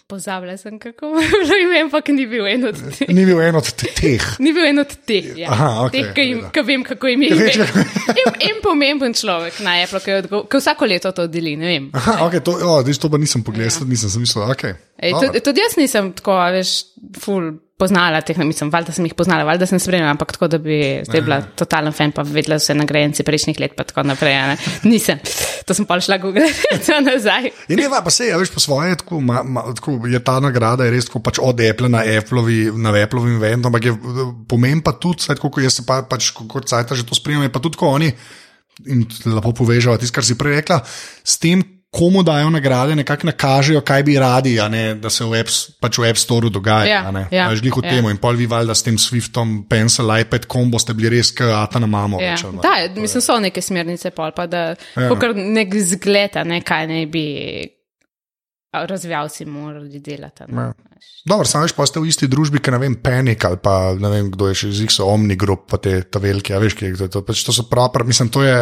Pozabila 0.08 0.58
sem, 0.58 0.80
kako 0.80 1.06
je 1.22 1.28
bilo 1.30 1.56
ime, 1.64 1.82
ampak 1.82 2.08
ni 2.08 2.26
bil 2.28 2.48
en 2.48 2.68
od 2.68 2.76
teh. 2.98 3.08
Ni 3.10 3.26
bil 3.26 3.40
en 3.42 3.56
od 3.56 3.68
te- 3.72 3.94
teh. 3.96 4.26
Ni 4.40 4.52
bil 4.54 4.66
en 4.68 4.80
od 4.84 4.92
teh, 5.08 5.30
ja. 5.40 5.48
Aha, 5.52 5.70
okej, 5.88 6.04
teh 6.04 6.14
ki, 6.14 6.26
jim, 6.28 6.42
ki 6.54 6.64
vem, 6.68 6.84
kako 6.84 7.08
jim 7.08 7.24
je 7.24 7.30
ime. 7.32 7.68
In, 8.14 8.34
in 8.50 8.60
pomemben 8.64 9.16
človek 9.16 9.62
na 9.64 9.78
Apple, 9.84 10.04
ki, 10.04 10.18
odgo- 10.22 10.44
ki 10.52 10.60
vsako 10.60 10.92
leto 10.92 11.12
to 11.16 11.28
deli. 11.32 11.56
Ne. 11.60 11.78
Aha, 11.96 12.20
okay, 12.28 12.44
to, 12.44 12.52
oh, 12.62 12.84
to 12.84 13.10
pa 13.10 13.18
nisem 13.18 13.44
pogledal, 13.48 13.72
ja. 13.72 13.88
nisem 13.90 14.12
sem 14.12 14.22
mislil. 14.28 14.44
Okay. 14.54 14.76
Ej, 15.00 15.16
tudi, 15.18 15.44
tudi 15.48 15.64
jaz 15.64 15.80
nisem 15.80 16.12
tako, 16.20 16.36
veš, 16.52 16.76
ful 17.24 17.54
poznala 17.78 18.22
teh, 18.22 18.38
ne 18.38 18.46
mislim, 18.46 18.70
valjda 18.72 18.94
sem 18.94 19.06
jih 19.08 19.16
poznala, 19.18 19.46
valjda 19.48 19.66
sem 19.68 19.80
spremljala, 19.82 20.14
ampak 20.14 20.32
tako, 20.36 20.48
da 20.48 20.60
bi 20.62 20.78
zdaj 21.08 21.22
bila 21.26 21.40
totalen 21.58 21.96
fan, 21.96 22.14
pa 22.14 22.22
vedela 22.28 22.60
vse 22.62 22.76
nagrajenci 22.78 23.26
prejšnjih 23.26 23.60
let, 23.60 23.74
pa 23.78 23.86
tako 23.88 24.06
naprej. 24.08 24.36
Ne? 24.52 24.58
Nisem. 24.86 25.20
To 25.68 25.74
sem 25.74 25.88
pa 25.90 25.98
šla 26.04 26.20
googlati 26.22 26.94
nazaj. 27.10 27.50
In 27.74 27.82
ne, 27.82 27.90
pa 27.90 28.14
se, 28.14 28.30
ja, 28.30 28.38
veš, 28.38 28.54
po 28.54 28.62
svoje, 28.62 29.00
tako, 29.02 29.20
ma, 29.26 29.42
ma, 29.44 29.66
tako 29.74 29.98
je 30.10 30.22
ta 30.24 30.38
nagrada 30.44 30.86
je 30.86 30.94
res 30.94 31.10
tako 31.10 31.24
pač 31.26 31.42
od 31.42 31.66
Apple 31.66 31.90
na 31.90 32.06
Appleovi, 32.20 32.62
na 32.78 32.94
Appleovi 33.02 33.36
event, 33.40 33.66
ampak 33.66 33.90
je 33.90 33.98
pomen 34.50 34.86
pa 34.86 34.94
tudi, 34.94 35.26
saj, 35.26 35.40
tako, 35.42 35.52
jaz 35.64 35.82
se 35.82 35.88
pa, 35.88 36.04
pač 36.08 36.30
kot 36.38 36.70
sajta 36.70 36.96
že 37.00 37.08
to 37.10 37.18
spremljam, 37.18 37.48
je 37.50 37.54
pa 37.54 37.64
tudi, 37.64 37.80
ko 37.80 37.94
oni 37.98 38.14
in 38.90 39.04
lepo 39.30 39.54
povežejo 39.54 40.00
tisto, 40.02 40.16
kar 40.16 40.26
si 40.26 40.38
prej 40.38 40.62
rekla, 40.62 40.80
s 41.24 41.38
tem, 41.42 41.62
komu 41.94 42.24
dajo 42.26 42.50
nagrade, 42.50 42.96
nekako 42.98 43.28
nakažejo, 43.30 43.82
kaj 43.86 44.04
bi 44.04 44.16
radi, 44.20 44.56
ne, 44.70 44.96
da 44.98 45.12
se 45.14 45.26
v 45.30 45.38
App, 45.44 45.52
pač 45.80 46.00
v 46.02 46.08
App 46.10 46.18
Store 46.18 46.50
dogaja. 46.50 46.88
Ja, 46.90 47.12
ne. 47.14 47.28
ja, 47.32 47.46
A 47.46 47.52
veš, 47.54 47.62
glih 47.62 47.76
v 47.78 47.84
ja. 47.86 47.92
temu 47.94 48.10
in 48.10 48.18
pol 48.18 48.40
vi 48.40 48.48
valjda 48.50 48.74
s 48.74 48.82
tem 48.84 48.98
Swiftom, 48.98 49.60
Pencil, 49.70 50.10
iPad, 50.10 50.48
kombo 50.50 50.82
ste 50.82 50.96
bili 50.98 51.12
res, 51.14 51.30
kot 51.38 51.54
ata 51.54 51.80
na 51.80 51.88
mamo. 51.88 52.18
Ja. 52.22 52.34
ali 52.34 52.58
manj. 52.58 52.66
Da, 52.66 53.02
mislim, 53.02 53.22
so 53.22 53.38
neke 53.40 53.62
smernice, 53.62 54.10
pol, 54.12 54.34
pa 54.36 54.48
da 54.50 54.64
Ja. 54.98 55.06
ja. 55.14 55.34
nek 55.36 55.76
zgled, 55.86 56.38
a 56.38 56.44
ne 56.44 56.62
kaj 56.66 56.88
naj 56.90 57.06
bi 57.14 57.26
a, 58.74 58.86
razvijalci 58.90 59.46
morali 59.46 60.00
delati. 60.00 60.44
ne. 60.50 60.62
Ja. 60.62 60.74
Dobro, 61.24 61.48
sam 61.48 61.62
veš, 61.64 61.72
pa 61.72 61.86
ste 61.88 62.02
v 62.04 62.10
isti 62.12 62.28
družbi, 62.28 62.60
kot 62.60 62.76
ne 62.76 62.82
vem, 62.84 62.96
Panic 63.00 63.46
ali 63.48 63.56
pa 63.56 63.96
ne 63.96 64.10
vem, 64.12 64.28
kdo 64.28 64.50
je 64.52 64.58
še 64.60 64.68
iz 64.74 64.82
X, 64.84 64.98
Omni 65.08 65.38
Group, 65.40 65.70
pa 65.72 65.80
te 65.80 66.02
ta 66.04 66.20
velike, 66.20 66.52
a 66.52 66.60
veš, 66.60 66.76
ki 66.76 66.90
je 66.92 67.08
to, 67.08 67.22
pač 67.24 67.46
to 67.48 67.56
so 67.56 67.64
proper, 67.72 68.04
mislim, 68.04 68.28
to 68.28 68.44
je, 68.44 68.58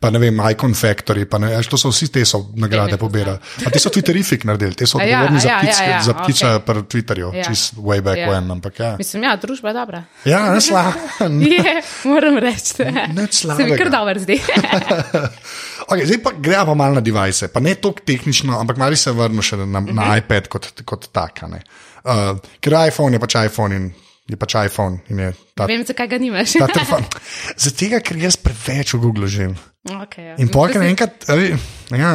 pa 0.00 0.08
ne 0.08 0.16
vem, 0.22 0.40
Icon 0.48 0.72
Factory, 0.72 1.26
pa 1.28 1.36
ne, 1.36 1.50
veš, 1.58 1.68
to 1.68 1.76
so 1.76 1.92
vsi 1.92 2.08
te 2.08 2.22
so 2.24 2.40
nagrade 2.56 2.96
ne 2.96 3.00
pobirali. 3.02 3.36
A 3.68 3.72
ti 3.74 3.82
so 3.84 3.92
Twitterific 3.92 4.48
naredili, 4.48 4.78
te 4.80 4.88
so 4.88 4.96
ja, 5.04 5.20
odgovorni 5.20 5.36
a 5.36 5.44
za 5.44 5.50
ja, 5.52 5.58
ptice, 5.60 5.82
ja, 5.84 5.90
ja, 5.92 5.98
za 6.08 6.14
okej. 6.16 6.36
okay. 6.40 6.62
pri 6.64 6.84
Twitterju, 6.88 7.34
Ja. 7.36 7.44
čist 7.44 7.76
way 7.76 8.00
back 8.00 8.16
Ja. 8.16 8.32
when, 8.32 8.48
ampak 8.48 8.80
ja. 8.80 8.94
Mislim, 8.96 9.28
ja, 9.28 9.36
družba 9.36 9.68
je 9.68 9.76
dobra. 9.76 10.00
Ja, 10.24 10.40
ne 10.56 10.64
slaven. 10.64 11.36
Je, 11.52 11.82
moram 12.08 12.40
reči. 12.40 12.80
Nič 13.12 13.44
Se 13.44 13.60
mi 13.60 13.76
kar 13.76 13.92
dobro 13.92 14.16
zdi. 14.16 14.40
Okay, 15.90 16.06
zdaj 16.06 16.20
pa 16.22 16.30
gremo 16.38 16.70
pa 16.70 16.74
malo 16.78 16.94
na 16.94 17.02
device, 17.02 17.48
pa 17.50 17.60
ne 17.60 17.74
toliko 17.74 18.06
tehnično, 18.06 18.54
ampak 18.60 18.78
malo 18.78 18.96
se 18.96 19.10
vrnemo 19.10 19.42
še 19.42 19.58
na, 19.66 19.80
na 19.82 20.12
iPad 20.20 20.46
kot, 20.52 20.70
kot 20.86 21.08
tak. 21.10 21.42
a 21.42 21.50
ne. 21.50 21.64
Uh, 22.06 22.38
ker 22.62 22.78
iPhone 22.86 23.18
je 23.18 23.20
pač 23.20 23.34
iPhone 23.42 23.74
in 23.76 23.90
je 24.30 24.38
pač 24.38 24.54
iPhone 24.62 25.02
in 25.10 25.18
je 25.18 25.30
ta 25.58 25.66
Vem, 25.66 25.82
zakaj 25.84 26.06
ga 26.12 26.20
nimaš. 26.22 26.54
Telefon. 26.62 27.04
Zato, 27.66 27.90
ker 28.06 28.22
jaz 28.22 28.38
preveč 28.38 28.94
v 28.94 29.02
Google 29.02 29.26
živim. 29.26 29.58
Okay, 29.82 30.30
ja. 30.30 30.34
In 30.38 30.46
si- 30.46 30.86
enkrat, 30.86 31.26
a 31.26 31.34
ve, 31.34 31.58
ja, 31.90 32.12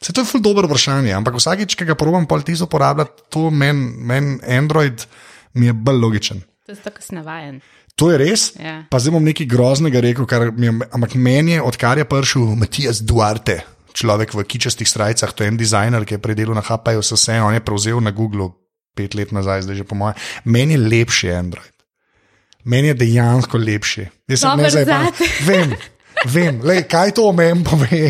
se 0.00 0.12
to 0.16 0.24
je 0.24 0.30
ful 0.30 0.40
dobro 0.40 0.70
vprašanje, 0.70 1.12
ampak 1.12 1.36
vsakič, 1.36 1.76
ki 1.76 1.84
ga 1.84 1.98
probam 1.98 2.26
pol 2.30 2.40
tisto 2.46 2.64
uporabljati, 2.64 3.28
to 3.28 3.50
meni 3.50 3.92
men 4.08 4.38
Android 4.46 5.04
mi 5.54 5.68
je 5.68 5.76
bolj 5.76 6.00
logičen. 6.00 6.40
To 6.64 6.72
je 6.72 6.80
tako 6.80 7.04
navajen. 7.12 7.60
To 7.98 8.12
je 8.12 8.18
res. 8.20 8.52
Ja. 8.54 8.84
Pa 8.86 9.00
zdaj 9.02 9.16
bom 9.16 9.26
nekaj 9.26 9.48
groznega 9.50 10.02
rekel, 10.04 10.26
kar 10.30 10.52
mi 10.54 10.70
je, 10.70 10.76
ampak 10.94 11.18
meni 11.18 11.56
je, 11.56 11.64
odkar 11.66 11.98
je 11.98 12.06
prišel 12.06 12.54
Matijas 12.54 13.02
Duarte, 13.02 13.64
človek 13.90 14.36
v 14.38 14.46
kičastih 14.46 14.86
strajcah, 14.86 15.34
to 15.34 15.42
je 15.42 15.50
en 15.50 15.58
dizajner, 15.58 16.06
ki 16.06 16.14
je 16.16 16.22
predelal 16.22 16.54
na 16.54 16.62
HP-ju 16.62 17.02
vse, 17.02 17.40
on 17.42 17.56
je 17.56 17.64
prevzel 17.64 17.98
na 17.98 18.14
Google 18.14 18.52
pet 18.98 19.14
let 19.14 19.34
nazaj, 19.34 19.66
zdaj 19.66 19.82
že 19.82 19.86
po 19.86 19.98
mojem. 19.98 20.18
Meni 20.46 20.74
je 20.74 20.82
lepši 20.82 21.30
Android. 21.34 21.74
Meni 22.66 22.90
je 22.90 22.98
dejansko 22.98 23.58
lepši. 23.58 24.08
Jaz 24.28 24.42
sem 24.42 24.58
ne 24.58 24.70
zdaj. 24.70 25.12
Vem, 25.46 25.74
vem, 26.26 26.58
lej, 26.66 26.82
kaj 26.90 27.14
to 27.14 27.30
o 27.30 27.32
meni 27.32 27.62
pove. 27.62 28.02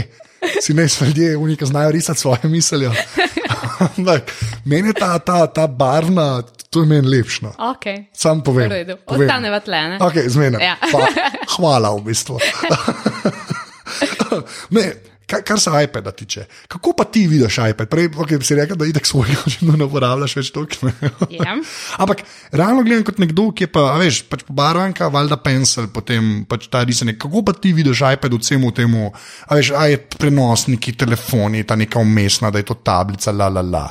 Si 0.62 0.74
ne 0.74 0.86
ljudje, 0.86 1.36
unika 1.36 1.66
znajo 1.66 1.90
risati 1.90 2.20
svoje 2.20 2.48
misli. 2.48 2.88
Ampak 3.96 4.32
meni 4.64 4.88
je 4.88 4.96
ta, 4.96 5.18
ta, 5.18 5.46
ta 5.46 5.66
barvna, 5.66 6.42
to 6.70 6.84
je 6.84 6.86
meni 6.86 7.08
lepšno. 7.08 7.52
Okay. 7.58 8.04
Sam 8.12 8.42
povem. 8.44 8.70
Povem. 9.06 9.28
Ostaneva? 9.28 9.60
Okay. 10.08 10.28
Ja. 10.60 10.76
Hvala, 11.56 11.94
v 11.96 12.04
bistvu. 12.04 12.38
ne, 14.76 14.82
kar, 15.26 15.42
kar 15.42 15.60
se 15.60 15.70
iPada 15.84 16.12
tiče. 16.12 16.44
Kako 16.68 16.92
pa 16.92 17.04
ti 17.04 17.26
vidiš 17.26 17.58
iPad? 17.70 17.88
Prej 17.88 18.08
okay, 18.08 18.42
si 18.42 18.54
rekel, 18.54 18.76
da 18.76 18.86
itek 18.86 19.06
svojega 19.06 19.40
očitno 19.46 19.76
ne 19.76 19.88
uporabljaš 19.88 20.36
več 20.36 20.50
toliko. 20.52 20.90
ne. 20.90 21.10
Ja. 21.30 21.56
Ampak 21.96 22.22
realno 22.52 22.84
gledam 22.84 23.06
kot 23.08 23.22
nekdo, 23.22 23.48
ki 23.52 23.64
je 23.64 23.72
pa, 23.72 23.86
a 23.94 23.96
veš, 24.00 24.22
pač 24.28 24.44
pobarvanka, 24.48 25.08
valjda 25.12 25.40
pencil, 25.40 25.88
potem 25.94 26.44
pač 26.48 26.68
ta 26.72 26.84
risanje. 26.84 27.16
Kako 27.20 27.44
pa 27.48 27.56
ti 27.56 27.72
vidiš 27.76 28.04
iPad 28.12 28.36
v 28.36 28.42
vsemu 28.42 28.74
temu, 28.76 29.08
a 29.48 29.56
veš, 29.56 29.72
a 29.72 29.88
je 29.88 30.02
prenosniki, 30.18 30.98
telefoni, 31.00 31.64
ta 31.64 31.80
neka 31.80 32.04
umestna, 32.04 32.52
da 32.52 32.60
je 32.60 32.68
to 32.68 32.76
tablica, 32.84 33.32
la 33.32 33.48
la 33.48 33.64
la. 33.64 33.86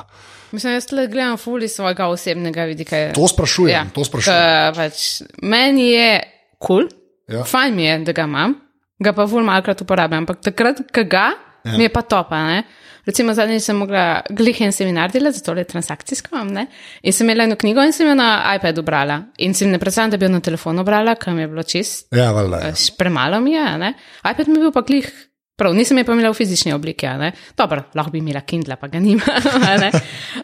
Mislim, 0.51 0.73
jaz 0.73 0.91
le 0.91 1.07
gledam 1.07 1.37
ful 1.37 1.63
iz 1.63 1.75
svojega 1.75 2.07
osebnega 2.07 2.63
vidika. 2.63 3.01
To 3.13 3.27
sprašujem, 3.27 3.73
Ja, 3.73 3.85
to 3.93 4.03
sprašujem. 4.03 4.37
Ke 4.37 4.75
Pač, 4.75 5.03
meni 5.41 5.91
je 5.91 6.11
kul, 6.57 6.87
cool, 6.87 6.89
Ja. 7.29 7.43
fajn 7.43 7.75
mi 7.75 7.83
je, 7.83 7.99
da 7.99 8.11
ga 8.11 8.23
imam, 8.23 8.53
ga 8.99 9.11
pa 9.13 9.27
ful 9.27 9.43
malkrat 9.43 9.81
uporabljam, 9.81 10.23
ampak 10.23 10.39
takrat, 10.41 10.77
ko 10.95 11.03
ga, 11.03 11.25
ja. 11.65 11.77
mi 11.77 11.83
je 11.83 11.89
pa 11.89 12.01
topa. 12.01 12.39
Ne? 12.47 12.63
Recimo, 13.05 13.33
zadnjič 13.33 13.63
sem 13.63 13.75
mogla 13.75 14.21
glih 14.29 14.61
en 14.61 14.71
seminar 14.71 15.11
delati, 15.11 15.37
zato 15.37 15.53
je 15.55 15.63
transakcijsko, 15.63 16.41
ne? 16.45 16.65
in 17.03 17.13
sem 17.13 17.27
imela 17.27 17.43
eno 17.43 17.55
knjigo 17.55 17.83
in 17.83 17.91
sem 17.93 18.07
jo 18.07 18.15
na 18.15 18.55
iPadu 18.55 18.81
brala. 18.83 19.21
In 19.37 19.53
si 19.53 19.65
ne 19.65 19.79
predstavljam, 19.79 20.11
da 20.11 20.17
bi 20.17 20.25
jo 20.25 20.29
na 20.29 20.39
telefonu 20.39 20.83
brala, 20.83 21.15
mi 21.27 21.41
je 21.41 21.47
bilo 21.47 21.63
čist, 21.63 22.07
Ja, 22.15 22.31
valjda. 22.31 22.57
Ja. 22.57 22.67
eh, 22.69 22.91
premalo 22.97 23.39
mi 23.39 23.51
je. 23.51 23.77
Ne? 23.77 23.93
iPad 24.31 24.47
mi 24.47 24.55
je 24.55 24.59
bil 24.59 24.71
pa 24.71 24.81
glih. 24.81 25.26
Prav, 25.57 25.73
nisem 25.73 25.97
je 25.97 26.05
pa 26.05 26.13
imela 26.13 26.29
v 26.29 26.37
fizični 26.37 26.73
obliki, 26.73 27.09
ne? 27.17 27.31
Dobro, 27.57 27.87
lahko 27.97 28.13
bi 28.13 28.21
imela 28.21 28.43
Kindle, 28.45 28.77
pa 28.77 28.87
ga 28.87 28.99
nima. 29.01 29.37
ne. 29.83 29.91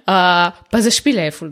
Uh, 0.01 0.63
pa 0.71 0.81
za 0.81 0.91
špile 0.91 1.29
je 1.29 1.35
ful 1.35 1.51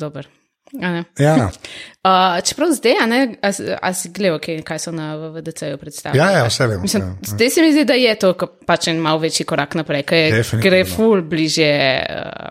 ne. 0.71 1.03
Ja, 1.19 1.49
Uh, 2.01 2.41
čeprav 2.41 2.71
zdaj, 2.73 2.95
a 3.03 3.05
ne, 3.05 3.35
a, 3.81 3.91
si 3.93 4.09
gledal, 4.09 4.39
okay, 4.39 4.63
kaj 4.65 4.79
so 4.81 4.91
na 4.91 5.11
VDC-ju 5.15 5.77
predstavili? 5.77 6.17
ja, 6.17 6.31
ja 6.31 6.47
vse 6.47 6.65
vem. 6.65 6.79
Mislim, 6.81 7.03
ja, 7.03 7.09
ja. 7.09 7.35
zdaj 7.35 7.49
se 7.49 7.61
mi 7.61 7.71
zdi, 7.75 7.83
da 7.85 7.93
je 7.93 8.15
to 8.17 8.31
pač 8.65 8.87
en 8.89 8.97
mal 8.97 9.19
večji 9.21 9.45
korak 9.45 9.75
naprej, 9.77 10.01
ker 10.09 10.39
gre 10.63 10.79
ful 10.89 11.21
bliže 11.21 11.69
uh, 12.01 12.49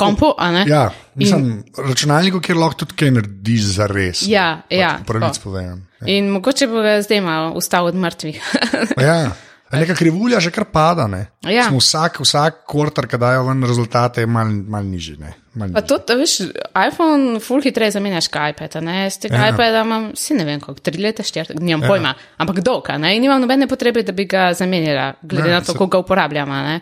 kompu, 0.00 0.32
a 0.38 0.48
ne? 0.54 0.64
Ja, 0.70 0.86
mislim, 1.20 1.50
računalniku, 1.76 2.40
kjer 2.40 2.56
lahko 2.56 2.86
tudi 2.86 2.96
kaj 2.96 3.12
narediš 3.18 3.68
za 3.74 3.90
res. 3.92 4.24
Ja, 4.24 4.62
ja, 4.72 4.94
Pravic 5.06 5.36
tako. 5.36 5.50
povem. 5.50 5.84
In 6.08 6.32
mogoče 6.32 6.72
bo 6.72 6.80
ga 6.80 6.96
zdaj 7.04 7.20
malo 7.20 7.52
ustal 7.60 7.92
od 7.92 8.00
mrtvih. 8.06 8.40
Ja. 9.08 9.34
Neka 9.68 9.94
krivulja 9.94 10.38
že 10.38 10.50
kar 10.50 10.64
pada. 10.64 11.06
ne. 11.06 11.26
Ja. 11.42 11.64
Smo 11.64 11.78
Vsak, 11.78 12.20
vsak 12.20 12.62
kvartal, 12.64 13.04
ki 13.04 13.18
dajo 13.18 13.44
ven 13.44 13.62
rezultate, 13.62 14.20
je 14.20 14.26
malo 14.26 14.50
mal 14.64 14.82
nižji. 14.82 15.16
ne. 15.16 15.34
Mal 15.54 15.68
nižji. 15.68 15.82
to, 15.82 15.98
da 15.98 16.14
veš, 16.14 16.34
iPhone 16.82 17.40
ful 17.40 17.60
hitreje 17.60 17.90
zamenjaš 17.90 18.26
iPad? 18.26 18.72
Z 19.10 19.18
tega 19.18 19.36
Ja. 19.36 19.48
iPada 19.48 19.82
imam, 19.82 20.12
si 20.14 20.34
ne 20.34 20.44
vem, 20.44 20.60
koliko, 20.60 20.80
tri 20.80 20.98
leta, 20.98 21.22
štiri, 21.22 21.54
nimam 21.54 21.82
ja. 21.82 21.88
pojma, 21.88 22.14
ampak 22.38 22.60
dolga, 22.60 22.98
ne? 22.98 23.16
In 23.16 23.22
nimam 23.22 23.40
nobene 23.40 23.66
potrebe, 23.66 24.02
da 24.02 24.12
bi 24.12 24.24
ga 24.24 24.52
zamenjala, 24.54 25.14
glede 25.22 25.48
Ja, 25.48 25.54
na 25.54 25.60
to, 25.60 25.66
se- 25.66 25.72
kako 25.72 25.86
ga 25.86 25.98
uporabljam, 25.98 26.50
a 26.50 26.62
ne? 26.62 26.80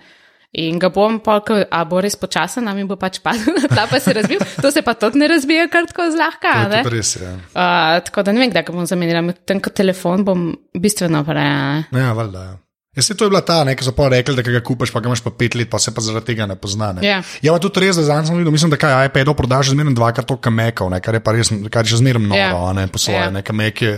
In 0.55 0.79
ga 0.79 0.89
bom 0.89 1.19
ko- 1.19 1.65
a 1.71 1.85
bo 1.85 2.01
res 2.01 2.15
počasen, 2.17 2.63
mi 2.75 2.85
bo 2.85 2.95
pač 2.97 3.19
padel 3.19 3.55
na 3.57 3.67
tla, 3.67 3.87
pa 3.87 3.99
se 3.99 4.13
razbil. 4.13 4.39
To 4.63 4.71
se 4.71 4.83
pa 4.83 4.95
tudi 4.95 5.19
ne 5.19 5.27
razbije 5.27 5.69
kar 5.69 5.87
tako 5.87 6.11
zlahka, 6.11 6.83
To 6.83 6.91
res. 6.91 7.17
Ja, 7.17 7.33
Uh, 7.35 8.05
tako 8.05 8.23
da 8.23 8.33
ne 8.33 8.39
vem, 8.39 8.51
kdaj 8.51 8.63
ga 8.63 8.73
bom 8.73 8.87
zamenjala, 8.87 9.23
medtem 9.23 9.59
ko 9.61 9.71
telefon 9.71 10.23
bom 10.25 10.45
bistveno 10.73 11.25
prej, 11.25 11.43
ne? 11.91 12.01
ja 12.01 12.13
valjda. 12.13 12.39
Ja. 12.41 12.55
Jaz 12.95 13.07
se 13.11 13.15
to 13.19 13.27
je 13.27 13.31
bila 13.33 13.41
ta, 13.43 13.65
ne, 13.67 13.73
ki 13.75 13.83
so 13.83 13.91
pa 13.91 14.07
rekli, 14.09 14.37
da 14.39 14.43
ga 14.47 14.61
kupaš, 14.63 14.93
pa 14.95 15.01
ga 15.03 15.11
imaš 15.11 15.21
pa 15.25 15.31
pet 15.35 15.55
let, 15.59 15.67
pa 15.71 15.81
se 15.83 15.91
pa 15.91 16.01
zaradi 16.01 16.29
tega 16.31 16.47
ne 16.47 16.55
pozna. 16.55 16.93
Ne. 16.95 17.03
Ja. 17.03 17.17
ja, 17.43 17.53
pa 17.53 17.59
tudi 17.59 17.83
res, 17.83 17.97
da 17.99 18.05
zdaj 18.07 18.29
sem 18.29 18.39
videl, 18.39 18.55
mislim, 18.55 18.71
da 18.71 18.79
kaj 18.79 19.09
iPad 19.09 19.33
prodaš 19.35 19.73
zmerno 19.75 19.91
dvakrat 19.99 20.29
toliko 20.31 20.51
mekov, 20.55 20.93
ne, 20.95 21.01
kar 21.03 21.19
je 21.19 21.23
pa 21.27 21.35
res, 21.35 21.51
kar 21.75 21.83
je 21.83 21.91
še 21.91 22.01
zmerno 22.05 22.29
noro, 22.31 22.39
Ja. 22.39 22.53
ja. 22.55 22.73
ne, 22.79 22.87
po 22.87 23.03
svoje. 23.03 23.19
Ja. 23.19 23.25
Ja. 23.27 23.35
Nekaj 23.35 23.57
mek 23.59 23.83
je 23.83 23.93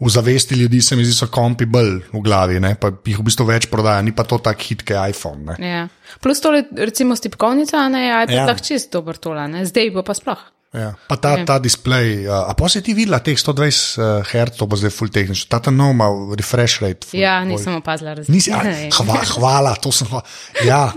v 0.00 0.10
zavesti 0.10 0.58
ljudi, 0.58 0.80
se 0.82 0.96
mi 0.96 1.04
zdi, 1.06 1.14
so 1.14 1.28
kompi 1.30 1.66
bolj 1.70 2.00
v 2.10 2.22
glavi, 2.24 2.58
ne, 2.60 2.74
pa 2.74 2.90
jih 3.06 3.18
v 3.22 3.26
bistvu 3.30 3.46
več 3.46 3.68
prodaja, 3.70 4.02
ni 4.02 4.10
pa 4.16 4.24
to 4.26 4.38
tak 4.42 4.58
hit, 4.66 4.82
kot 4.82 4.96
je 4.96 5.10
iPhone. 5.14 5.44
Ne. 5.46 5.56
Ja. 5.62 5.82
Plus 6.18 6.42
tole, 6.42 6.64
recimo, 6.74 7.14
stipkovnica, 7.14 7.86
ne, 7.88 8.08
iPad 8.08 8.34
Ja. 8.34 8.42
ja. 8.42 8.46
lahko 8.50 8.66
čist 8.66 8.90
dober 8.90 9.14
tola, 9.20 9.46
ne? 9.46 9.62
Zdaj 9.68 9.94
bo 9.94 10.02
pa 10.02 10.16
sploh. 10.16 10.42
Ja. 10.70 10.92
Pa 11.10 11.16
ta, 11.18 11.32
ta 11.44 11.58
display, 11.58 12.28
uh, 12.30 12.46
a 12.46 12.54
pa 12.54 12.68
si 12.70 12.78
ti 12.78 12.94
videla 12.94 13.18
teh 13.18 13.34
120 13.34 13.98
uh, 13.98 14.22
Hz, 14.22 14.54
to 14.54 14.68
bo 14.70 14.78
zdaj 14.78 14.92
full 14.94 15.10
tehnično, 15.10 15.48
ta 15.50 15.58
ta 15.58 15.72
nov 15.74 15.90
ima 15.96 16.06
refresh 16.38 16.78
rate. 16.84 17.08
Ful, 17.10 17.18
Ja, 17.18 17.40
nisem 17.44 17.74
opazila 17.80 18.14
razlike. 18.14 18.54
Hva, 18.94 19.18
hvala, 19.34 19.74
to 19.82 19.90
sem 19.90 20.06
hvala. 20.06 20.22
Ja, 20.62 20.92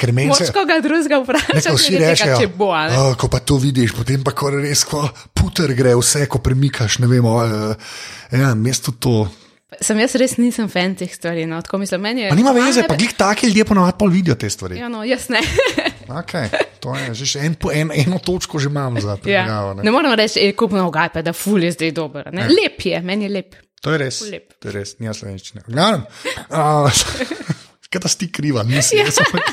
ker 0.00 0.12
meni 0.16 0.32
se. 0.32 0.46
Moč 0.48 0.54
koga 0.56 0.80
drugega 0.80 1.20
vprašati, 1.20 1.60
vsi 1.76 1.92
glede 1.98 2.10
rečejo, 2.14 2.38
tega, 2.38 2.40
če 2.40 2.56
bo. 2.56 2.70
"O, 2.72 3.14
ko 3.20 3.28
pa 3.28 3.42
to 3.44 3.60
vidiš, 3.60 3.92
potem 3.92 4.24
pa 4.24 4.32
ko 4.32 4.48
res 4.56 4.86
ko 4.88 5.04
puter 5.36 5.74
gre, 5.76 5.92
vse 6.00 6.24
ko 6.24 6.40
premikaš, 6.40 6.98
ne 7.04 7.10
vemo. 7.12 7.36
Uh, 7.44 7.76
ja, 8.32 8.54
mesto 8.56 8.96
to. 8.96 9.26
Sem 9.84 9.98
jaz 10.00 10.14
res 10.16 10.36
nisem 10.38 10.68
fan 10.70 10.94
teh 10.96 11.10
stvari. 11.12 11.44
No, 11.50 11.60
tako 11.60 11.82
mislim, 11.82 12.00
meni 12.00 12.24
je. 12.24 12.32
Pa 12.32 12.36
nima 12.38 12.52
veze, 12.56 12.86
pa 12.88 12.96
glih 12.96 13.12
taki 13.12 13.52
ljudje 13.52 13.64
ponovadi 13.68 13.98
pol 13.98 14.08
vidijo 14.08 14.34
te 14.38 14.48
stvari. 14.48 14.78
Ja, 14.80 14.88
no, 14.88 15.04
jaz 15.04 15.28
ne. 15.28 15.44
Okay, 16.04 16.48
to 16.84 16.92
je 16.92 17.14
že 17.24 17.40
en, 17.40 17.56
en, 17.72 17.92
eno 17.96 18.18
točko 18.20 18.60
že 18.60 18.68
imam 18.68 19.00
za 19.00 19.16
ja. 19.16 19.16
primerjavo. 19.16 19.74
Ne 19.74 19.82
ne. 19.88 19.90
morem 19.90 20.12
reči, 20.12 20.44
je 20.44 20.52
kupno 20.52 20.84
ugajpe, 20.88 21.22
da 21.24 21.32
ful 21.32 21.64
je 21.64 21.72
zdaj 21.72 21.92
dober. 21.96 22.28
Ne? 22.32 22.44
Lep 22.52 22.84
je, 22.84 23.00
meni 23.00 23.24
je 23.24 23.30
lep. 23.32 23.56
To 23.80 23.92
je 23.92 23.98
res. 24.00 24.20
Lep. 24.28 24.52
To 24.60 24.68
je 24.68 24.72
res, 24.76 24.98
nija 25.00 25.14
slovenščine. 25.16 25.64
Glavnem, 25.68 26.04
uh, 26.52 27.04
Kaj 27.94 28.02
da 28.02 28.10
si 28.10 28.18
ti 28.24 28.26
kriva, 28.32 28.64
nisi. 28.66 28.96
Ja. 28.98 29.06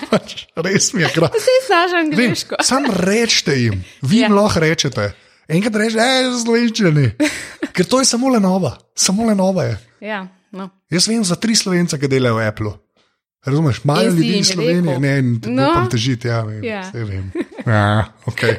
Pač, 0.10 0.48
res 0.66 0.88
mi 0.98 1.04
je 1.04 1.12
krav. 1.14 1.30
Vse 1.36 1.58
znaš 1.68 1.92
angliško. 2.00 2.58
Sam 2.66 2.88
rečete 2.90 3.54
jim, 3.60 3.84
vi 4.02 4.24
jim 4.24 4.32
Ja. 4.34 4.38
lahko 4.42 4.64
rečete. 4.64 5.12
Enkrat 5.52 5.76
rečete, 5.78 6.00
da 6.02 6.08
je 6.16 6.32
slovenščina. 6.42 7.04
Ker 7.76 7.86
to 7.86 8.00
je 8.02 8.08
samo 8.10 8.32
le 8.34 8.40
nova, 8.42 8.74
samo 8.98 9.28
le 9.28 9.36
nova 9.38 9.68
je. 9.70 9.76
Ja, 10.02 10.24
no. 10.58 10.72
Jaz 10.90 11.08
vem 11.08 11.22
za 11.28 11.38
tri 11.38 11.56
slovence, 11.56 12.00
ki 12.02 12.10
delajo 12.10 12.40
v 12.40 12.48
Apple. 12.48 12.74
Razumeš, 13.42 13.84
malo 13.84 14.02
si 14.02 14.18
ljudi 14.18 14.38
iz 14.38 14.48
Slovenije, 14.48 15.00
ne, 15.00 15.22
No. 15.50 15.72
upam 15.72 15.90
težiti, 15.90 16.28
ja, 16.28 16.42
vem, 16.42 16.64
Ja. 16.64 16.82
vse 16.82 17.04
vem. 17.04 17.32
Ja, 17.66 18.14
okay. 18.26 18.56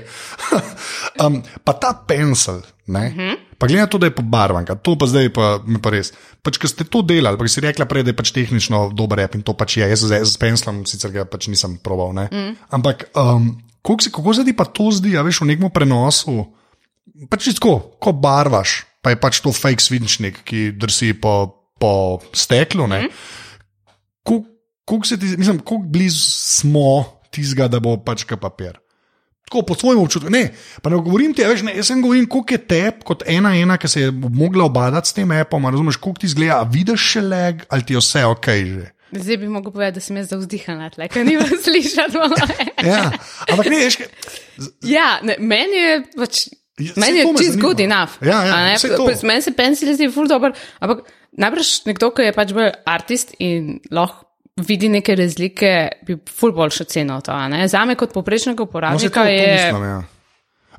um, 1.23 1.43
pa 1.65 1.73
ta 1.73 1.95
pencil, 2.09 2.61
ne, 2.87 3.07
uh 3.07 3.13
Mhm. 3.13 3.21
-huh. 3.21 3.37
pa 3.59 3.67
glede 3.67 3.81
na 3.81 3.87
to, 3.87 3.99
da 3.99 4.07
je 4.07 4.15
pobarvan, 4.15 4.67
to 4.83 4.99
pa 4.99 5.07
zdaj 5.07 5.29
pa, 5.29 5.61
mi 5.67 5.79
pa 5.79 5.91
res. 5.91 6.13
Pač, 6.43 6.59
ker 6.59 6.69
ste 6.69 6.85
to 6.85 7.03
delali, 7.03 7.39
pa 7.39 7.49
si 7.49 7.61
rekla 7.61 7.85
prej, 7.85 8.03
da 8.03 8.11
je 8.11 8.17
pač 8.17 8.31
tehnično 8.31 8.91
dober 8.91 9.19
rep 9.19 9.35
in 9.35 9.43
to 9.43 9.53
pač 9.55 9.77
je. 9.77 9.89
Jaz 9.89 10.01
z, 10.01 10.25
z 10.25 10.37
pencilom 10.37 10.87
sicer 10.87 11.11
ga 11.11 11.25
pač 11.25 11.47
nisem 11.47 11.79
probal, 11.79 12.13
ne. 12.15 12.29
Mm. 12.33 12.57
Ampak 12.71 13.05
um, 13.15 13.63
kako, 13.83 14.03
se, 14.03 14.11
kako 14.11 14.35
se 14.35 14.45
ti 14.45 14.53
pa 14.53 14.65
to 14.65 14.91
zdi, 14.91 15.17
a 15.17 15.23
veš, 15.23 15.41
v 15.41 15.45
nekem 15.45 15.71
prenosu? 15.71 16.47
Pač 17.31 17.55
tako, 17.55 17.79
ko 18.01 18.13
barvaš, 18.13 18.83
pa 19.03 19.11
je 19.11 19.17
pač 19.17 19.41
to 19.41 19.53
fake 19.53 19.81
svinčnik, 19.81 20.43
ki 20.45 20.73
drsi 20.73 21.15
po, 21.15 21.55
po 21.79 22.19
steklu. 22.35 22.87
Mm. 22.87 23.09
Kako 24.27 24.52
se 25.03 25.17
ti, 25.17 25.33
mislim, 25.39 25.59
kako 25.59 25.79
blizu 25.87 26.21
smo 26.61 27.05
tistega, 27.33 27.69
da 27.69 27.81
bo 27.81 27.97
pač 27.97 28.25
kaj 28.25 28.37
papir. 28.37 28.79
Tako 29.49 29.63
po 29.63 29.75
svojem 29.75 30.01
občutku. 30.01 30.31
Ne, 30.31 30.53
pa 30.83 30.91
ne 30.91 30.97
govorim 30.97 31.35
ti, 31.35 31.45
a 31.45 31.49
veš, 31.49 31.63
ne, 31.63 31.75
jaz 31.77 31.87
sem 31.87 32.01
govorim, 32.01 32.25
koliko 32.27 32.55
je 32.55 32.63
tep 32.67 33.03
kot 33.05 33.25
ena 33.29 33.53
ena, 33.57 33.77
ki 33.77 33.89
se 33.89 34.01
je 34.01 34.11
mogla 34.13 34.65
obadati 34.65 35.09
s 35.09 35.13
tem 35.13 35.31
appom, 35.31 35.67
razumeš, 35.67 35.97
koliko 35.97 36.21
ti 36.21 36.31
zgleda, 36.33 36.61
a 36.61 36.69
vidiš 36.69 37.05
še 37.13 37.21
leg 37.21 37.65
ali 37.69 37.85
ti 37.85 37.97
je 37.97 38.01
vse 38.01 38.25
ok 38.25 38.49
že. 38.65 38.87
Zdaj 39.13 39.37
bi 39.37 39.49
mogel 39.53 39.73
povedati, 39.75 39.99
da 40.01 40.01
sem 40.01 40.17
jaz 40.17 40.31
zavzdihana, 40.33 40.89
tle, 40.91 41.05
ker 41.13 41.27
ni 41.29 41.37
vas 41.37 41.53
slišati. 41.67 42.17
Ja, 42.87 43.11
ampak 43.53 43.69
ne, 43.69 43.83
kaj- 43.93 44.09
ja, 44.89 45.09
ne, 45.21 45.37
meni 45.39 45.77
je 45.83 45.95
pač. 46.17 46.47
Ja, 46.81 46.95
Meni 46.97 47.21
je 47.21 47.27
čist 47.37 47.61
good 47.61 47.81
enough. 47.85 48.17
Ja, 48.25 48.39
ja, 48.49 48.77
Meni 49.23 49.43
se 49.45 49.53
pencil 49.53 49.93
zdi 49.93 50.09
ful 50.11 50.25
dober, 50.27 50.57
ampak 50.81 51.05
najbrž 51.37 51.83
nekdo, 51.85 52.09
ki 52.17 52.31
je 52.31 52.33
pač 52.33 52.55
bolj 52.57 52.71
artist 52.89 53.37
in 53.45 53.75
lahko 53.93 54.32
vidi 54.57 54.89
neke 54.89 55.15
razlike, 55.17 55.89
bi 56.07 56.17
ful 56.29 56.53
boljšo 56.53 56.85
ceno 56.85 57.21
to. 57.21 57.33
a 57.33 57.49
ne. 57.49 57.69
Zame 57.69 57.95
kot 57.95 58.13
poprečnega 58.13 58.61
No, 58.61 58.67
to, 58.67 58.71
uporabnika 58.71 59.23
to 59.23 59.29
je. 59.29 59.53
mislim, 59.53 59.85
ja. 59.89 60.03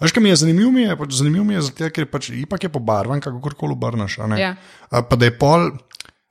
Veš, 0.02 0.12
kaj 0.12 0.24
mi 0.24 0.30
je 0.30 0.36
zanimivo, 0.36 0.72
mi 0.72 0.82
je, 0.82 0.98
pač, 0.98 1.14
zanimivo 1.14 1.44
mi 1.44 1.54
je 1.54 1.62
zato, 1.62 1.90
ker 1.90 2.06
pač 2.06 2.30
ipak 2.30 2.64
je 2.64 2.70
pobarvan, 2.70 3.22
kako 3.22 3.54
koli 3.58 3.72
obrneš. 3.72 4.18
Ja. 4.38 4.56
A 4.90 5.02
Pa 5.02 5.16
da 5.16 5.26
je 5.26 5.38
pol, 5.38 5.72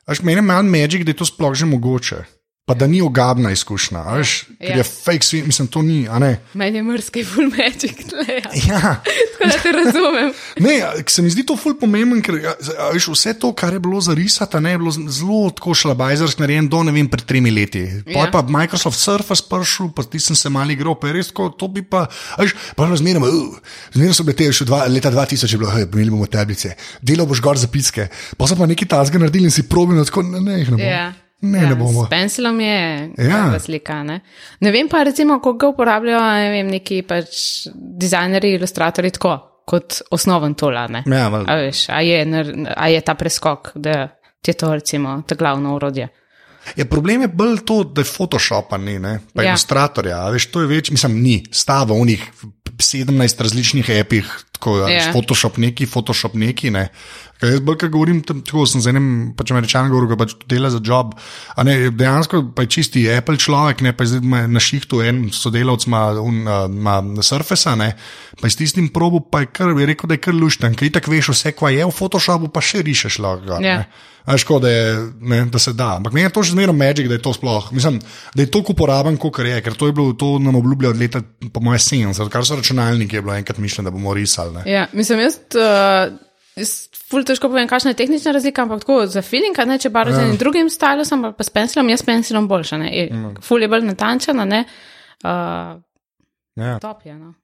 veš, 0.08 0.22
meni 0.22 0.38
je 0.38 0.42
malo 0.42 0.62
magic, 0.62 1.06
da 1.06 1.10
je 1.10 1.16
to 1.16 1.24
sploh 1.24 1.54
že 1.54 1.66
mogoče. 1.66 2.24
Pa 2.72 2.76
da 2.76 2.86
ni 2.86 3.02
ogabna 3.04 3.50
izkušnja, 3.52 4.00
veš, 4.16 4.30
ker 4.56 4.70
Ja. 4.70 4.76
je 4.78 4.84
fake 4.84 5.20
svet, 5.22 5.44
mislim, 5.46 5.66
to 5.68 5.82
ni. 5.82 6.08
Meni 6.54 6.78
je 6.78 6.82
mrske 6.82 7.20
full 7.24 7.50
magic 7.52 7.98
tle. 8.08 8.24
Ja. 8.32 8.48
Ja. 8.64 8.80
Tako 9.36 9.44
da 9.44 9.58
te 9.58 9.72
razumem. 9.74 10.32
Ne, 10.56 10.76
se 11.04 11.22
mi 11.22 11.30
zdi 11.30 11.44
to 11.44 11.56
ful 11.56 11.74
pomemben, 11.74 12.22
ker 12.22 12.38
a, 12.38 12.54
z- 12.56 12.72
a, 12.72 12.88
veš, 12.94 13.10
vse 13.12 13.34
to, 13.34 13.50
kar 13.52 13.74
je 13.74 13.80
bilo 13.80 14.00
zarisati, 14.00 14.56
a 14.56 14.60
ne, 14.60 14.70
je 14.70 14.78
bilo 14.78 14.92
zelo 14.92 15.50
tako 15.50 15.74
šlabajzersko 15.74 16.40
narejeno 16.40 16.68
do 16.68 16.82
ne 16.82 16.92
vem, 16.92 17.08
pred 17.08 17.24
tremi 17.24 17.50
leti. 17.50 17.82
Ja. 18.06 18.24
Ja. 18.24 18.30
Pa 18.32 18.40
Microsoft 18.42 18.96
Surface 18.96 19.44
prišel, 19.50 19.90
pa 19.92 20.02
ti 20.02 20.20
sem 20.20 20.36
se 20.36 20.48
mal 20.48 20.70
igral, 20.70 20.94
pa 20.96 21.10
je 21.10 21.18
res 21.18 21.28
tako, 21.28 21.50
to 21.52 21.68
bi 21.68 21.82
pa, 21.82 22.06
veš, 22.38 22.54
pa 22.78 22.88
zmerno, 22.96 23.26
uh, 23.28 23.58
zmerno 23.92 24.14
so 24.16 24.24
bile 24.24 24.38
te 24.38 24.48
še 24.48 24.64
dva, 24.64 24.86
leta 24.88 25.10
2000, 25.12 25.44
je 25.52 25.58
bilo, 25.60 25.74
hej, 25.74 25.84
imeli 25.92 26.14
bomo 26.14 26.30
tablice, 26.30 26.72
delo 27.02 27.26
boš 27.26 27.42
gor 27.44 27.58
za 27.60 27.68
picke, 27.68 28.08
pa 28.38 28.48
so 28.48 28.56
pa 28.56 28.64
neki 28.66 28.88
tazga 28.88 29.18
naredili 29.20 29.50
in 29.50 29.54
si 29.54 29.66
probili, 29.68 30.00
tako, 30.08 30.22
ne, 30.22 30.40
ne, 30.40 30.62
jih 30.62 30.70
ne 30.72 30.78
bomo. 30.78 30.88
Ja. 30.88 31.12
Ne, 31.42 31.58
ja, 31.62 31.68
ne 31.68 31.74
bomo. 31.74 32.04
S 32.06 32.10
pencilom 32.10 32.60
je 32.60 33.10
Ja. 33.18 33.50
razlika. 33.52 34.02
Ne? 34.02 34.20
ne 34.60 34.70
vem 34.70 34.88
pa, 34.88 35.02
recimo, 35.02 35.38
kako 35.38 35.52
ga 35.52 35.68
uporabljajo 35.68 36.20
ne 36.20 36.50
vem, 36.50 36.68
neki 36.70 37.02
pač 37.02 37.28
dizajnerji, 37.74 38.54
ilustratorji 38.54 39.10
tako 39.10 39.38
kot 39.66 40.02
osnoven 40.10 40.54
tola. 40.54 40.86
Ne? 40.88 41.02
Ja, 41.06 41.26
a, 41.26 41.56
veš, 41.56 41.88
a, 41.88 42.00
je, 42.00 42.44
a 42.76 42.88
je 42.88 43.00
ta 43.00 43.14
preskok, 43.14 43.72
da 43.74 44.08
ti 44.42 44.50
je 44.50 44.54
to 44.54 44.74
recimo 44.74 45.22
to 45.26 45.34
glavno 45.34 45.74
urodje. 45.76 46.08
Ja, 46.74 46.84
problem 46.84 47.20
je 47.20 47.28
bolj 47.30 47.58
to, 47.64 47.82
da 47.84 48.00
je 48.00 48.08
Photoshopa 48.08 48.78
ni, 48.78 48.98
ne? 48.98 49.20
pa 49.34 49.42
ja. 49.42 49.46
Ja. 49.46 49.52
ilustratorja. 49.52 50.28
Veš, 50.28 50.46
to 50.46 50.60
je 50.60 50.68
več, 50.68 50.90
mislim, 50.90 51.18
ni, 51.18 51.42
sta 51.50 51.82
v 51.82 51.92
unih 51.94 52.22
17 52.72 53.10
različnih 53.38 53.90
apih, 53.92 54.26
tako 54.52 54.78
da 54.78 54.88
Ja. 54.88 54.94
je 55.00 55.12
Photoshop 55.12 55.56
neki, 55.56 55.86
Photoshop 55.86 56.34
neki. 56.34 56.70
Ne? 56.70 56.88
Kaj 57.38 57.50
jaz 57.50 57.60
bolj, 57.60 57.76
kaj 57.76 57.88
govorim, 57.88 58.20
tam, 58.22 58.40
tako 58.40 58.62
sem 58.66 58.80
z 58.80 58.88
enim 58.88 59.06
pač 59.36 59.50
američanom 59.50 59.90
govoril, 59.90 60.08
ki 60.08 60.18
pač 60.18 60.34
dela 60.46 60.70
za 60.70 60.78
job. 60.80 61.14
A 61.56 61.62
Ne, 61.62 61.90
dejansko 61.90 62.54
pa 62.54 62.62
je 62.62 62.68
čisti 62.68 63.02
Apple 63.10 63.36
človek, 63.36 63.82
ne 63.82 63.92
pa 63.92 64.06
zdaj 64.06 64.22
ima 64.22 64.46
na 64.46 64.60
šihtu 64.60 65.02
en 65.02 65.30
sodelavc, 65.30 65.86
ima, 65.86 66.02
un, 66.20 66.46
ima 66.68 66.96
Surface, 67.20 67.74
ne, 67.76 67.96
pa 68.40 68.46
je 68.46 68.50
s 68.50 68.56
tistim 68.56 68.88
probu, 68.88 69.20
pa 69.20 69.40
je, 69.40 69.46
kar, 69.48 69.74
je 69.74 69.86
rekel, 69.86 70.06
da 70.06 70.14
je 70.14 70.20
kar 70.20 70.34
lušten, 70.34 70.74
ker 70.74 70.90
tako 70.90 71.10
veš 71.10 71.28
vse, 71.28 71.52
kva 71.52 71.70
je 71.70 71.82
v 71.82 71.90
Photoshopu, 71.90 72.48
pa 72.48 72.62
še 72.62 72.82
rišeš 72.82 73.18
lahko. 73.18 73.46
gor, 73.48 73.60
Ja. 73.60 73.82
ne. 73.82 73.88
A 74.24 74.36
Škoda, 74.38 74.60
da, 74.62 74.70
je, 74.70 74.90
ne, 75.20 75.44
da 75.44 75.58
se 75.58 75.72
da. 75.72 75.96
Ampak 75.96 76.12
meni 76.12 76.26
je 76.26 76.30
to 76.30 76.42
še 76.42 76.52
zmeraj 76.52 76.74
magic, 76.74 77.08
da 77.08 77.14
je 77.14 77.22
to 77.22 77.32
sploh. 77.32 77.72
Mislim, 77.72 77.98
da 78.34 78.42
je 78.42 78.48
to 78.48 78.62
uporaben, 78.64 79.16
kot 79.16 79.38
je, 79.38 79.56
ker 79.60 79.74
to 79.74 79.86
je 79.86 79.92
bilo, 79.92 80.12
to 80.12 80.38
nam 80.38 80.54
obljublja 80.54 80.90
od 80.90 80.96
leta, 80.96 81.22
po 81.52 81.60
mojem, 81.60 81.78
70, 81.80 82.28
kar 82.28 82.46
so 82.46 82.54
računalniki, 82.54 83.16
je 83.16 83.22
bilo 83.22 83.34
enkrat 83.34 83.58
mišljeno, 83.58 83.90
da 83.90 83.94
bomo 83.94 84.14
risali. 84.14 84.54
Ne. 84.54 84.62
Ja, 84.66 84.86
mislim, 84.92 85.20
jaz, 85.20 85.40
uh, 85.54 86.14
jaz 86.56 86.70
ful 87.10 87.24
težko 87.24 87.50
povem, 87.50 87.66
kakšna 87.68 87.90
je 87.90 87.98
tehnična 87.98 88.32
razlika, 88.32 88.62
ampak 88.62 88.80
tako 88.80 89.02
za 89.06 89.22
feeling, 89.22 89.58
ne 89.58 89.78
če 89.78 89.90
barvo 89.90 90.14
z 90.14 90.18
Ja. 90.18 90.24
enim 90.24 90.38
drugim 90.38 90.70
stylusom, 90.70 91.32
pa 91.34 91.44
s 91.44 91.50
pencilom, 91.50 91.90
jaz 91.90 92.00
s 92.00 92.06
pencilom 92.06 92.48
boljša. 92.48 92.78
Ne? 92.78 92.88
Je, 92.96 93.10
Mm. 93.12 93.34
Ful 93.42 93.60
je 93.60 93.68
bolj 93.68 93.84
natančen, 93.84 94.40
a 94.40 94.44
ne. 94.44 94.64
Uh, 95.24 95.82
Ja. 96.56 96.78
top 96.78 97.02
je. 97.04 97.14
No. 97.18 97.34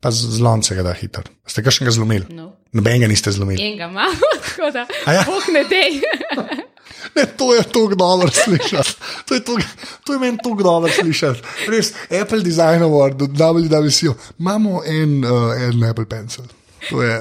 Pa 0.00 0.10
z 0.10 0.38
zlom 0.38 0.62
se 0.62 0.74
ga 0.78 0.82
da 0.86 0.92
hiter. 0.94 1.26
Ste 1.46 1.62
kakšnega 1.66 1.90
zlomili? 1.90 2.26
No. 2.30 2.52
Nobenega 2.72 3.08
niste 3.10 3.32
zlomili. 3.34 3.58
Enega 3.58 3.88
imamo, 3.90 4.14
tako 4.46 4.70
da 4.70 4.86
ja? 5.12 5.24
Bog 5.26 5.42
ne 5.52 5.64
dej. 5.64 6.00
Ne, 7.16 7.26
to 7.36 7.54
je 7.54 7.62
tako 7.62 7.94
dobro 7.94 8.28
slišati. 8.30 8.94
To 9.26 9.34
je, 9.34 9.44
tok, 9.44 9.60
to 10.04 10.12
je 10.12 10.18
meni 10.18 10.38
tako 10.44 10.62
dobro 10.62 10.92
slišati. 10.92 11.40
Res, 11.68 11.92
Apple 12.22 12.40
Design 12.40 12.82
Award, 12.82 13.22
WWDC, 13.22 14.02
imamo 14.38 14.82
en, 14.86 15.24
uh, 15.24 15.62
en 15.62 15.84
Apple 15.84 16.06
Pencil. 16.06 16.44
To 16.90 17.02
je. 17.02 17.14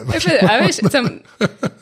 A 0.49 0.57
veš, 0.61 0.79
sem, 0.91 1.07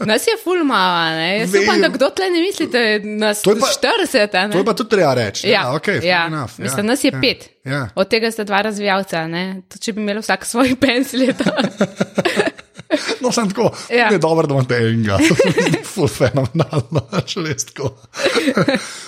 nas 0.07 0.28
je 0.28 0.36
ful 0.43 0.63
malo, 0.63 1.15
ne? 1.15 1.39
Jaz 1.39 1.51
Vem. 1.53 1.63
upam, 1.63 1.82
da 1.82 1.89
kdo 1.93 2.09
tle 2.15 2.30
ne 2.30 2.41
misli, 2.41 2.67
da 2.71 2.80
je 2.80 2.99
nas 3.03 3.41
To 3.41 3.51
je 3.51 3.59
pa- 3.59 3.67
40, 3.67 4.36
a 4.36 4.47
ne? 4.47 4.53
To 4.53 4.57
je 4.57 4.65
pa 4.65 4.73
tudi 4.73 4.89
treba 4.89 5.13
reči. 5.13 5.49
Ja, 5.49 5.67
okay, 5.73 5.99
fair 5.99 6.03
ja. 6.03 6.26
enough, 6.28 6.59
Mislim, 6.59 6.86
ja, 6.86 6.89
nas 6.91 7.03
je 7.03 7.11
ja, 7.13 7.21
pet. 7.21 7.49
Ja. 7.63 7.82
Od 7.95 8.07
tega 8.09 8.32
sta 8.32 8.43
dva 8.43 8.61
razvijalca, 8.61 9.28
ne? 9.28 9.61
To, 9.69 9.80
če 9.80 9.93
bi 9.93 10.01
imeli 10.01 10.19
vsak 10.19 10.45
svoj 10.45 10.76
to. 11.43 11.51
No, 13.21 13.32
sem 13.32 13.49
tako. 13.49 13.71
Ja. 13.89 13.95
Ja. 13.97 14.09
Je 14.11 14.17
dobro, 14.17 14.47
da 14.47 14.53
imate 14.53 14.76
enega. 14.78 15.17
Ful 15.93 16.07
fenomenalno, 16.07 17.01
še 17.28 17.41
res 17.41 17.65
tako. 17.65 17.91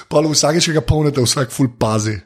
Pa 0.09 0.21
vsakeč, 0.33 0.69
ki 0.69 0.77
ga 0.79 0.81
polnite, 0.81 1.21
vsak 1.23 1.53
ful 1.53 1.69
pazi. 1.79 2.17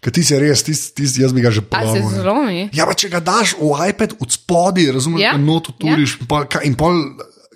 Ker 0.00 0.10
ti 0.10 0.22
si 0.24 0.32
res, 0.38 0.62
tis, 0.64 0.92
tis, 0.92 1.18
jaz 1.20 1.32
bi 1.32 1.40
ga 1.40 1.50
že 1.50 1.60
A 1.70 1.82
se 1.86 2.00
zlomi? 2.00 2.70
Ja, 2.72 2.86
pa 2.86 2.94
če 2.94 3.08
ga 3.08 3.20
daš 3.20 3.52
v 3.54 3.68
iPad 3.88 4.16
od 4.16 4.32
spodaj, 4.32 4.88
razumeš, 4.92 5.20
Ja, 5.20 5.32
ja. 5.32 5.36
noto 5.36 5.72
turiš, 5.72 6.16
ja. 6.16 6.26
pa, 6.26 6.44
ka- 6.44 6.64
in 6.64 6.72
pol, 6.74 6.96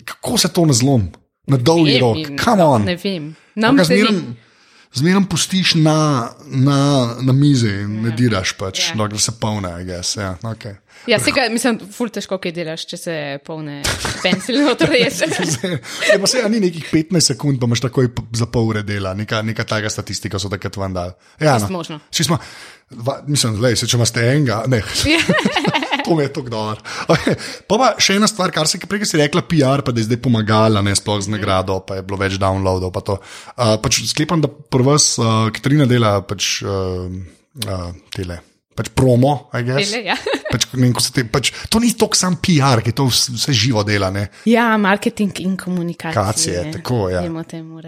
kako 0.05 0.37
se 0.37 0.49
to 0.49 0.67
ne 0.67 0.73
zlom? 0.73 1.09
Na 1.47 1.57
dolgi 1.57 1.99
rok, 1.99 2.17
come 2.37 2.63
on. 2.63 2.85
Ne 2.85 2.97
vem. 2.97 3.33
Pa 3.55 3.61
Nam 3.61 3.77
ga 3.77 3.85
se 3.85 3.97
Zmeraj 4.95 5.25
pustiš 5.31 5.75
na, 5.75 6.31
na, 6.47 6.79
na 7.21 7.33
mizi 7.33 7.69
in 7.83 7.97
ne 8.05 8.13
diraš, 8.15 8.53
pač, 8.59 8.91
Ja. 8.91 8.95
dokler 9.01 9.21
se 9.21 9.33
polne, 9.41 9.73
I 9.83 9.85
guess. 9.85 10.17
Ja, 10.17 10.37
okay. 10.43 10.77
Ja, 11.07 11.19
se 11.21 11.33
ga, 11.35 11.49
mislim, 11.53 11.81
ful 11.93 12.09
težko, 12.09 12.39
kaj 12.39 12.53
delaš, 12.55 12.87
če 12.89 12.97
se 12.97 13.15
polne 13.45 13.81
pencil 14.23 14.63
noter 14.65 14.89
res. 14.95 15.19
Ja, 16.09 16.19
pa 16.21 16.31
se 16.31 16.39
ja, 16.39 16.49
ni 16.49 16.61
nekih 16.63 16.87
15 16.93 17.35
sekund, 17.35 17.59
pa 17.61 17.67
imaš 17.67 17.83
takoj 17.85 18.09
za 18.33 18.47
pol 18.47 18.71
ure 18.71 18.83
dela, 18.87 19.13
neka, 19.19 19.43
neka 19.43 19.67
taka 19.69 19.91
statistika 19.91 20.39
so 20.39 20.49
takrat 20.49 20.79
vam 20.81 20.95
dali. 20.95 21.13
Ja, 21.43 21.59
Čisto 21.59 21.75
možno. 21.75 21.99
Vsi 22.15 22.25
Smo, 22.31 22.39
va, 22.91 23.19
mislim, 23.27 23.59
se, 23.77 23.87
če 23.87 23.97
imaš 23.99 24.15
enega, 24.21 24.63
ne. 24.71 24.83
to 26.05 26.21
je 26.21 26.29
tako 26.33 26.53
dobro. 26.53 26.81
Okay. 27.09 27.37
Pa, 27.69 27.79
pa 27.81 27.91
še 27.99 28.19
ena 28.19 28.29
stvar, 28.31 28.53
kar 28.55 28.69
si 28.71 28.81
prej 28.81 29.07
si 29.09 29.21
rekla, 29.21 29.45
PR, 29.49 29.85
pa 29.85 29.95
da 29.95 30.03
je 30.03 30.09
zdaj 30.09 30.21
pomagala, 30.25 30.85
ne 30.85 30.95
sploh 30.97 31.23
z 31.25 31.33
nagrado, 31.33 31.81
pa 31.87 31.99
je 31.99 32.07
bilo 32.07 32.21
več 32.21 32.39
downloadov. 32.41 32.93
Pa 32.95 33.05
to. 33.05 33.19
uh, 33.21 33.77
pač 33.83 34.03
sklepam, 34.11 34.45
da 34.45 34.51
prva, 34.51 34.99
uh, 34.99 35.53
Katrina 35.55 35.89
dela 35.91 36.19
pač, 36.27 36.59
uh, 36.65 37.09
uh, 37.65 37.89
tele. 38.15 38.41
Pač 38.75 38.89
promo, 38.91 39.51
I 39.55 39.63
guess. 39.63 39.93
Tele, 39.93 40.03
ja. 40.11 40.17
Pač, 40.55 40.67
ne, 40.79 40.89
te, 41.15 41.23
pač, 41.31 41.51
to 41.71 41.79
ni 41.83 41.93
toliko 41.95 42.19
sam 42.19 42.37
PR, 42.43 42.83
ki 42.83 42.93
to 42.95 43.07
vse, 43.07 43.55
živo 43.55 43.83
dela. 43.87 44.11
Ne. 44.15 44.29
ja, 44.51 44.67
marketing 44.79 45.41
in 45.43 45.57
komunikacija. 45.59 46.15
Komunikacije, 46.15 46.73
tako, 46.75 47.09
ja. 47.11 47.23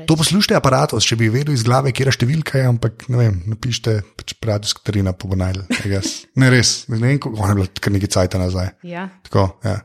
To 0.07 0.17
poslušajte 0.19 0.57
aparatus, 0.59 1.07
če 1.07 1.19
bi 1.19 1.31
vedel 1.31 1.55
iz 1.55 1.63
glave, 1.67 1.91
kje 1.95 2.09
je 2.09 2.15
številka, 2.19 2.59
je, 2.59 2.71
ampak 2.71 3.07
ne 3.11 3.21
vem, 3.21 3.37
napišite 3.51 3.99
pač 4.19 4.35
radijska 4.47 4.83
Katarina, 4.83 5.15
pa 5.15 5.31
bo 5.31 5.39
najl. 5.39 5.63
Ne 6.39 6.51
res, 6.55 6.75
ne 6.91 6.99
vem, 7.03 7.19
kako 7.23 7.39
ona 7.39 7.55
je 7.55 7.59
bila 7.61 7.71
kar 7.83 7.95
nekaj 7.95 8.13
cajta 8.17 8.43
nazaj. 8.43 8.73
Ja. 8.87 9.09
Tako, 9.27 9.49
ja. 9.67 9.79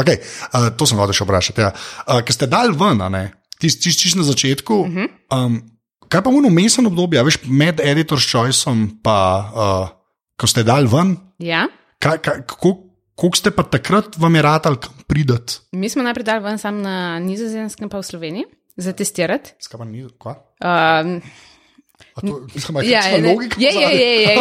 okay, 0.00 0.20
uh, 0.52 0.68
to 0.76 0.88
sem 0.88 1.00
hotel 1.00 1.16
še 1.16 1.28
vprašati. 1.28 1.64
Ja. 1.64 1.72
Uh, 2.06 2.20
Ker 2.24 2.36
ste 2.36 2.48
dal 2.48 2.76
ven, 2.76 3.00
a 3.04 3.08
ne, 3.12 3.24
tisti 3.60 3.88
čist, 3.88 4.04
čist 4.04 4.20
na 4.20 4.28
začetku. 4.28 4.84
Uh 4.84 4.88
-huh. 4.88 5.08
um, 5.32 5.60
kaj 6.12 6.22
pa 6.24 6.30
v 6.30 6.44
umestnem 6.44 6.92
obdobju, 6.92 7.20
a 7.20 7.24
veš, 7.24 7.40
med 7.48 7.80
editor's 7.80 8.28
choiceom, 8.28 9.00
pa 9.02 9.18
uh, 9.52 9.88
ko 10.42 10.50
ste 10.50 10.64
dal 10.66 10.90
ven, 10.90 11.14
ja. 11.38 11.68
kaj, 12.02 12.18
kaj, 12.18 12.40
kako, 12.50 12.72
kako 13.14 13.38
ste 13.38 13.52
pa 13.54 13.62
takrat 13.62 14.18
vam 14.18 14.34
je 14.34 14.42
ratal, 14.42 14.74
kam 14.82 15.04
prideti? 15.06 15.60
Mi 15.78 15.86
smo 15.86 16.02
najprej 16.02 16.26
dali 16.26 16.42
ven 16.42 16.58
sam 16.58 16.82
na 16.82 17.20
nizozemskem, 17.22 17.86
pa 17.92 18.02
v 18.02 18.08
Sloveniji, 18.10 18.50
za 18.74 18.90
testirati. 18.96 19.54
Skaj 19.62 19.78
pa 19.78 19.86
ni, 19.86 20.02
kva? 20.18 20.34
Um, 20.58 21.20
to, 22.18 22.40
mislim, 22.54 22.82
Ja, 22.90 23.06
ne, 23.18 23.30
logika 23.30 23.60
je, 23.62 23.70
je, 23.70 23.90
je, 23.94 24.10
je. 24.26 24.34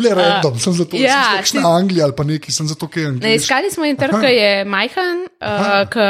Le 0.00 0.14
random, 0.18 0.56
sem 0.58 0.72
zato, 0.72 0.96
ja, 0.96 1.44
sem 1.44 1.60
na 1.60 1.76
Angliji 1.76 2.02
ali 2.02 2.16
pa 2.16 2.24
neki, 2.24 2.52
sem 2.52 2.66
zato, 2.66 2.88
ker 2.88 3.02
je 3.02 3.08
Ne, 3.12 3.14
angliški. 3.18 3.44
iskali 3.44 3.70
smo 3.70 3.84
en 3.84 4.00
trg, 4.00 4.16
ki 4.24 4.32
je 4.32 4.52
majhen, 4.64 5.24
uh, 5.44 5.84
ki 5.92 6.08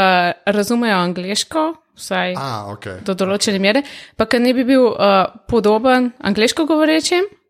razumejo 0.55 1.03
angliško, 1.03 1.65
vsaj 1.99 2.35
A, 2.39 2.51
ok. 2.73 2.87
do 3.07 3.15
določene 3.19 3.59
mere, 3.59 3.83
pa 4.17 4.27
ki 4.31 4.39
ne 4.39 4.55
bi 4.55 4.65
bil 4.65 4.87
uh, 4.87 5.27
podoben 5.51 6.13
angliško 6.23 6.65
govorečim, 6.71 7.27
ne? 7.27 7.41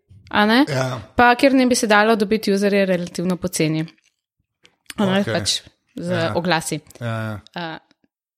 Ja. 0.68 1.00
pa 1.16 1.34
kjer 1.34 1.54
ne 1.54 1.66
bi 1.66 1.74
se 1.74 1.86
dalo 1.86 2.16
dobiti 2.16 2.52
userje 2.52 2.86
relativno 2.86 3.36
poceni. 3.36 3.84
Okay. 4.96 5.20
Okej. 5.20 5.34
Pač 5.34 5.60
z 5.96 6.10
Ja. 6.10 6.32
oglasi. 6.36 6.80
Ja, 7.00 7.06
ja. 7.06 7.40
Uh, 7.56 7.78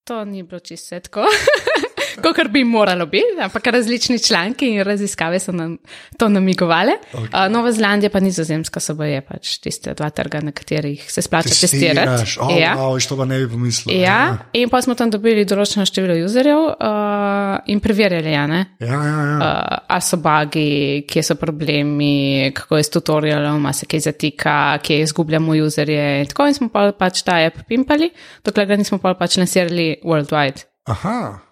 to 0.05 0.24
ni 0.24 0.42
bilo 0.42 0.61
čisto 0.61 1.01
tako. 1.01 1.24
Kot 2.23 2.49
bi 2.53 2.64
moralo 2.64 3.07
biti, 3.07 3.25
ampak 3.43 3.67
različni 3.67 4.19
članki 4.19 4.69
in 4.69 4.85
raziskave 4.85 5.39
so 5.39 5.53
nam 5.53 5.79
to 6.19 6.29
namigovali. 6.29 6.93
Okay. 7.12 7.47
Uh, 7.47 7.53
Nova 7.53 7.73
Zelandija 7.73 8.11
pa 8.11 8.21
nizozemska 8.21 8.81
so 8.81 8.95
boje 8.95 9.21
pač 9.21 9.59
tiste 9.59 9.95
dva 9.95 10.11
trga, 10.11 10.41
na 10.41 10.53
katerih 10.53 11.12
se 11.12 11.23
splača 11.23 11.55
testirati. 11.61 12.37
Oh, 12.41 12.53
ja. 12.59 12.75
wow, 12.79 13.09
to 13.09 13.17
pa 13.17 13.25
ne 13.25 13.39
bi 13.39 13.49
pomislil. 13.53 14.01
Ja, 14.01 14.37
in 14.53 14.69
pa 14.69 14.83
smo 14.83 14.95
tam 14.95 15.11
dobili 15.11 15.45
določeno 15.45 15.87
število 15.87 16.19
userjev 16.25 16.62
uh, 16.67 17.57
in 17.73 17.81
preverjali, 17.81 18.33
ja, 18.33 18.47
ne, 18.47 18.62
ja, 18.81 18.93
ja, 18.93 19.17
ja. 19.31 19.37
uh, 19.37 19.79
a 19.97 20.01
so 20.01 20.21
bagi, 20.23 21.05
kje 21.09 21.23
so 21.23 21.39
problemi, 21.41 22.51
kako 22.55 22.81
je 22.81 22.89
s 22.89 22.95
tutorialom, 22.95 23.67
a 23.67 23.73
se 23.77 23.87
kaj 23.87 24.07
zatika, 24.09 24.57
kje 24.83 25.03
izgubljamo 25.07 25.57
userje. 25.67 26.07
In 26.21 26.31
tako 26.31 26.49
in 26.51 26.55
smo 26.55 26.71
pa 26.73 26.89
pač 26.97 27.23
ta 27.27 27.41
app 27.47 27.67
pimpali, 27.69 28.11
dokler 28.45 28.71
ga 28.73 28.81
nismo 28.81 28.99
pa 29.03 29.14
pač 29.19 29.39
lansirali 29.41 29.97
worldwide. 30.05 30.67
Aha. 30.87 31.45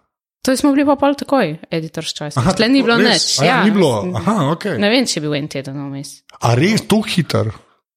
To 0.45 0.53
smo 0.57 0.73
bili 0.75 0.85
pa 0.85 0.97
pol 1.01 1.15
takoj, 1.17 1.55
editor's 1.73 2.13
choice. 2.13 2.37
Aha, 2.41 2.53
Tle 2.53 2.69
ni 2.69 2.83
bilo 2.85 2.99
res? 3.01 3.07
nič. 3.25 3.41
A 3.41 3.45
Ja, 3.49 3.55
ni 3.65 3.71
bilo. 3.73 4.05
Aha, 4.15 4.51
ok. 4.53 4.65
Ne 4.79 4.91
vem, 4.93 5.07
če 5.09 5.17
je 5.17 5.23
bil 5.25 5.35
en 5.39 5.49
teden 5.49 5.79
vmes. 5.87 6.11
A 6.45 6.53
res, 6.55 6.83
to 6.85 7.01
hiter. 7.01 7.49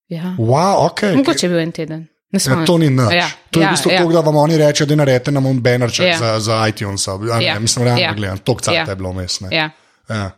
Ja. 0.07 0.31
Wow, 0.39 0.85
ok. 0.85 1.01
Mogoče 1.19 1.45
je 1.45 1.51
bil 1.51 1.59
en 1.59 1.71
teden. 1.75 2.05
Ja, 2.31 2.63
to 2.65 2.77
ni 2.77 2.87
nič. 2.89 3.11
Ja, 3.13 3.27
to 3.51 3.59
je 3.59 3.63
ja, 3.63 3.69
v 3.69 3.75
bistvu 3.75 3.91
ja. 3.91 3.99
to, 3.99 4.11
da 4.11 4.21
vam 4.21 4.35
oni 4.37 4.57
rečejo, 4.57 4.87
da 4.87 4.95
naredite 4.95 5.31
nam 5.31 5.45
un 5.45 5.59
bannerček 5.59 6.07
Ja. 6.07 6.17
za, 6.17 6.39
za 6.39 6.55
iTunes. 6.67 7.07
Ja, 7.07 7.15
Ja. 7.23 7.39
ja. 7.41 7.59
Mislim, 7.59 7.83
realno 7.85 8.01
Ja. 8.01 8.07
ja. 8.07 8.15
gledam, 8.15 8.37
to 8.39 8.55
cajt 8.55 8.75
Ja. 8.75 8.85
je 8.87 8.95
bilo 8.95 9.11
vmes. 9.11 9.39
ne. 9.41 9.47
Ja. 9.51 9.69
Ja. 10.09 10.31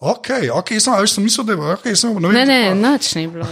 Ok, 0.00 0.26
ok, 0.52 0.68
sem, 0.80 1.06
sem 1.06 1.24
mislil, 1.24 1.44
da 1.44 1.52
je. 1.52 1.58
Okay, 1.58 1.94
sem, 1.94 2.12
ne, 2.12 2.28
vem, 2.28 2.32
Ne, 2.32 2.44
ne, 2.44 2.74
nič 2.74 3.14
ni 3.14 3.28
bilo. 3.28 3.44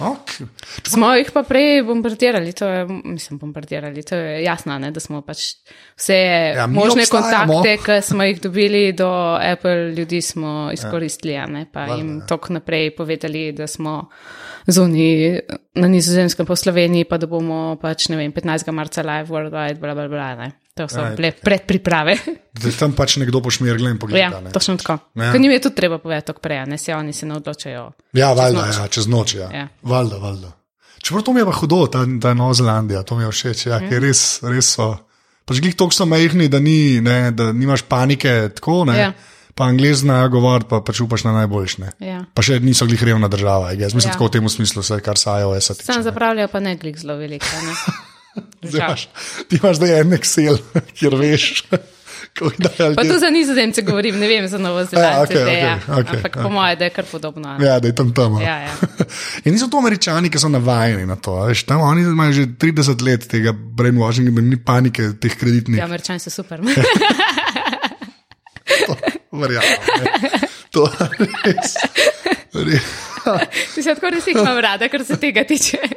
Okay. 0.00 0.46
Smo 0.88 1.12
jih 1.14 1.30
pa 1.34 1.42
prej 1.42 1.82
bombardirali, 1.82 2.52
to 2.52 2.68
je, 2.68 2.86
mislim, 3.04 3.38
bombardirali, 3.38 4.02
to 4.02 4.16
je 4.16 4.42
jasno, 4.44 4.78
ne, 4.78 4.90
da 4.90 5.00
smo 5.00 5.20
pač 5.22 5.42
vse 5.98 6.16
Ja, 6.56 6.66
možne 6.66 7.02
obstajamo. 7.02 7.52
kontakte, 7.52 7.76
ki 7.84 8.06
smo 8.06 8.24
jih 8.24 8.40
dobili 8.40 8.92
do 8.92 9.10
Apple 9.40 9.92
ljudi, 9.96 10.22
smo 10.22 10.70
izkoristili, 10.72 11.34
ja, 11.34 11.46
ne, 11.46 11.66
pa 11.72 11.84
jim 11.94 12.18
ja. 12.18 12.26
tok 12.26 12.48
naprej 12.48 12.94
povedali, 12.96 13.52
da 13.52 13.66
smo 13.66 14.08
zunaj 14.66 15.40
na 15.74 15.88
nizozemskem 15.88 16.46
po 16.46 16.56
Sloveniji, 16.56 17.04
pa 17.04 17.18
da 17.18 17.26
bomo 17.26 17.76
pač, 17.82 18.08
ne 18.08 18.16
vem, 18.16 18.32
15. 18.32 18.72
marca 18.72 19.02
live 19.02 19.28
worldwide, 19.28 19.80
bla, 19.80 19.94
bla, 19.94 20.08
bla, 20.08 20.34
ne. 20.34 20.52
To 20.74 20.86
so 20.86 21.00
Ja, 21.00 21.10
bile 21.12 21.32
predpriprave. 21.34 22.14
Da 22.52 22.70
tam 22.72 22.92
pač 22.92 23.16
nekdo 23.16 23.40
pošmirgle 23.40 23.90
in 23.90 23.94
Ja, 23.94 23.98
pogleda. 23.98 24.40
ne. 24.40 24.50
točno 24.50 24.76
tako. 24.76 24.98
Ja. 25.14 25.24
Ja. 25.24 25.32
Ker 25.32 25.40
njim 25.40 25.52
je 25.52 25.60
tudi 25.60 25.74
treba 25.74 25.98
povedati 25.98 26.40
prej, 26.40 26.66
ne 26.66 26.78
se 26.78 26.94
oni 26.94 27.12
se 27.12 27.26
ne 27.26 27.34
odločajo. 27.34 27.92
Ja, 28.12 28.32
valjda, 28.32 28.66
noč. 28.66 28.76
ja, 28.76 28.88
čez 28.88 29.06
noč. 29.06 29.34
Ja. 29.34 29.50
Ja. 29.52 29.68
Valjda, 29.82 30.16
valjda. 30.16 30.52
Čeprav 31.00 31.22
to 31.22 31.32
mi 31.32 31.40
je 31.40 31.46
pa 31.46 31.52
hudo, 31.52 31.86
ta, 31.86 32.04
ta 32.20 32.34
Nova 32.34 32.54
Zelandija, 32.54 33.02
to 33.02 33.16
mi 33.16 33.24
je 33.24 33.30
všeč, 33.30 33.66
ja, 33.66 33.80
ker 33.80 34.00
res, 34.00 34.40
res 34.44 34.66
so. 34.70 34.96
Pač 35.44 35.58
glih 35.58 35.74
toliko 35.74 35.92
so 35.92 36.06
majhni, 36.06 36.46
da, 36.46 36.60
ni, 36.60 37.00
ne, 37.00 37.30
da 37.30 37.52
nimaš 37.52 37.82
panike, 37.82 38.30
tako 38.50 38.84
ne. 38.84 38.98
Ja. 38.98 39.12
Pa 39.54 39.64
angliz 39.66 39.98
znajo 39.98 40.28
govoriti, 40.30 40.68
pa 40.68 40.80
pač 40.80 41.00
upaš 41.00 41.24
na 41.24 41.32
najboljšne. 41.34 41.90
Ja. 42.00 42.20
Pa 42.30 42.40
še 42.40 42.60
niso 42.60 42.86
glih 42.86 43.02
revna 43.02 43.28
država, 43.28 43.72
jaz 43.72 43.92
mislim 43.92 44.08
Ja. 44.08 44.12
tako 44.12 44.26
v 44.26 44.30
tem 44.30 44.48
smislu, 44.48 44.80
vse 44.80 45.00
kar 45.00 45.18
se 45.18 45.30
iOS-a 45.30 45.74
tiče. 45.74 45.88
Sam 45.88 46.02
zapravljajo 46.02 46.48
pa 46.48 46.60
ne 46.60 46.76
glik 46.76 46.96
zelo 46.96 47.16
veliko. 47.16 47.44
imaš- 48.62 49.08
Ti 49.48 49.56
imaš 49.56 49.76
zdaj 49.76 50.00
en 50.00 50.10
Excel, 50.10 50.58
kjer 50.96 51.14
veš, 51.14 51.64
kako 52.34 52.50
da 52.58 52.70
je 52.80 52.94
Pa 52.94 53.02
tu 53.04 53.18
za 53.18 53.30
nizozemce 53.30 53.82
govorim, 53.82 54.18
ne 54.18 54.28
vem 54.28 54.48
za 54.48 54.58
novo 54.58 54.84
zelandce. 54.84 55.00
Ja, 55.08 55.22
okej, 55.22 55.36
zdaj, 55.38 55.60
ja. 55.60 55.78
okej, 55.88 56.16
Ampak 56.16 56.32
po 56.34 56.40
okej. 56.40 56.52
mojem, 56.52 56.78
da 56.78 56.84
je 56.84 56.90
kar 56.90 57.04
podobno. 57.04 57.48
ne. 57.50 57.66
Ja, 57.66 57.80
da 57.80 57.88
je 57.88 57.94
tam 57.94 58.14
tam. 58.14 58.36
Ja, 58.38 58.56
ja. 58.58 58.74
In 59.44 59.52
niso 59.52 59.66
to 59.66 59.78
američani, 59.78 60.30
ki 60.30 60.38
so 60.38 60.48
navajeni 60.48 61.06
na 61.06 61.16
to. 61.16 61.34
Veš, 61.42 61.62
tam 61.64 61.80
oni 61.82 62.02
imajo 62.02 62.32
že 62.32 62.46
30 62.46 63.02
let 63.02 63.28
tega 63.28 63.52
brainwashinga, 63.52 64.30
ni 64.40 64.56
panike 64.58 65.02
teh 65.14 65.34
kreditnih. 65.34 65.78
Ja, 65.78 65.84
američani 65.84 66.18
so 66.18 66.30
super. 66.30 66.60
Verjamem. 69.32 69.78
ne. 69.96 70.30
To 70.70 70.86
res. 71.44 71.74
res. 72.54 72.82
Ti 73.74 73.82
se 73.82 73.94
tako 73.94 74.10
res 74.10 74.26
imam 74.26 74.58
rada, 74.58 74.88
kar 74.88 75.04
se 75.04 75.16
tega 75.16 75.44
tiče. 75.44 75.78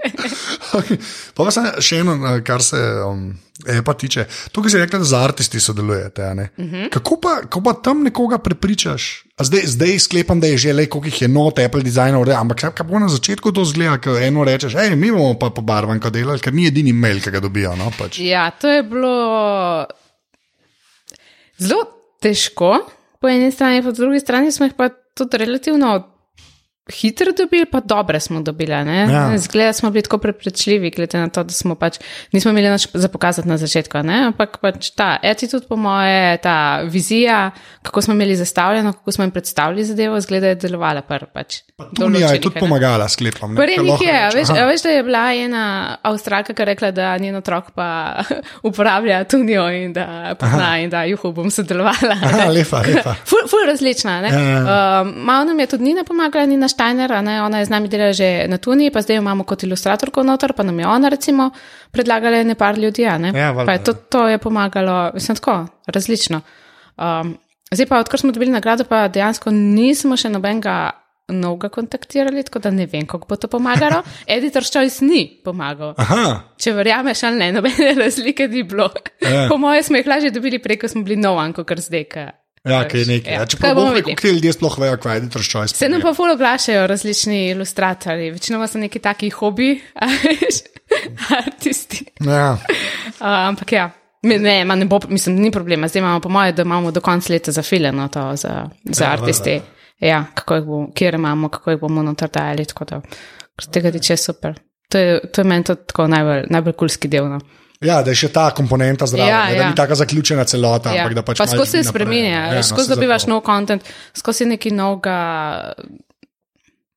Okay. 0.73 0.97
Pa 1.37 1.43
pa 1.45 1.51
sem 1.53 1.65
še 1.85 1.99
eno, 2.01 2.15
eh, 2.25 2.39
kar 2.41 2.63
se 2.65 2.79
um, 3.05 3.27
EPA 3.69 3.93
tiče. 3.93 4.23
Tukaj 4.51 4.71
si 4.73 4.79
rekla, 4.81 4.99
da 4.99 5.05
z 5.05 5.13
artisti 5.13 5.59
sodelujete. 5.59 6.21
Uh 6.23 6.33
Mhm. 6.63 6.75
-huh. 6.75 6.89
kako, 6.89 7.17
pa, 7.21 7.35
kako 7.41 7.61
pa 7.61 7.73
tam 7.73 8.03
nekoga 8.03 8.37
prepričaš? 8.37 9.23
A 9.37 9.43
Zdaj, 9.43 9.61
zdaj 9.65 9.99
sklepam, 9.99 10.39
da 10.39 10.47
je 10.47 10.57
že 10.57 10.73
le, 10.73 10.85
koliko 10.85 11.07
jih 11.07 11.21
je 11.21 11.27
not, 11.27 11.59
Apple 11.59 11.81
designer, 11.81 12.31
ampak 12.31 12.59
kaj, 12.59 12.71
kaj 12.71 12.87
bo 12.87 12.99
na 12.99 13.09
začetku 13.09 13.51
to 13.51 13.65
zgleda, 13.65 13.97
ko 13.97 14.17
eno 14.17 14.43
rečeš, 14.43 14.73
hej, 14.73 14.95
mi 14.95 15.11
bomo 15.11 15.39
pa 15.39 15.49
pobarvanko 15.49 16.09
delali, 16.09 16.39
ker 16.39 16.53
ni 16.53 16.67
edini 16.67 16.93
mail, 16.93 17.21
ki 17.21 17.31
ga 17.31 17.39
dobijo. 17.39 17.75
No, 17.75 17.91
pač. 17.97 18.19
Ja, 18.19 18.49
to 18.51 18.67
je 18.67 18.83
bilo 18.83 19.85
zelo 21.57 21.85
težko, 22.21 22.79
po 23.21 23.27
eni 23.29 23.51
strani, 23.51 23.83
po 23.83 23.91
drugi 23.91 24.19
strani 24.19 24.51
smo 24.51 24.65
jih 24.65 24.73
pa 24.77 24.89
tudi 25.13 25.37
relativno 25.37 26.12
hitro 26.91 27.31
dobili, 27.31 27.65
pa 27.65 27.79
dobre 27.79 28.19
smo 28.19 28.41
dobili. 28.41 28.71
Ja. 28.71 28.83
Ja. 28.83 29.37
Zgleda 29.37 29.73
smo 29.73 29.89
bili 29.91 30.01
tako 30.03 30.17
prepričljivi, 30.17 30.89
glede 30.89 31.17
na 31.17 31.29
to, 31.29 31.43
da 31.43 31.53
smo 31.53 31.75
pač 31.75 31.99
nismo 32.31 32.51
imeli 32.51 32.69
nič 32.69 32.87
za 32.93 33.07
pokazati 33.07 33.47
na 33.47 33.57
začetku, 33.57 33.97
ne? 34.03 34.25
ampak 34.25 34.57
pač 34.61 34.89
ta 34.91 35.17
attitude, 35.23 35.65
po 35.69 35.75
moje, 35.75 36.37
ta 36.37 36.81
vizija, 36.83 37.51
kako 37.81 38.01
smo 38.01 38.13
imeli 38.13 38.35
zastavljeno, 38.35 38.93
kako 38.93 39.11
smo 39.11 39.23
jim 39.23 39.31
predstavili 39.31 39.83
zadevo, 39.83 40.19
zgleda 40.21 40.47
je 40.47 40.55
delovala 40.55 41.01
prvo. 41.01 41.27
Pač, 41.33 41.61
Tunija 41.95 42.27
je 42.33 42.41
tudi 42.41 42.59
pomagala, 42.59 43.07
sklepam. 43.09 43.53
ne, 43.53 43.55
Prvi 43.61 43.75
ker 43.75 43.83
njih 43.83 43.91
lahko 43.91 44.05
je, 44.05 44.29
veš, 44.35 44.49
aha. 44.49 44.65
veš, 44.65 44.81
da 44.83 44.89
je 44.89 45.03
bila 45.03 45.23
ena 45.33 45.63
avstralka, 46.01 46.53
ki 46.53 46.61
je 46.61 46.65
rekla, 46.65 46.91
da 46.91 47.17
njen 47.17 47.35
otrok 47.35 47.71
pa 47.75 47.87
uporablja 48.69 49.23
tunijo 49.23 49.69
in 49.71 49.93
da 49.93 50.35
pozna 50.39 50.77
in 50.83 50.89
da 50.89 51.03
juhu 51.03 51.31
bom 51.31 51.51
sodelovala. 51.51 52.19
Aha, 52.23 52.49
lepa, 52.51 52.83
lepa. 52.87 53.15
Ful, 53.29 53.47
ful 53.49 53.63
različna. 53.67 54.21
ne. 54.21 54.27
Ja, 54.33 54.39
ja, 54.39 54.61
Um, 55.03 55.13
malo 55.25 55.43
nam 55.45 55.59
je 55.59 55.65
tudi 55.67 55.83
Nina 55.83 56.03
pomagala, 56.03 56.45
Nina 56.45 56.67
Steiner, 56.73 57.13
ne, 57.23 57.37
ona 57.45 57.61
je 57.61 57.69
z 57.69 57.73
nami 57.73 57.91
delala 57.91 58.13
že 58.17 58.47
na 58.49 58.57
Tuniji, 58.57 58.91
pa 58.91 59.01
zdaj 59.05 59.19
jo 59.19 59.23
imamo 59.23 59.45
kot 59.47 59.63
ilustratorko 59.63 60.23
noter, 60.25 60.53
pa 60.57 60.65
nam 60.65 60.79
je 60.79 60.87
ona 60.89 61.09
recimo 61.13 61.51
predlagala 61.91 62.41
ene 62.41 62.55
par 62.55 62.77
ljudi. 62.77 63.05
ne. 63.05 63.31
Ja, 63.35 63.51
valjda, 63.51 63.65
Pa 63.65 63.77
je 63.77 63.83
to, 63.83 63.93
to 63.93 64.27
je 64.27 64.37
pomagalo, 64.37 65.11
mislim, 65.13 65.37
tako 65.37 65.65
različno. 65.87 66.41
Um, 66.97 67.37
zdaj 67.71 67.85
pa, 67.85 67.99
odkar 67.99 68.19
smo 68.19 68.31
dobili 68.31 68.51
nagrado, 68.51 68.83
pa 68.83 69.07
dejansko 69.07 69.51
nismo 69.51 70.17
še 70.17 70.29
nobenega 70.29 70.91
novega 71.27 71.69
kontaktirali, 71.69 72.43
tako 72.43 72.59
da 72.59 72.71
ne 72.71 72.85
vem, 72.85 73.05
kako 73.07 73.27
bo 73.27 73.35
to 73.35 73.47
pomagalo. 73.47 74.03
Editor 74.27 74.63
Choice 74.63 75.05
ni 75.05 75.39
pomagal. 75.43 75.93
Aha, 75.97 76.41
Če 76.57 76.73
verjameš 76.75 77.23
ali 77.23 77.39
ne, 77.39 77.51
nobene 77.55 77.93
razlike 78.03 78.47
ni 78.47 78.63
bilo. 78.63 78.89
Ja. 79.21 79.47
Po 79.49 79.57
mojem 79.57 79.83
smo 79.83 79.97
jih 79.97 80.07
lažje 80.07 80.31
dobili 80.31 80.59
preko, 80.59 80.87
smo 80.87 81.03
bili 81.03 81.15
novan, 81.21 81.53
kot 81.53 81.67
kar 81.67 81.79
zdaj. 81.79 82.33
Ja, 82.63 82.87
kaj 82.87 82.99
je 82.99 83.05
nekaj. 83.05 83.33
Ja. 83.33 83.39
Ja, 83.39 83.39
Kaj 83.39 83.47
Čeprav 83.47 83.75
bomo 83.75 83.93
rekel, 83.93 84.15
ti 84.15 84.27
ljudje 84.27 84.53
sploh 84.53 84.77
vejo, 84.79 84.97
kaj 84.97 85.15
je 85.15 85.17
editor 85.17 85.43
choice. 85.43 85.75
Se 85.75 85.89
nam 85.89 86.01
pa 86.01 86.13
ful 86.13 86.31
oglašajo 86.31 86.87
različni 86.87 87.49
ilustratorji, 87.49 88.31
večinoma 88.31 88.67
so 88.67 88.79
neki 88.79 88.99
taki 88.99 89.29
hobi, 89.29 89.81
artisti. 91.45 92.05
Ja. 92.19 92.57
Uh, 93.23 93.29
ampak 93.29 93.71
ja. 93.71 93.91
Ne, 94.23 94.65
ne 94.65 94.85
bo, 94.85 94.99
mislim, 95.09 95.35
ni 95.35 95.51
problema. 95.51 95.87
Zdaj 95.87 95.99
imamo, 95.99 96.19
po 96.19 96.29
mojem, 96.29 96.55
da 96.55 96.61
imamo 96.61 96.91
do 96.91 97.01
konca 97.01 97.33
leta 97.33 97.51
zafiljeno 97.51 98.07
to 98.07 98.35
za, 98.35 98.69
za 98.83 99.05
Ja, 99.05 99.11
artisti. 99.11 99.61
Ja, 99.99 100.25
kako 100.33 100.55
jih 100.55 100.63
bomo, 100.63 100.87
kjer 100.95 101.13
imamo, 101.13 101.49
kako 101.49 101.71
jih 101.71 101.79
bomo 101.79 102.03
noter 102.03 102.29
dajali. 102.29 102.65
Tako 102.65 102.85
da, 102.85 103.01
kar 103.55 103.67
tega 103.71 103.91
tiče, 103.91 104.17
super. 104.17 104.59
To 104.89 104.97
je, 104.97 105.31
to 105.31 105.41
je 105.41 105.45
meni 105.45 105.63
to 105.63 105.75
tako 105.75 106.07
najbolj, 106.07 106.43
najbolj 106.49 106.73
kulski 106.73 107.07
del. 107.07 107.29
No. 107.29 107.39
Ja, 107.83 108.01
da 108.01 108.11
je 108.11 108.15
še 108.15 108.29
ta 108.31 108.49
komponenta 108.51 109.05
zraven, 109.05 109.27
Ja, 109.27 109.45
ne, 109.45 109.55
da 109.55 109.61
ja. 109.61 109.69
ni 109.69 109.75
tako 109.75 109.95
zaključena 109.95 110.43
celota. 110.45 110.93
Ja. 110.93 111.05
ampak 111.05 111.25
pač 111.25 111.37
pa 111.37 111.45
malo 111.45 111.57
skozi 111.57 111.71
se 111.71 111.77
ide 111.77 111.85
naprej. 111.85 111.99
spremenja, 112.05 112.29
Ja, 112.29 112.45
ja, 112.47 112.55
no, 112.55 112.63
skozi 112.63 112.87
se 112.87 112.95
dobivaš 112.95 113.25
nov 113.27 113.41
kontent, 113.41 113.83
skozi 114.13 114.45
nekaj 114.45 114.71
novega. 114.71 115.17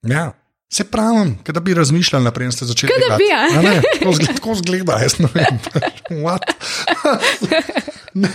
Ja. 0.02 0.32
Se 0.68 0.84
pravim, 0.84 1.38
da 1.46 1.60
bi 1.60 1.74
razmišljali 1.74 2.24
naprej, 2.24 2.50
ste 2.52 2.64
začeli. 2.64 2.92
Da 3.08 3.16
bi, 3.16 3.28
a? 3.30 3.58
A 3.58 3.62
ne, 3.62 3.76
tako 4.34 4.54
zgleda, 4.54 4.98
jaz 4.98 5.18
ne 5.18 5.28
vem. 5.34 5.60
Ne, 8.16 8.30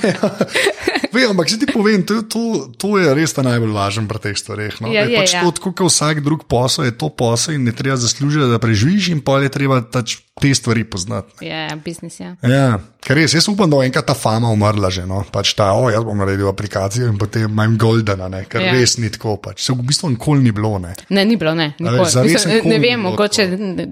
Vem, 1.12 1.28
ampak 1.34 1.50
če 1.52 1.58
ti 1.60 1.68
povem, 1.68 2.04
to, 2.08 2.22
to, 2.24 2.42
to 2.80 2.96
je 3.02 3.12
res 3.18 3.34
ta 3.36 3.44
najbolj 3.44 3.74
važen 3.76 4.08
pri 4.08 4.22
teh 4.24 4.38
stvareh. 4.40 4.78
No? 4.80 4.88
Ja, 4.94 5.04
je 5.04 5.12
je, 5.12 5.20
pač 5.20 5.34
ja. 5.36 5.42
to, 5.44 5.52
tako 5.58 5.74
kot 5.76 5.92
vsak 5.92 6.22
drug 6.24 6.46
posel, 6.48 6.88
je 6.88 6.94
to 6.96 7.10
posel 7.12 7.58
in 7.58 7.68
ne 7.68 7.74
treba 7.76 7.98
zaslužiti, 8.00 8.48
da 8.48 8.62
preživiš, 8.64 9.12
in 9.12 9.20
pa 9.26 9.42
je 9.44 9.52
treba 9.52 9.82
tač, 9.84 10.22
te 10.40 10.54
stvari 10.56 10.86
poznati. 10.88 11.44
Je 11.44 11.52
ja, 11.52 11.76
biznis, 11.76 12.16
ja. 12.22 12.32
Ja, 12.48 12.80
ker 13.04 13.20
res, 13.20 13.36
jaz 13.36 13.50
upam, 13.52 13.68
da 13.68 13.78
bo 13.78 13.84
enkrat 13.84 14.08
ta 14.08 14.16
fama 14.16 14.54
umrla 14.56 14.90
že. 14.94 15.04
No? 15.10 15.20
Pač 15.28 15.52
ta, 15.58 15.74
o, 15.76 15.90
jaz 15.92 16.06
bom 16.08 16.18
naredil 16.18 16.48
aplikacijo 16.50 17.12
in 17.12 17.20
potem 17.20 17.50
imam 17.50 17.76
Goldena, 17.82 18.32
ne? 18.32 18.46
ker 18.50 18.64
Ja. 18.64 18.72
res 18.78 18.96
ni 19.02 19.12
tako. 19.12 19.36
Pač. 19.42 19.66
Se 19.66 19.76
v 19.76 19.84
bistvu 19.84 20.14
nikoli 20.16 20.46
ni 20.46 20.56
bilo. 20.56 20.78
Ne? 20.80 20.96
Ne, 21.10 21.26
ni 21.28 21.36
bilo, 21.36 21.54
ne. 21.58 21.74
Nikoli. 21.82 22.08
ne 22.48 22.62
ni 22.66 22.80
vem, 22.80 23.04
mogoče 23.04 23.48
ne, 23.58 23.92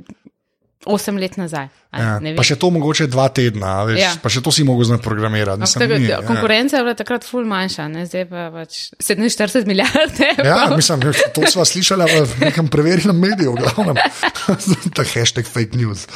osem 0.86 1.17
let 1.17 1.38
nazaj. 1.38 1.67
a 1.91 1.97
Ja. 1.99 2.36
Pa 2.38 2.43
še 2.43 2.55
to 2.55 2.69
mogoče 2.69 3.07
dva 3.07 3.27
tedna, 3.30 3.84
veš, 3.84 3.97
Ja. 3.97 4.05
ja. 4.05 4.13
pa 4.21 4.30
še 4.30 4.39
to 4.39 4.51
si 4.51 4.63
mogel 4.63 4.86
znati 4.86 5.03
programirati. 5.03 5.59
Mislim, 5.59 5.82
tega- 5.82 5.97
ni, 5.97 6.05
ja. 6.05 6.21
Konkurenca 6.21 6.77
je 6.77 6.84
bila 6.84 6.93
takrat 6.93 7.23
ful 7.23 7.43
manjša, 7.43 7.88
ne? 7.88 8.05
zdaj 8.05 8.25
pa 8.25 8.47
pač 8.53 8.93
47 8.95 9.65
milijard. 9.65 10.13
Ja, 10.39 10.69
mislim, 10.71 11.01
to 11.34 11.41
smo 11.43 11.65
slišali 11.65 12.05
v 12.05 12.39
nekem 12.41 12.67
preverjenem 12.67 13.17
mediju, 13.17 13.55
glavnem. 13.55 13.97
Ta 14.95 15.03
hashtag 15.03 15.45
fake 15.45 15.75
news. 15.75 16.07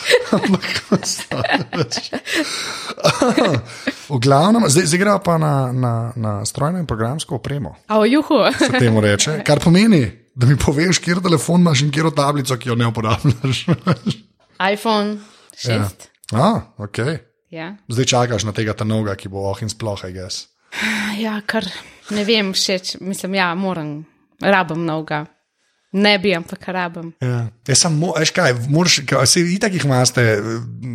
V 4.06 4.18
glavnem, 4.20 4.64
zdaj, 4.66 4.86
zdaj 4.86 5.00
gremo 5.00 5.20
pa 5.20 5.38
na, 5.38 5.54
na, 5.72 5.94
na 6.14 6.32
strojno 6.44 6.78
in 6.78 6.86
programsko 6.86 7.36
opremo, 7.36 7.76
A 7.88 7.98
o 7.98 8.06
juhu. 8.06 8.46
se 8.54 8.70
temu 8.70 9.02
reče. 9.02 9.42
Kar 9.42 9.60
pomeni, 9.60 10.06
da 10.36 10.46
mi 10.46 10.56
poveš, 10.56 11.00
kjer 11.00 11.20
telefon 11.20 11.62
imaš 11.62 11.82
in 11.82 11.92
kjer 11.92 12.12
tablico, 12.12 12.56
ki 12.56 12.70
jo 12.70 12.76
ne 12.76 12.88
uporabljaš. 12.88 13.66
iPhone 14.60 15.20
6. 15.56 15.70
Ja. 15.70 15.90
Ah, 16.34 16.62
okay. 16.78 17.20
Ja. 17.54 17.76
Zdaj 17.88 18.06
čakaš 18.06 18.48
na 18.48 18.54
tega 18.56 18.74
tanoga, 18.74 19.16
ki 19.16 19.30
bo 19.30 19.46
oh 19.50 19.62
in 19.62 19.70
sploh, 19.70 20.02
I 20.10 20.14
guess. 20.14 20.48
ja, 21.26 21.38
kar 21.46 21.68
ne 22.10 22.24
vem, 22.26 22.54
všeč, 22.54 22.98
mislim, 23.02 23.38
ja, 23.38 23.52
moram, 23.56 24.06
rabim 24.42 24.86
novega. 24.86 25.26
Ne 25.94 26.16
bi, 26.20 26.32
ampak 26.34 26.66
rabim. 26.74 27.12
Ja. 27.22 27.44
Jaz 27.68 27.84
sem, 27.86 27.94
mo- 28.02 28.16
veš 28.18 28.32
kaj, 28.34 28.56
moraš, 28.74 28.96
se 29.30 29.44
itak 29.54 29.76
jih 29.78 29.86
imate, 29.86 30.24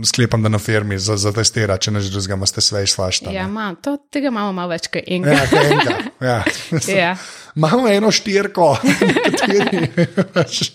sklepam, 0.05 0.43
da 0.43 0.49
na 0.51 0.59
firmi 0.59 0.99
za, 0.99 1.15
za 1.17 1.31
testirati, 1.33 1.85
če 1.87 1.91
ne 1.95 2.01
že 2.03 2.11
drugega 2.11 2.35
imate 2.35 2.61
svej 2.61 2.87
svašta. 2.91 3.31
Ja, 3.31 3.45
ne. 3.47 3.53
imam, 3.53 3.77
to, 3.79 3.95
tega 4.11 4.33
imamo 4.33 4.51
malo 4.53 4.75
več 4.75 4.89
kot 4.91 5.07
enega. 5.07 5.39
Ja, 5.39 5.47
kaj 5.47 5.71
enega. 5.71 5.97
Ja. 6.21 6.43
Ja. 6.99 7.13
Imamo 7.55 7.87
eno 7.89 8.11
štirko, 8.15 8.77
kateri. 8.83 9.89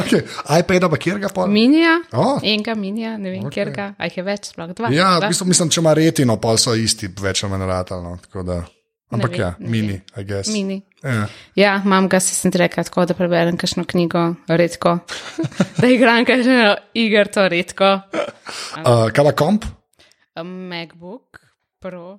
okay. 0.00 0.22
iPad, 0.60 0.90
pa 0.90 0.96
kjer 0.96 1.18
ga 1.24 1.28
pa? 1.34 1.46
Minija, 1.46 1.98
O. 2.12 2.38
enega 2.42 2.74
minija, 2.74 3.16
ne 3.18 3.30
vem, 3.30 3.44
okay. 3.48 3.54
kjer 3.58 3.70
ga, 3.74 3.88
a 3.98 4.08
jih 4.08 4.20
je 4.20 4.26
več, 4.28 4.50
sploh 4.52 4.72
dva. 4.76 4.90
Ja, 4.92 5.14
dva? 5.18 5.28
v 5.28 5.32
bistvu 5.32 5.48
mislim, 5.48 5.72
če 5.72 5.82
ima 5.84 5.94
retino, 5.96 6.36
pa 6.40 6.56
so 6.60 6.74
isti, 6.76 7.10
več 7.20 7.44
ali 7.44 7.52
manj 7.54 7.68
ratalno. 7.68 8.18
Ampak 9.08 9.38
ja, 9.40 9.54
mini, 9.58 10.00
I 10.16 10.24
guess. 10.24 10.52
Mini. 10.52 10.82
Ja. 11.02 11.26
Ja, 11.54 11.72
imam 11.84 12.08
ga, 12.08 12.20
se 12.20 12.34
sem 12.34 12.50
rekel, 12.54 12.84
tako 12.84 13.04
da 13.06 13.14
preberem 13.14 13.56
kakšno 13.56 13.84
knjigo, 13.86 14.22
redko. 14.48 14.98
da 15.80 15.90
igram 15.90 16.24
kakšno 16.26 16.76
igro, 16.98 17.24
to 17.34 17.48
redko. 17.48 17.92
Uh, 18.82 19.06
kaj 19.14 19.30
pa 19.30 19.34
komp? 19.38 19.66
A 20.34 20.42
MacBook 20.42 21.42
Pro 21.82 22.18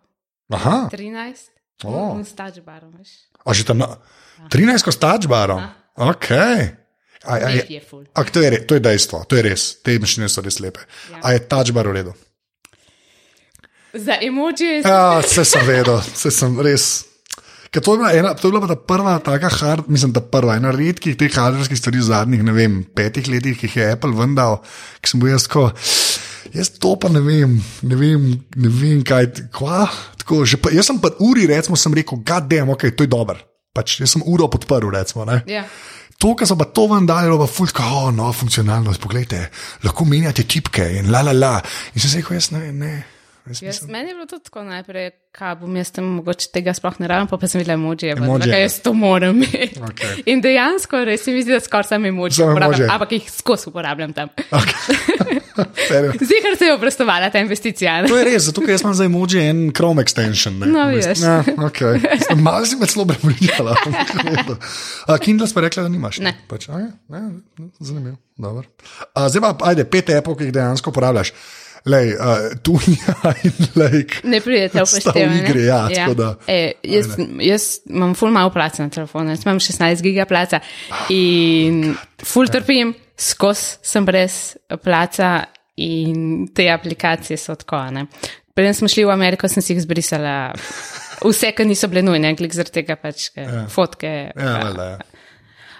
Aha, 0.49 0.87
13, 0.91 1.51
O. 1.83 1.91
oh. 1.91 2.25
s 2.25 2.35
touchbarom, 2.35 2.91
veš. 2.97 3.09
a 3.45 3.53
že 3.53 3.63
tam 3.63 3.79
na 3.79 3.87
13 4.51 4.83
ko 4.83 4.91
s 4.91 4.99
touchbarom. 4.99 5.63
Ok. 5.99 6.31
A, 7.27 7.35
a, 7.35 7.49
je, 7.51 7.81
a, 8.15 8.23
to, 8.23 8.39
je, 8.39 8.63
to 8.63 8.79
je 8.79 8.79
dejstvo, 8.79 9.27
to 9.27 9.35
je 9.35 9.43
res. 9.43 9.75
Te 9.83 9.99
mašine 9.99 10.31
so 10.31 10.39
res 10.39 10.59
lepe. 10.63 10.79
Ja. 11.11 11.19
A 11.19 11.27
je 11.35 11.43
touchbar 11.51 11.87
v 11.91 11.99
redu? 11.99 12.13
Za 13.93 14.15
emoji 14.21 14.79
Ja, 14.85 15.19
vse 15.19 15.43
sem 15.43 15.65
vedel, 15.67 15.99
vse 16.15 16.31
sem 16.31 16.55
res. 16.63 17.08
Ker 17.69 17.83
to 17.85 17.93
je 17.93 18.01
bila, 18.01 18.11
ena, 18.17 18.33
to 18.33 18.49
je 18.49 18.53
bila 18.55 18.67
ta 18.67 18.75
prva, 18.75 19.19
taka 19.21 19.49
hard, 19.53 19.89
mislim, 19.93 20.13
ta 20.13 20.23
prva, 20.25 20.55
ena 20.57 20.71
redkih 20.73 21.13
teh 21.17 21.29
hardverskih 21.29 21.77
stvari 21.77 22.01
v 22.01 22.07
zadnjih, 22.07 22.45
ne 22.45 22.55
vem, 22.55 22.79
petih 22.97 23.29
letih, 23.29 23.59
ki 23.59 23.69
jih 23.69 23.75
je 23.77 23.89
Apple 23.93 24.15
vendal, 24.17 24.57
ki 25.01 25.11
sem 25.11 25.21
bil 25.21 25.35
jaz 25.35 25.45
tako. 25.45 25.67
Jaz 26.49 26.71
to 26.81 26.95
pa 26.97 27.11
ne 27.13 27.21
vem, 27.21 27.59
ne 27.85 27.99
vem, 27.99 28.25
ne 28.57 28.71
vem 28.73 29.03
kaj. 29.05 29.29
Kva? 29.53 29.83
Tako, 30.23 30.41
pa, 30.63 30.73
jaz 30.73 30.89
sem 30.89 30.97
pa 31.03 31.13
uri, 31.21 31.45
recimo, 31.51 31.77
sem 31.77 31.93
rekel, 31.93 32.23
gadem, 32.25 32.73
ok, 32.73 32.89
to 32.97 33.05
je 33.05 33.11
dober. 33.11 33.37
Pač, 33.75 33.99
jaz 34.01 34.15
sem 34.15 34.25
uro 34.25 34.49
podprl, 34.49 34.89
recimo. 34.95 35.27
Ne? 35.29 35.43
Ja. 35.45 35.67
To, 36.19 36.33
kar 36.35 36.49
so 36.49 36.57
pa 36.59 36.65
to 36.73 36.87
ven 36.89 37.05
dali, 37.07 37.29
je 37.29 37.37
pa 37.37 37.45
fulka, 37.47 37.85
oh, 37.85 38.09
no, 38.11 38.33
funkcionalnost, 38.33 38.99
poglejte, 38.99 39.45
lahko 39.85 40.09
menjate 40.09 40.43
tipke 40.49 40.89
in 40.97 41.13
la 41.13 41.21
la 41.21 41.37
la. 41.37 41.53
In 41.93 42.01
sem 42.01 42.09
se 42.09 42.23
rekel, 42.23 42.41
jaz 42.41 42.49
ne, 42.57 42.73
ne, 42.73 42.95
Jaz 43.49 43.61
Jaz, 43.61 43.75
mislim, 43.81 43.91
meni 43.91 44.09
je 44.09 44.15
bilo 44.15 44.25
tudi 44.25 44.43
tako 44.45 44.63
najprej, 44.63 45.07
kaj 45.31 45.55
bom 45.55 45.75
jaz 45.77 45.91
tam 45.91 46.05
mogoče 46.19 46.47
tega 46.53 46.73
sploh 46.73 46.99
ne 46.99 47.07
rabim, 47.07 47.27
pa, 47.27 47.37
pa 47.37 47.47
sem 47.47 47.59
videla 47.59 47.73
emoji, 47.73 48.13
da 48.45 48.57
jaz 48.57 48.79
to 48.85 48.93
moram 48.93 49.35
imeti. 49.37 49.79
Okej. 49.81 50.23
In 50.25 50.41
dejansko 50.41 51.03
res 51.05 51.23
se 51.25 51.33
mi 51.33 51.41
zdi, 51.43 51.53
da 51.53 51.59
skoraj 51.59 51.89
sam 51.89 52.05
emoji 52.05 52.37
uporabljam, 52.43 52.89
ampak 52.93 53.11
jih 53.17 53.31
skozi 53.31 53.69
uporabljam 53.69 54.13
tam. 54.13 54.29
fair. 55.89 56.11
Zihar 56.21 56.57
se 56.57 56.65
je 56.65 56.73
obrestovala 56.73 57.29
ta 57.29 57.39
investicija. 57.39 58.01
ne? 58.01 58.07
To 58.07 58.17
je 58.17 58.25
res, 58.25 58.43
zato 58.43 58.61
ker 58.61 58.69
jaz 58.69 58.81
imam 58.85 58.93
za 58.93 59.05
emoji 59.05 59.41
en 59.43 59.71
Chrome 59.75 60.03
extension. 60.03 60.59
Ne, 60.59 60.67
No, 60.67 60.85
V 60.87 60.95
bistvu. 60.95 61.09
vidiš. 61.09 61.23
Ja, 61.23 61.43
okay. 61.57 61.99
Malo 62.35 62.65
si 62.65 62.75
me 62.75 62.87
celo 62.87 63.05
prepričala. 63.05 63.75
Kindle 65.21 65.47
pa 65.53 65.61
rekla, 65.61 65.83
da 65.83 65.89
nimaš. 65.89 66.19
Ne. 66.19 66.35
Pač, 66.47 66.67
okay, 66.69 66.91
ne, 67.07 67.21
zanimivo. 67.79 68.17
dobro. 68.37 68.67
A, 69.13 69.29
zdaj 69.29 69.41
pa, 69.41 69.55
ajde, 69.69 69.85
pet 69.85 70.09
epok, 70.09 70.37
ki 70.37 70.49
jih 70.49 70.53
dejansko 70.53 70.89
uporabljaš. 70.89 71.33
Lej, 71.85 72.13
uh, 72.15 72.57
Tunja 72.63 73.15
in 73.47 73.53
like. 73.75 74.21
Ne 74.27 74.41
pridete 74.43 74.83
v 74.83 74.85
Sta 74.85 75.13
v 75.15 75.37
igri, 75.39 75.63
ja, 75.69 75.85
tako 75.87 76.15
da. 76.17 76.29
E, 76.47 76.73
jaz, 76.83 77.13
jaz 77.39 77.67
imam 77.87 78.15
ful 78.19 78.33
malo 78.35 78.51
placa 78.53 78.83
na 78.83 78.91
telefonu, 78.93 79.31
jaz 79.31 79.45
imam 79.45 79.61
16 79.63 80.03
giga 80.03 80.25
placa 80.29 80.59
in 81.13 81.93
ful 82.23 82.51
trpim, 82.51 82.91
skozi 83.19 83.79
sem 83.85 84.05
brez 84.05 84.57
placa 84.83 85.31
in 85.79 86.49
te 86.55 86.67
aplikacije 86.71 87.37
so 87.39 87.55
tako. 87.55 87.85
ne. 87.95 88.05
Preden 88.53 88.73
smo 88.75 88.87
šli 88.91 89.05
v 89.07 89.13
Ameriko, 89.13 89.47
sem 89.47 89.63
si 89.63 89.71
jih 89.73 89.81
zbrisala. 89.85 90.51
Vse, 91.23 91.51
ki 91.55 91.65
niso 91.67 91.87
bile 91.91 92.03
nujne, 92.03 92.33
klik 92.35 92.55
zaradi 92.55 92.79
tega 92.79 92.97
pač 92.99 93.29
ja. 93.35 93.65
fotke. 93.71 94.11
Ja, 94.35 94.57
valjda, 94.63 94.87
ja. 94.89 94.99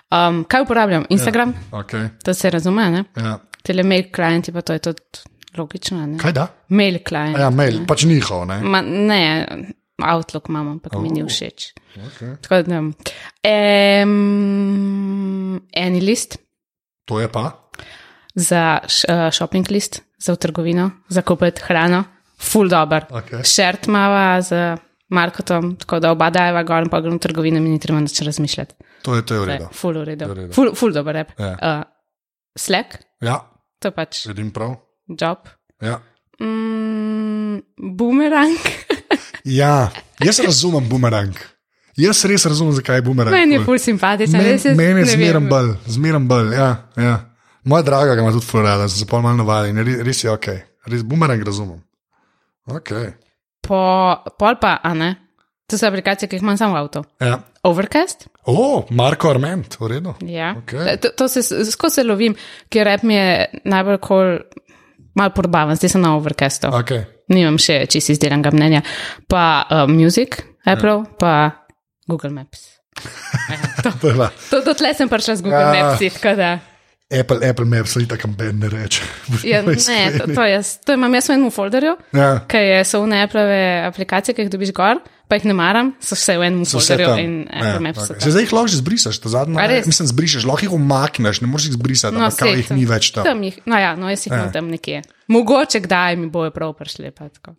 Um, 0.10 0.42
kaj 0.50 0.64
uporabljam? 0.64 1.06
Instagram, 1.14 1.52
ja. 1.54 1.82
Okay, 1.82 2.08
to 2.24 2.34
se 2.34 2.50
razume, 2.50 2.88
ne? 2.92 3.04
ja. 3.20 3.36
Telemail 3.64 4.08
klienti, 4.16 4.52
pa 4.56 4.64
to 4.64 4.74
je 4.74 4.82
tudi 4.88 5.28
logično. 5.58 6.06
Ne? 6.06 6.18
Kaj 6.22 6.34
da? 6.38 6.48
Mail 6.70 7.00
klient. 7.06 7.38
Ja, 7.40 7.50
mail, 7.54 7.86
pač 7.90 8.06
njihov. 8.10 8.46
Ne? 8.50 8.60
Ma, 8.64 8.82
ne, 8.82 9.48
Outlook 10.00 10.48
imamo, 10.50 10.78
ampak 10.78 10.96
oh. 10.96 11.02
mi 11.04 11.10
ni 11.12 11.24
všeč. 11.28 11.74
Okay. 11.98 12.36
Tako 12.46 12.62
da, 12.68 12.80
um, 14.04 15.60
eni 15.76 16.02
list 16.02 16.38
To 17.10 17.20
je 17.20 17.28
pa. 17.28 17.72
za 18.36 18.80
uh, 18.86 19.34
shopping 19.34 19.66
list, 19.72 20.02
za 20.22 20.36
trgovino, 20.36 20.92
za 21.10 21.22
kupiti 21.22 21.62
hrano, 21.66 22.04
full. 22.38 22.70
Okej. 22.70 23.44
Šert 23.44 23.88
mava 23.88 24.42
z 24.42 24.78
Markotom, 25.10 25.76
tako 25.76 26.00
da 26.00 26.12
oba 26.12 26.30
dajeva 26.30 26.64
gor 26.64 26.86
in 26.86 26.90
pa 26.90 27.02
gremo 27.02 27.18
v 27.18 27.20
trgovino, 27.20 27.60
mi 27.60 27.70
ni 27.70 27.80
treba 27.80 28.00
nič 28.00 28.22
razmišljati. 28.22 28.76
To 29.02 29.16
je, 29.16 29.26
to 29.26 29.34
je 29.34 29.40
v 29.40 29.46
redu. 29.46 29.66
Full 29.74 29.98
v 29.98 30.04
redu. 30.06 30.54
Full, 30.54 30.76
full 30.76 30.94
dober 30.94 31.16
rep. 31.16 31.34
Ja. 31.40 31.56
Uh, 31.58 31.84
Slack, 32.60 33.00
Ja, 33.20 33.42
to 33.84 33.92
pač 33.92 34.24
vidim 34.30 34.52
prav. 34.56 34.78
Job. 35.10 35.48
Ja. 35.82 36.00
Mm, 36.40 37.62
boomerang. 37.98 38.58
ja, 39.60 39.90
jaz 40.24 40.40
razumem 40.40 40.90
bumerang. 40.90 41.34
Jaz 42.00 42.22
res 42.26 42.46
razumem, 42.46 42.74
zakaj 42.78 42.96
je 43.02 43.02
bumerang. 43.02 43.34
Meni 43.36 43.58
je 43.58 43.64
full 43.66 43.78
simpatičen. 43.80 44.40
Res 44.42 44.66
je- 44.66 44.76
meni 44.76 45.02
je 45.04 45.06
zmeren 45.16 45.50
bolj, 45.50 45.74
zmeren 45.88 46.28
bolj. 46.28 46.54
Ja, 46.56 46.70
ja. 46.96 47.16
Moja 47.64 47.84
draga 47.84 48.16
ga 48.16 48.22
ima 48.22 48.32
tudi 48.32 48.46
florada, 48.46 48.88
sem 48.88 49.02
se 49.02 49.06
pol 49.06 49.22
malo 49.22 49.36
navadil 49.42 49.74
in 49.76 49.84
res, 49.86 49.98
res 50.08 50.24
je 50.24 50.32
ok. 50.32 50.48
Res 50.88 51.04
bumerang 51.04 51.44
razumem. 51.44 51.82
Okay. 52.70 53.12
Po, 53.62 53.80
pol 54.40 54.56
pa, 54.62 54.78
a 54.84 54.94
ne. 54.94 55.10
To 55.70 55.78
so 55.78 55.86
aplikacije, 55.86 56.30
ki 56.30 56.38
jih 56.40 56.44
imam 56.46 56.58
samo 56.58 56.74
v 56.74 56.80
avtu. 56.80 57.04
Ja. 57.22 57.42
Overcast. 57.68 58.28
O, 58.50 58.86
Marko 58.90 59.30
Arment, 59.30 59.76
v 59.80 59.88
redu. 59.92 60.16
Ja. 60.26 60.54
Okej. 60.58 60.96
To, 61.04 61.12
to 61.18 61.28
se 61.28 61.44
skozi 61.68 62.04
lovim, 62.08 62.34
ker 62.72 62.88
rep 62.88 63.04
mi 63.04 63.14
je 63.20 63.60
najbolj 63.70 64.00
kol, 64.02 64.32
mal 65.20 65.34
porbavan, 65.36 65.76
zdaj 65.76 65.92
sem 65.98 66.02
na 66.04 66.16
Overcastu. 66.16 66.72
Okay. 66.80 67.04
Nimam 67.30 67.60
še 67.62 67.84
čisto 67.92 68.16
izdelanega 68.16 68.54
mnenja. 68.56 68.82
Pa 69.30 69.44
uh, 69.68 69.84
Music, 69.92 70.40
Apple, 70.66 71.04
ja. 71.04 71.16
pa 71.20 71.34
Google 72.10 72.32
Maps. 72.34 72.66
Ja, 73.50 73.56
to, 73.84 73.92
To 74.02 74.08
je 74.12 74.16
pa 74.18 74.28
to, 74.52 74.58
to 74.66 74.74
tle 74.76 74.90
sem 74.92 75.08
prišla 75.08 75.40
z 75.40 75.46
Google 75.46 75.62
Ja. 75.62 75.72
Maps, 75.72 76.02
tako 76.18 76.34
da. 76.36 76.50
Apple, 77.10 77.40
Apple 77.50 77.66
Maps, 77.66 77.96
ali 77.96 78.08
tako 78.08 78.28
ben 78.38 78.60
ne 78.60 78.68
reče. 78.70 79.02
Ja, 79.52 79.62
ne, 79.64 79.76
to, 80.18 80.28
to, 80.36 80.44
jaz, 80.46 80.78
to 80.86 80.94
imam 80.94 81.14
jaz 81.16 81.30
v 81.30 81.38
enem 81.38 81.52
folderju, 81.54 81.96
Ja. 82.14 82.32
je, 82.52 82.84
so 82.86 83.02
vne 83.06 83.24
Apple 83.24 83.46
aplikacije, 83.88 84.36
ki 84.36 84.46
jih 84.46 84.52
dobiš 84.54 84.74
gor, 84.78 85.00
pa 85.30 85.38
jih 85.38 85.46
ne 85.46 85.54
maram, 85.54 85.92
so 86.02 86.18
vse 86.18 86.36
v 86.42 86.48
enem 86.50 86.66
folderju 86.66 87.12
in 87.22 87.34
Apple 87.46 87.76
Ja, 87.78 87.84
Maps 87.86 88.10
okay. 88.10 88.24
Se 88.26 88.34
zdaj 88.34 88.48
jih 88.48 88.54
lahko 88.58 88.72
že 88.74 88.82
zbrisaš. 88.82 89.22
A 89.22 89.68
res? 89.70 89.86
Mislim, 89.86 90.10
zbrišeš, 90.10 90.50
lahko 90.50 90.66
jih 90.66 90.74
umakneš, 90.74 91.44
ne 91.46 91.52
moreš 91.52 91.70
jih 91.70 91.78
zbrisati, 91.78 92.18
No, 92.18 92.26
ampak 92.26 92.42
kao 92.42 92.50
sej, 92.50 92.64
jih 92.64 92.74
ni 92.74 92.90
več 92.90 93.14
tam. 93.14 93.30
Tam 93.30 93.46
jih, 93.46 93.62
no 93.70 93.78
ja, 93.78 93.94
no 93.94 94.10
jaz 94.10 94.26
jih 94.26 94.34
imam 94.34 94.50
tam 94.56 94.74
nekje. 94.74 95.06
Mogoče 95.30 95.80
kdaj 95.80 96.16
mi 96.16 96.28
bojo 96.28 96.52
prav 96.52 96.74
prišli. 96.74 97.12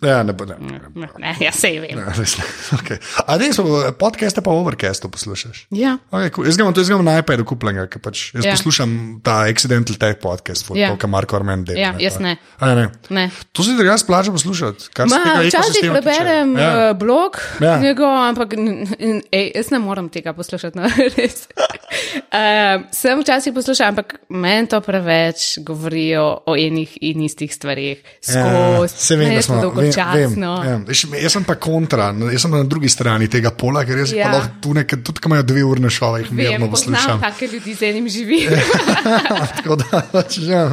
Ja, 0.03 0.23
ne 0.23 0.33
bo. 0.33 0.45
Ne. 0.45 0.57
Ne, 0.95 1.09
ne, 1.19 1.37
ja, 1.41 1.53
sej 1.53 1.79
vem. 1.79 1.99
Ja, 1.99 2.11
res 2.13 2.35
ne. 2.37 2.45
Okay. 2.81 2.99
A 3.23 3.37
res, 3.37 3.57
podcaste 3.97 4.41
pa 4.41 4.51
overcastu 4.51 5.09
poslušaš? 5.09 5.67
Ja, 5.71 5.99
Okay, 6.11 6.31
cool. 6.31 6.47
Jaz 6.47 6.57
ga 6.57 6.63
imam, 6.63 6.75
to 6.75 6.81
jaz 6.81 6.89
ga 6.89 6.95
imam 6.95 7.05
na 7.05 7.19
iPadu 7.19 7.45
kupljenega, 7.45 7.87
ker 7.87 8.01
pač 8.01 8.35
jaz 8.35 8.43
Ja. 8.43 8.51
ja. 8.51 8.57
poslušam 8.57 8.91
ta 9.23 9.45
Accidental 9.47 9.95
Tech 9.95 10.19
podcast, 10.19 10.67
Ja. 10.71 10.77
ja. 10.77 10.89
to, 10.91 10.99
kar 10.99 11.11
Marko 11.11 11.37
Armen 11.37 11.63
dela. 11.65 11.79
Ja, 11.81 11.95
jaz 11.97 12.15
pa- 12.15 12.23
ne. 12.23 12.37
A, 12.59 12.75
ne. 12.75 12.89
ne. 13.09 13.31
To 13.53 13.63
si 13.63 13.77
drugače 13.77 13.99
splača 13.99 14.33
poslušati. 14.33 14.91
kar 14.91 15.07
se 15.07 15.15
Ma, 15.15 15.23
tega 15.25 15.47
včasih 15.49 15.75
tiče. 15.77 15.93
preberem 15.93 16.59
Ja. 16.59 16.71
ja. 16.81 16.93
blog 16.95 17.39
Ja. 17.61 17.67
ja. 17.69 17.79
njegov, 17.81 18.11
ampak 18.11 18.53
n- 18.53 18.83
n- 18.99 19.23
ej, 19.31 19.53
jaz 19.55 19.71
ne 19.71 19.79
morem 19.79 20.09
tega 20.09 20.33
poslušati. 20.33 20.75
No, 20.75 20.91
res. 21.17 21.47
um, 22.29 22.85
sem 22.91 23.15
včasih 23.17 23.53
poslušal, 23.53 23.89
ampak 23.89 24.15
meni 24.29 24.67
to 24.67 24.81
preveč 24.81 25.59
govorijo 25.61 26.25
o 26.45 26.57
enih 26.57 26.99
in 27.01 27.23
istih 27.23 27.53
stvarih. 27.61 28.01
Skozi, 28.25 28.95
se 28.97 29.17
vem, 29.17 29.29
Meni 29.29 29.37
da 29.37 29.41
je 29.41 29.43
to 29.43 29.47
smo 29.47 29.55
vem, 29.55 29.63
vem, 29.63 29.93
dolgočasno. 29.93 30.85
Veš, 30.89 31.05
Jaz 31.21 31.33
sem 31.37 31.45
pa 31.45 31.55
kontra, 31.61 32.09
no, 32.17 32.31
jaz 32.33 32.43
sem 32.43 32.55
na 32.57 32.63
drugi 32.65 32.89
strani 32.89 33.29
tega 33.29 33.53
pola, 33.53 33.85
ker 33.85 34.01
jaz 34.01 34.15
ja. 34.17 34.25
Ja. 34.25 34.25
pa 34.27 34.39
lahko 34.39 34.55
tu 34.65 34.73
nekaj, 34.75 35.03
tudi 35.05 35.21
ko 35.21 35.29
imajo 35.29 35.45
dve 35.45 35.65
urne 35.65 35.91
šove, 35.93 36.23
jih 36.23 36.31
Vem, 36.33 36.41
mirno 36.57 36.71
poslušam. 36.73 37.21
take 37.21 37.47
ljudi, 37.53 37.75
z 37.75 37.91
enim 37.91 38.09
živi. 38.09 38.41
Tako 39.57 39.77
da, 39.77 40.03
pač, 40.13 40.39
ja. 40.49 40.65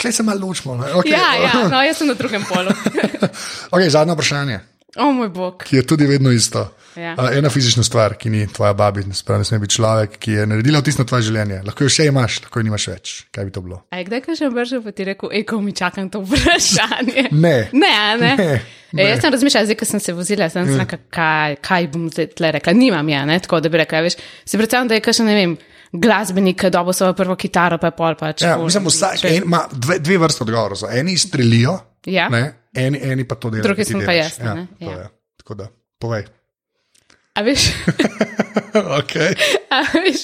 Klej 0.00 0.12
se 0.12 0.22
malo 0.22 0.46
ločimo. 0.46 0.76
ne. 0.76 0.92
Okay. 0.92 1.16
ja, 1.16 1.34
ja, 1.42 1.68
no, 1.68 1.82
jaz 1.82 1.96
sem 1.96 2.08
na 2.08 2.14
drugem 2.14 2.44
polu. 2.44 2.70
Okay, 3.74 3.88
zadnje 3.88 4.12
vprašanje, 4.14 4.60
O 4.96 5.12
moj 5.12 5.28
bog. 5.28 5.64
ki 5.64 5.76
je 5.76 5.86
tudi 5.86 6.06
vedno 6.06 6.30
isto. 6.30 6.68
Ja. 6.96 7.14
Uh, 7.14 7.28
ena 7.36 7.50
fizična 7.50 7.84
stvar, 7.84 8.14
ki 8.16 8.30
ni 8.30 8.46
tvoja 8.46 8.72
babi, 8.72 9.04
spravi, 9.12 9.42
ne 9.42 9.44
sme 9.44 9.58
biti 9.58 9.74
človek, 9.74 10.18
ki 10.18 10.32
je 10.32 10.46
naredila 10.46 10.80
vtis 10.80 10.98
na 10.98 11.04
tvoje 11.04 11.26
življenje. 11.28 11.60
Lahko 11.66 11.84
jo 11.84 11.92
še 11.92 12.06
imaš, 12.06 12.40
lahko 12.42 12.60
jo 12.60 12.64
nimaš 12.64 12.88
več. 12.88 13.14
Kaj 13.30 13.44
bi 13.44 13.52
to 13.52 13.60
bilo? 13.60 13.82
A 13.90 14.00
je 14.00 14.04
kdaj 14.04 14.22
kažem 14.22 14.54
bržo, 14.54 14.80
pa 14.80 14.92
ti 14.92 15.04
rekel, 15.04 15.30
eko 15.32 15.60
mi 15.60 15.72
čakam 15.72 16.08
to 16.08 16.22
vprašanje. 16.22 17.28
Ne. 17.46 17.68
Ne, 17.72 17.92
a 17.92 18.16
ne. 18.16 18.32
Ne, 18.36 18.62
E, 18.96 19.08
jaz 19.10 19.20
sem 19.20 19.32
razmišljala, 19.32 19.66
zdaj, 19.66 19.76
ko 19.76 19.84
sem 19.84 20.00
se 20.00 20.12
vozila, 20.14 20.46
sem 20.48 20.62
mm. 20.64 20.72
znaka, 20.72 20.96
kaj, 21.12 21.56
kaj 21.60 21.88
bom 21.92 22.06
zdaj 22.08 22.30
tle 22.32 22.52
rekla. 22.54 22.72
Nimam 22.72 23.08
ja, 23.08 23.24
ne, 23.26 23.34
tako 23.40 23.58
da 23.60 23.68
bi 23.68 23.80
rekla, 23.82 24.00
veš, 24.00 24.14
si 24.46 24.56
predstavljam, 24.56 24.88
da 24.88 24.96
je 24.96 25.02
kakšen, 25.04 25.26
ne 25.26 25.34
vem, 25.34 25.56
glasbenik, 25.92 26.56
ki 26.60 26.70
dobo 26.70 26.94
svojo 26.96 27.12
prvo 27.14 27.36
kitaro, 27.36 27.76
pa 27.82 27.90
je 27.90 27.96
pol 27.98 28.16
pač. 28.16 28.44
Ja, 28.46 28.54
mislim, 28.56 28.86
vsak 28.86 29.18
če- 29.20 29.34
ima 29.36 29.64
dve, 29.72 29.98
dve 29.98 30.16
vrste 30.18 30.46
odgovorov. 30.46 30.86
Eni 30.90 31.18
strelijo, 31.18 31.74
Ja. 32.06 32.28
ne, 32.28 32.42
eni, 32.74 33.02
eni 33.02 33.24
pa 33.28 33.34
to 33.34 33.50
delajo. 33.50 33.66
Drugi 33.66 33.84
sem 33.84 34.00
pa 34.06 34.12
jaz, 34.12 34.38
Ja, 34.38 34.54
ne? 34.54 34.66
Ja. 34.80 34.90
je. 34.90 35.08
Tako 35.42 35.54
da, 35.54 35.68
povej. 35.98 36.24
A 37.36 37.42
veš, 37.44 37.66
okay. 39.00 39.34
a 39.70 39.82
veš, 39.92 40.22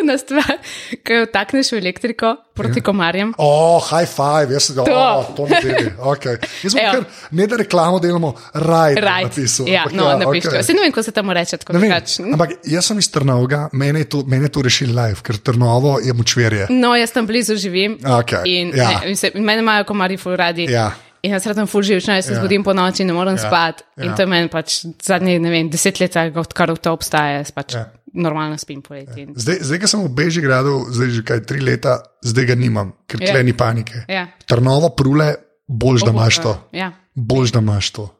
una 0.00 0.18
stvar, 0.18 0.58
ko 1.06 1.12
jo 1.14 1.26
takneš 1.32 1.72
v 1.72 1.78
elektriko 1.78 2.34
proti 2.54 2.78
Ja. 2.78 2.84
komarjem. 2.84 3.30
O, 3.38 3.46
oh, 3.76 3.86
high 3.88 4.04
five, 4.06 4.52
jaz 4.52 4.68
sem 4.68 4.76
ga, 4.76 4.84
To. 4.84 4.92
oh, 4.94 5.24
to 5.32 5.46
ne 5.48 5.60
deli. 5.62 5.88
Okay. 5.98 6.36
Jaz 6.62 6.72
sem 6.72 6.84
kar, 6.84 7.04
ne 7.32 7.46
da 7.46 7.56
reklamo 7.56 7.98
delamo, 7.98 8.34
raj. 8.54 8.94
Napisal. 9.00 9.68
Ja, 9.68 9.82
Ampak 9.82 9.96
no, 9.96 10.04
ja, 10.04 10.16
napiš 10.18 10.44
okej. 10.44 10.58
to. 10.58 10.62
Se 10.62 10.72
ne 10.72 10.80
vem, 10.80 10.92
ko 10.92 11.02
se 11.02 11.12
tamo 11.12 11.32
reče 11.32 11.56
tako 11.56 11.72
drugače. 11.72 12.22
ampak 12.28 12.50
jaz 12.64 12.84
sem 12.84 12.98
iz 12.98 13.08
Trnovega, 13.10 13.68
mene 13.72 13.98
je 14.00 14.10
to, 14.10 14.22
mene 14.26 14.44
je 14.44 14.52
to 14.52 14.62
rešil 14.62 14.92
live, 14.92 15.22
ker 15.22 15.36
Trnovo 15.38 15.96
je 15.98 16.12
močverje. 16.12 16.66
No, 16.70 16.92
jaz 16.94 17.10
tam 17.10 17.26
blizu 17.26 17.56
živim. 17.56 17.96
Okej, 18.18 18.44
In, 18.46 18.72
ja. 18.76 18.88
ne, 19.00 19.10
in 19.10 19.16
se, 19.16 19.32
mene 19.34 19.60
imajo 19.60 19.84
komarji 19.84 20.16
ful 20.16 20.36
radi. 20.36 20.68
Ja. 20.68 20.90
In 21.24 21.32
jaz 21.32 21.46
sem 21.46 21.66
ful 21.66 21.82
živčna, 21.82 22.18
jaz 22.18 22.26
se 22.28 22.32
Ja. 22.34 22.38
zbudim 22.38 22.64
po 22.64 22.72
noči 22.72 23.02
in 23.02 23.08
ne 23.08 23.14
morem 23.16 23.36
Ja. 23.36 23.42
spati. 23.48 23.82
In 23.96 24.10
Ja. 24.10 24.14
to 24.14 24.22
je 24.22 24.26
meni 24.26 24.48
pač 24.48 24.84
zadnje, 25.02 25.38
ne 25.40 25.50
vem, 25.50 25.70
deset 25.70 26.00
let, 26.00 26.12
odkar 26.36 26.76
to 26.76 26.92
obstaja, 26.92 27.38
jaz 27.38 27.50
pač 27.50 27.74
Ja. 27.74 27.86
normalno 28.14 28.58
spim 28.58 28.82
poleti. 28.82 29.20
in- 29.22 29.32
Zdaj, 29.36 29.58
zdaj, 29.60 29.78
ko 29.80 29.86
sem 29.86 30.00
v 30.04 30.08
Bežigradu, 30.08 30.84
zdaj 30.90 31.08
že 31.10 31.22
kaj 31.24 31.40
tri 31.46 31.60
leta, 31.60 32.02
zdaj 32.24 32.44
ga 32.46 32.54
nimam, 32.54 32.92
ker 33.08 33.22
Ja. 33.22 33.32
tle 33.32 33.42
ni 33.42 33.52
panike. 33.52 34.04
Ja. 34.08 34.26
Trnovo 34.46 34.90
prule, 34.90 35.34
boljš, 35.68 36.04
da 36.04 36.10
imaš 36.10 36.38
to. 36.42 36.52
Ja. 36.72 36.92
Boljš, 37.16 37.52
da 37.52 37.58
imaš 37.58 37.90
to. 37.90 38.10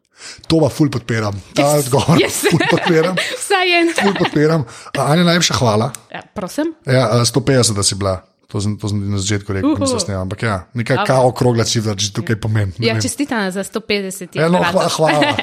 To 0.48 0.60
pa 0.60 0.68
ful 0.68 0.88
podpiram. 0.88 1.34
Ta 1.54 1.62
Yes, 1.62 1.78
odgovor 1.84 2.16
yes. 2.18 2.48
ful 2.50 2.58
podpiram. 2.70 3.16
Vsaj 3.42 3.80
en. 3.80 3.88
Ful 3.92 4.14
podpiram. 4.14 4.64
Anja, 4.96 5.24
najlepša 5.24 5.54
hvala. 5.54 5.92
Ja, 6.12 6.22
prosim. 6.34 6.72
Ja, 6.86 7.08
a, 7.12 7.24
150, 7.24 7.74
da 7.74 7.82
si 7.82 7.94
bila. 7.94 8.22
To 8.54 8.60
sem, 8.62 8.76
to 8.78 8.86
sem 8.86 9.02
na 9.10 9.18
začetku 9.18 9.50
rekel, 9.50 9.74
uh. 9.74 9.78
-huh. 9.78 9.98
snemam. 9.98 10.22
Ampak 10.22 10.42
ja, 10.42 10.66
nekaj 10.74 10.94
Ok. 10.96 11.00
okay. 11.02 11.06
kao 11.06 11.28
okrogla 11.28 11.64
cifra, 11.64 11.94
če 11.94 12.12
tukaj 12.12 12.40
pomeni. 12.40 12.72
ne 12.78 12.86
Ja, 12.88 13.00
čestitam 13.00 13.50
za 13.50 13.64
150. 13.64 14.38
Ja, 14.38 14.48
no, 14.48 14.58
hva, 14.58 14.68
aparatov. 14.68 14.96
hvala. 14.96 15.36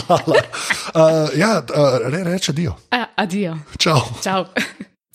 hvala. 0.00 0.40
Uh, 0.96 1.38
ja, 1.38 1.60
uh, 1.60 2.12
re, 2.12 2.24
reče 2.24 2.52
dio. 2.52 2.72
A, 2.90 3.04
Adijo. 3.16 3.58
Čau. 3.76 4.00
Čau. 4.24 4.44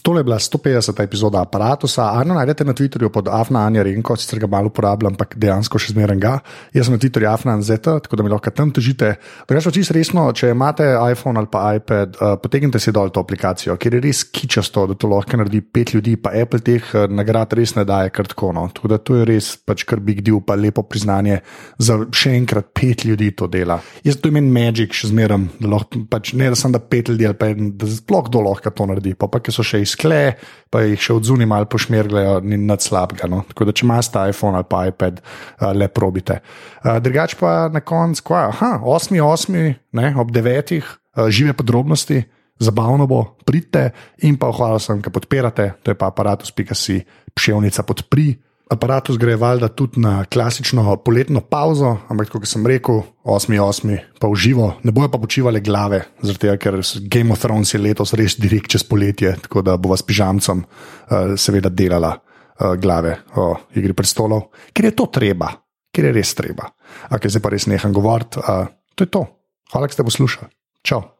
Tole 0.05 0.19
je 0.19 0.23
bila 0.23 0.39
150. 0.39 1.03
epizoda 1.03 1.41
aparata. 1.41 1.87
Arno 1.97 2.33
najdete 2.33 2.65
na 2.65 2.73
Twitterju 2.73 3.09
pod 3.09 3.27
Afna 3.27 3.65
Anja 3.65 3.83
Renko, 3.83 4.15
sicer 4.15 4.39
ga 4.39 4.47
malo 4.47 4.69
uporabljam, 4.69 5.15
ampak 5.15 5.33
dejansko 5.41 5.79
še 5.81 5.95
zmeraj 5.95 6.17
ga. 6.21 6.33
Jaz 6.77 6.85
sem 6.85 6.93
na 6.93 6.99
Twitterju 7.01 7.29
Afna 7.31 7.55
Anzeta, 7.57 7.95
tako 7.99 8.19
da 8.19 8.23
mi 8.23 8.29
lahko 8.29 8.53
tam 8.53 8.69
težite. 8.69 9.15
Drugače, 9.49 9.71
čisto 9.73 9.95
resno, 9.97 10.27
če 10.29 10.51
imate 10.53 10.85
iPhone 11.09 11.41
ali 11.41 11.49
pa 11.49 11.63
iPad, 11.79 12.19
uh, 12.19 12.35
potegnite 12.37 12.77
si 12.79 12.93
dol 12.93 13.09
to 13.09 13.23
aplikacijo, 13.25 13.79
ker 13.81 13.97
je 13.97 14.03
res 14.03 14.21
kičasto, 14.29 14.83
da 14.91 14.93
to 14.93 15.09
lahko 15.09 15.39
naredi 15.41 15.63
pet 15.65 15.95
ljudi, 15.97 16.13
pa 16.21 16.35
Apple 16.37 16.61
teh 16.61 16.93
uh, 16.93 17.07
nagrad 17.09 17.57
res 17.57 17.73
ne 17.73 17.87
daje 17.89 18.13
kar 18.13 18.29
tako. 18.29 18.51
No. 18.53 18.67
Tako 18.77 18.93
da 18.93 19.01
to 19.01 19.17
je 19.17 19.25
res 19.25 19.49
pač 19.57 19.87
kar 19.89 20.05
big 20.05 20.21
deal, 20.21 20.43
pa 20.45 20.53
lepo 20.53 20.85
priznanje 20.85 21.39
za 21.81 21.97
še 22.13 22.35
enkrat 22.43 22.69
pet 22.77 23.07
ljudi 23.09 23.31
to 23.33 23.49
dela. 23.49 23.79
Jaz 24.05 24.21
to 24.21 24.29
imenujem 24.29 24.53
Magic, 24.53 24.93
še 24.93 25.09
zmeraj, 25.15 25.49
da 25.57 25.73
lahko 25.73 26.05
pač 26.13 26.35
ne 26.37 26.53
da 26.53 26.61
sem 26.61 26.77
da 26.77 26.83
pet 26.93 27.09
ljudi 27.09 27.25
ali 27.25 27.41
pa 27.41 27.49
en, 27.49 27.73
da 27.73 27.89
sploh 27.89 28.29
kdo 28.29 28.45
lahko 28.45 28.69
to 28.69 28.91
naredi. 28.93 29.17
Pa, 29.17 29.33
pa 29.33 29.41
ki 29.41 29.49
so 29.49 29.65
še 29.65 29.81
izkle, 29.95 30.35
pa 30.69 30.83
jih 30.83 30.99
še 30.99 31.15
od 31.15 31.25
zunaj 31.31 31.47
malo 31.47 31.69
pošmerglejo, 31.71 32.41
ni 32.43 32.59
nad 32.59 32.83
slabega. 32.83 33.29
No. 33.31 33.45
Tako 33.47 33.69
da 33.69 33.75
če 33.75 33.87
imate 33.87 34.27
iPhone 34.29 34.59
ali 34.59 34.67
pa 34.67 34.83
iPad, 34.91 35.21
uh, 35.23 35.71
le 35.71 35.87
probite. 35.87 36.41
Uh, 36.83 36.99
drugač 36.99 37.37
pa 37.39 37.71
na 37.71 37.79
koncu, 37.79 38.27
kva, 38.27 38.49
aha, 38.51 38.75
8.8. 38.83 40.19
ob 40.19 40.35
9. 40.35 40.75
Uh, 40.83 41.29
žive 41.31 41.55
podrobnosti. 41.55 42.25
Zabavno 42.55 43.03
bo, 43.03 43.19
pridite 43.43 43.89
in 44.23 44.37
pa 44.39 44.47
hvala 44.55 44.79
sem, 44.79 45.01
da 45.03 45.11
podpirate, 45.11 45.73
to 45.83 45.91
je 45.91 45.97
pa 45.99 46.07
aparatus.si, 46.07 47.01
pševnica 47.35 47.83
podpri. 47.83 48.29
Aparatus 48.65 49.19
gre 49.21 49.35
valjda 49.37 49.67
tudi 49.77 50.01
na 50.01 50.23
klasično 50.25 50.95
poletno 51.05 51.41
pauzo, 51.41 51.91
ampak 52.09 52.31
kot 52.33 52.47
sem 52.49 52.65
rekel, 52.65 53.03
8.8. 53.23 53.99
pa 54.19 54.27
uživo, 54.27 54.71
ne 54.83 54.91
bojo 54.91 55.11
pa 55.13 55.19
počivali 55.21 55.61
glave, 55.61 56.01
tega, 56.25 56.57
ker 56.57 56.79
Game 57.05 57.33
of 57.33 57.43
Thrones 57.43 57.73
je 57.73 57.81
letos 57.81 58.15
res 58.17 58.39
direkt 58.41 58.73
čez 58.73 58.83
poletje, 58.89 59.35
tako 59.45 59.61
da 59.61 59.77
bo 59.77 59.93
vas 59.93 60.01
pižamcem 60.01 60.65
uh, 60.65 61.35
seveda 61.37 61.69
delala 61.69 62.15
uh, 62.15 62.73
glave 62.81 63.19
o 63.37 63.51
igri 63.77 63.93
prestolov, 63.93 64.49
ker 64.73 64.89
je 64.89 64.95
to 64.97 65.11
treba, 65.13 65.51
ker 65.93 66.09
je 66.09 66.15
res 66.17 66.33
treba. 66.33 66.71
Ampak 67.11 67.29
zdaj 67.29 67.45
pa 67.45 67.53
res 67.53 67.69
neham 67.69 67.93
govoriti, 67.93 68.41
uh, 68.41 68.65
to 68.95 69.05
je 69.05 69.13
to. 69.13 69.27
Hvala, 69.73 69.85
da 69.85 69.93
ste 69.93 70.09
poslušali. 70.09 70.49
Čau. 70.81 71.14